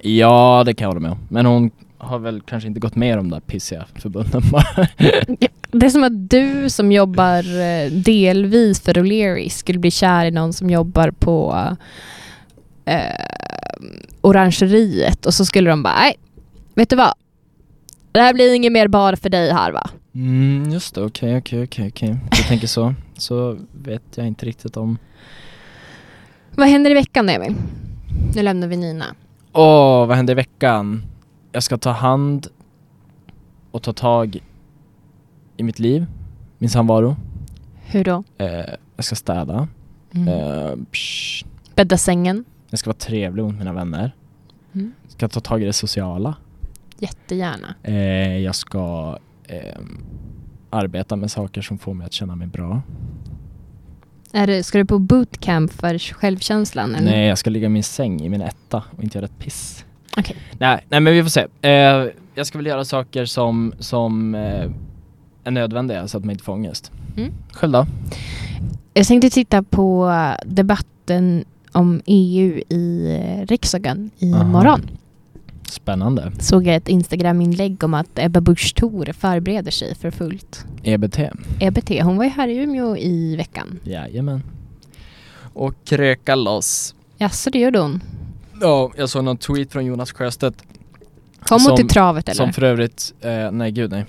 Ja 0.06 0.62
det 0.66 0.74
kan 0.74 0.84
jag 0.84 0.90
hålla 0.90 1.00
med 1.00 1.10
om 1.10 1.18
Men 1.28 1.46
hon 1.46 1.70
har 1.98 2.18
väl 2.18 2.40
kanske 2.40 2.66
inte 2.68 2.80
gått 2.80 2.96
med 2.96 3.12
i 3.12 3.16
de 3.16 3.30
där 3.30 3.40
pissiga 3.40 3.86
förbunden 3.94 4.42
bara 4.50 4.88
Det 5.70 5.86
är 5.86 5.90
som 5.90 6.04
att 6.04 6.30
du 6.30 6.70
som 6.70 6.92
jobbar 6.92 7.60
eh, 7.60 7.90
delvis 7.92 8.80
för 8.80 8.92
O'Leary 8.94 9.48
skulle 9.48 9.78
bli 9.78 9.90
kär 9.90 10.24
i 10.24 10.30
någon 10.30 10.52
som 10.52 10.70
jobbar 10.70 11.10
på 11.10 11.66
eh, 12.84 12.98
orangeriet 14.20 15.26
och 15.26 15.34
så 15.34 15.44
skulle 15.44 15.70
de 15.70 15.82
bara, 15.82 15.94
nej, 15.94 16.16
vet 16.74 16.90
du 16.90 16.96
vad? 16.96 17.14
Det 18.12 18.20
här 18.20 18.34
blir 18.34 18.54
inget 18.54 18.72
mer 18.72 18.88
bar 18.88 19.16
för 19.16 19.28
dig 19.28 19.52
här 19.52 19.72
va? 19.72 19.90
Mm, 20.14 20.70
just 20.70 20.94
det, 20.94 21.02
okej, 21.02 21.38
okej, 21.38 21.62
okej, 21.64 21.88
okej. 21.88 22.16
Jag 22.30 22.48
tänker 22.48 22.66
så. 22.66 22.94
Så 23.16 23.58
vet 23.72 24.02
jag 24.14 24.26
inte 24.26 24.46
riktigt 24.46 24.76
om... 24.76 24.98
Vad 26.56 26.68
händer 26.68 26.90
i 26.90 26.94
veckan 26.94 27.28
Emil? 27.28 27.54
Nu 28.34 28.42
lämnar 28.42 28.68
vi 28.68 28.76
Nina. 28.76 29.06
Åh, 29.56 30.06
vad 30.06 30.16
händer 30.16 30.32
i 30.32 30.34
veckan? 30.34 31.02
Jag 31.52 31.62
ska 31.62 31.78
ta 31.78 31.90
hand 31.90 32.46
och 33.70 33.82
ta 33.82 33.92
tag 33.92 34.38
i 35.56 35.62
mitt 35.62 35.78
liv, 35.78 36.06
min 36.58 36.70
samvaro. 36.70 37.16
Hur 37.74 38.04
då? 38.04 38.24
Eh, 38.38 38.46
jag 38.96 39.04
ska 39.04 39.16
städa. 39.16 39.68
Mm. 40.14 40.28
Eh, 40.28 40.74
Bädda 41.74 41.96
sängen? 41.98 42.44
jag 42.70 42.78
ska 42.78 42.90
vara 42.90 42.98
trevlig 42.98 43.42
mot 43.42 43.54
mina 43.54 43.72
vänner. 43.72 44.14
Mm. 44.72 44.92
Ska 45.08 45.28
ta 45.28 45.40
tag 45.40 45.62
i 45.62 45.64
det 45.64 45.72
sociala. 45.72 46.34
Jättegärna. 46.98 47.74
Eh, 47.82 48.38
jag 48.38 48.54
ska 48.54 49.18
ehm, 49.48 50.04
arbeta 50.70 51.16
med 51.16 51.30
saker 51.30 51.62
som 51.62 51.78
får 51.78 51.94
mig 51.94 52.06
att 52.06 52.12
känna 52.12 52.36
mig 52.36 52.46
bra. 52.46 52.82
Är 54.36 54.46
det, 54.46 54.62
ska 54.62 54.78
du 54.78 54.84
på 54.84 54.98
bootcamp 54.98 55.72
för 55.72 55.98
självkänslan? 55.98 56.94
Eller? 56.94 57.10
Nej, 57.10 57.28
jag 57.28 57.38
ska 57.38 57.50
ligga 57.50 57.66
i 57.66 57.68
min 57.68 57.82
säng 57.82 58.20
i 58.22 58.28
min 58.28 58.40
etta 58.42 58.82
och 58.96 59.02
inte 59.02 59.18
göra 59.18 59.24
ett 59.26 59.38
piss. 59.38 59.84
Okej. 60.16 60.36
Nej, 60.58 60.84
nej 60.88 61.00
men 61.00 61.12
vi 61.12 61.22
får 61.22 61.30
se. 61.30 61.46
Eh, 61.62 62.06
jag 62.34 62.46
ska 62.46 62.58
väl 62.58 62.66
göra 62.66 62.84
saker 62.84 63.24
som, 63.24 63.74
som 63.78 64.34
eh, 64.34 64.70
är 65.44 65.50
nödvändiga 65.50 66.08
så 66.08 66.18
att 66.18 66.24
man 66.24 66.30
inte 66.30 66.44
får 66.44 66.52
ångest. 66.52 66.92
Mm. 67.16 67.32
Själv 67.52 67.72
då? 67.72 67.86
Jag 68.94 69.06
tänkte 69.06 69.30
titta 69.30 69.62
på 69.62 70.12
debatten 70.46 71.44
om 71.72 72.02
EU 72.06 72.62
i 72.68 73.16
eh, 73.20 73.46
riksdagen 73.46 74.10
i 74.18 74.32
Aha. 74.32 74.44
morgon. 74.44 74.80
Spännande. 75.74 76.32
Såg 76.40 76.66
jag 76.66 76.74
ett 76.74 76.88
Instagram-inlägg 76.88 77.84
om 77.84 77.94
att 77.94 78.18
Ebba 78.18 78.40
Busch 78.40 78.74
Thor 78.74 79.12
förbereder 79.12 79.70
sig 79.70 79.94
för 79.94 80.10
fullt. 80.10 80.64
EBT. 80.82 81.18
EBT, 81.60 81.90
hon 82.02 82.16
var 82.16 82.24
ju 82.24 82.30
här 82.30 82.48
i 82.48 82.56
Umeå 82.56 82.96
i 82.96 83.36
veckan. 83.36 83.80
Jajamän. 83.84 84.42
Och 85.52 85.74
kröka 85.84 86.34
loss. 86.34 86.94
Jaså, 87.18 87.50
det 87.50 87.58
gjorde 87.58 87.78
hon? 87.78 88.00
Ja, 88.60 88.92
jag 88.96 89.08
såg 89.08 89.24
någon 89.24 89.36
tweet 89.36 89.72
från 89.72 89.84
Jonas 89.84 90.12
Sjöstedt. 90.12 90.64
Kom 91.42 91.60
Som- 91.60 91.76
till 91.76 91.88
travet 91.88 92.28
eller? 92.28 92.36
Som 92.36 92.52
för 92.52 92.62
övrigt, 92.62 93.14
eh, 93.20 93.50
nej 93.50 93.70
gud 93.72 93.90
nej. 93.90 94.04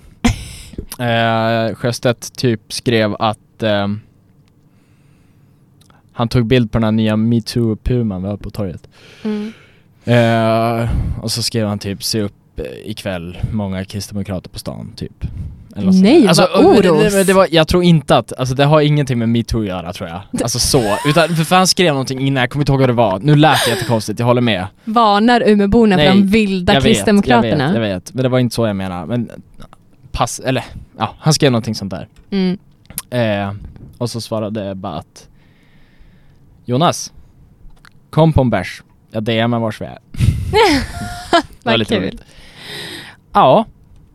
eh, 1.09 1.76
Sjöstedt 1.76 2.36
typ 2.36 2.74
skrev 2.74 3.16
att 3.20 3.63
ehm, 3.63 3.99
han 6.11 6.28
tog 6.28 6.45
bild 6.45 6.72
på 6.72 6.78
den 6.78 6.84
här 6.84 6.91
nya 6.91 7.16
metoo-puman 7.16 8.22
vi 8.22 8.28
har 8.28 8.38
på 8.38 8.49
torget. 8.49 8.88
Mm. 9.24 9.53
Eh, 10.06 10.89
och 11.22 11.32
så 11.32 11.43
skrev 11.43 11.68
han 11.68 11.80
typ 11.80 12.03
se 12.03 12.22
upp 12.22 12.60
eh, 12.60 12.66
ikväll, 12.91 13.38
många 13.51 13.86
kristdemokrater 13.86 14.49
på 14.49 14.60
stan 14.60 14.93
typ. 14.95 15.28
Nej, 15.78 16.28
alltså, 16.28 16.49
vad 16.56 16.84
det- 16.84 16.89
oros. 16.91 17.14
men 17.14 17.26
det 17.26 17.34
var, 17.34 17.47
Jag 17.51 17.68
tror 17.68 17.84
inte 17.84 18.18
att, 18.18 18.34
alltså 18.34 18.56
det 18.56 18.66
har 18.66 18.82
ingenting 18.82 19.20
med 19.20 19.30
metoo 19.30 19.62
att 19.62 19.68
göra 19.68 19.93
tror 19.93 20.10
jag. 20.10 20.22
Alltså 20.43 20.60
så, 20.60 20.97
utan 21.08 21.36
för 21.36 21.43
fan 21.43 21.68
skrev 21.68 21.93
någonting 21.93 22.20
innan, 22.20 22.41
jag 22.41 22.49
kommer 22.49 22.62
inte 22.64 22.72
ihåg 22.72 22.80
vad 22.80 22.89
det 22.89 22.93
var. 22.93 23.20
Nu 23.20 23.36
lät 23.36 23.66
det 23.66 23.72
jättekonstigt, 23.72 24.20
jag 24.20 24.26
håller 24.26 24.41
med. 24.41 24.68
Varnar 24.84 25.43
Umeåborna 25.45 25.97
för 25.97 26.06
de 26.06 26.28
vilda 26.28 26.74
jag 26.74 26.84
kristdemokraterna. 26.84 27.68
Vet, 27.68 27.76
jag 27.76 27.82
vet, 27.82 27.89
jag 27.89 27.95
vet, 27.95 28.14
men 28.14 28.24
det 28.24 28.30
var 28.30 28.39
inte 28.39 28.56
så 28.56 28.68
jag 28.68 28.76
menar. 28.76 29.06
Men 29.06 29.30
pass, 30.12 30.39
eller 30.39 30.64
ja, 30.97 31.16
han 31.20 31.34
skrev 31.34 31.51
någonting 31.51 31.76
sånt 31.76 31.91
där. 31.91 32.08
Mm. 32.32 32.58
Eh, 33.10 33.53
och 33.97 34.10
så 34.10 34.22
svarade 34.22 34.66
jag 34.66 34.78
bara 34.78 34.95
att 34.95 35.28
Jonas, 36.66 37.14
kom 38.10 38.34
på 38.34 38.41
en 38.41 38.49
bärs. 38.49 38.84
Jag 39.16 39.24
DMar 39.24 39.59
vars 39.59 39.82
vi 39.82 39.86
är. 39.86 39.97
Det 41.63 41.70
var 41.70 41.78
lite 41.78 41.95
kul. 41.95 42.03
roligt. 42.03 42.22
Ja, 43.34 43.66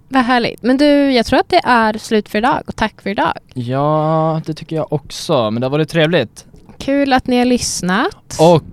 Vad 0.09 0.23
härligt. 0.23 0.63
Men 0.63 0.77
du, 0.77 1.13
jag 1.13 1.27
tror 1.27 1.41
att 1.41 1.49
det 1.49 1.61
är 1.65 1.99
slut 1.99 2.29
för 2.29 2.39
idag 2.39 2.63
och 2.67 2.77
tack 2.77 3.01
för 3.03 3.11
idag. 3.11 3.33
ja 3.55 4.41
det 4.47 4.55
tycker 4.55 4.77
jag 4.77 4.93
också. 4.93 5.51
Men 5.51 5.61
det 5.61 5.67
har 5.67 5.71
varit 5.71 5.89
trevligt. 5.89 6.47
Kul 6.79 7.13
att 7.13 7.27
ni 7.27 7.39
har 7.39 7.45
lyssnat. 7.45 8.37
Och 8.41 8.65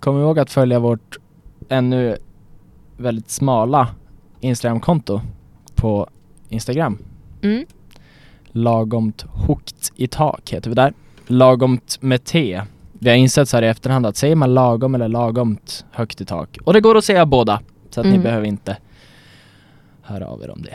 kom 0.00 0.20
ihåg 0.20 0.38
att 0.38 0.50
följa 0.50 0.78
vårt 0.78 1.18
ännu 1.68 2.16
väldigt 2.96 3.30
smala 3.30 3.88
Instagramkonto 4.40 5.20
på 5.74 6.08
Instagram. 6.48 6.98
Mm. 7.42 7.66
Lagomt 8.46 9.22
hooked 9.46 9.78
i 9.96 10.06
tak 10.06 10.50
heter 10.50 10.70
vi 10.70 10.74
där. 10.74 10.92
Lagomt 11.26 11.98
med 12.00 12.24
T. 12.24 12.62
Vi 12.98 13.10
har 13.10 13.16
insett 13.16 13.48
så 13.48 13.56
här 13.56 13.62
i 13.64 13.66
efterhand 13.68 14.06
att 14.06 14.16
säger 14.16 14.36
man 14.36 14.54
lagom 14.54 14.94
eller 14.94 15.08
lagomt 15.08 15.84
högt 15.90 16.20
i 16.20 16.24
tak. 16.24 16.58
Och 16.64 16.72
det 16.72 16.80
går 16.80 16.96
att 16.96 17.04
säga 17.04 17.26
båda. 17.26 17.60
Så 17.90 18.00
att 18.00 18.06
ni 18.06 18.12
Mm. 18.12 18.22
behöver 18.22 18.46
inte 18.46 18.76
höra 20.02 20.26
av 20.26 20.42
er 20.42 20.50
om 20.50 20.62
det. 20.62 20.74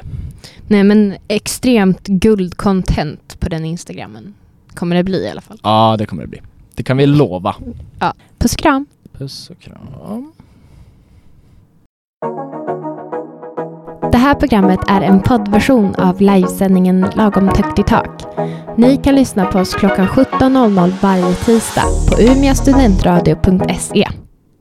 Nej 0.68 0.84
men 0.84 1.16
extremt 1.28 2.08
guldcontent 2.08 3.40
på 3.40 3.50
den 3.50 3.66
instagrammen. 3.66 4.34
Kommer 4.74 4.96
det 4.96 5.04
bli 5.04 5.18
i 5.18 5.30
alla 5.30 5.42
fall. 5.42 5.60
Ja, 5.64 5.96
det 5.98 6.06
kommer 6.06 6.22
det 6.24 6.28
bli. 6.30 6.42
Det 6.76 6.84
kan 6.84 6.98
vi 6.98 7.06
lova. 7.06 7.56
Puss 8.38 8.54
och 8.54 8.60
kram. 8.60 8.86
Puss 9.18 9.50
och 9.50 9.60
kram. 9.60 10.32
Det 14.12 14.18
här 14.18 14.36
programmet 14.36 14.80
är 14.88 15.02
en 15.02 15.20
poddversion 15.20 15.96
av 15.96 16.22
livesändningen 16.22 17.06
Lagom 17.14 17.48
högt 17.48 17.80
i 17.80 17.84
tak. 17.84 18.24
Ni 18.78 18.98
kan 18.98 19.16
lyssna 19.16 19.46
på 19.46 19.60
oss 19.60 19.74
klockan 19.74 20.08
17.00 20.08 20.94
varje 21.02 21.34
tisdag 21.34 21.86
på 22.10 22.32
umiastudentradio.se. 22.32 24.23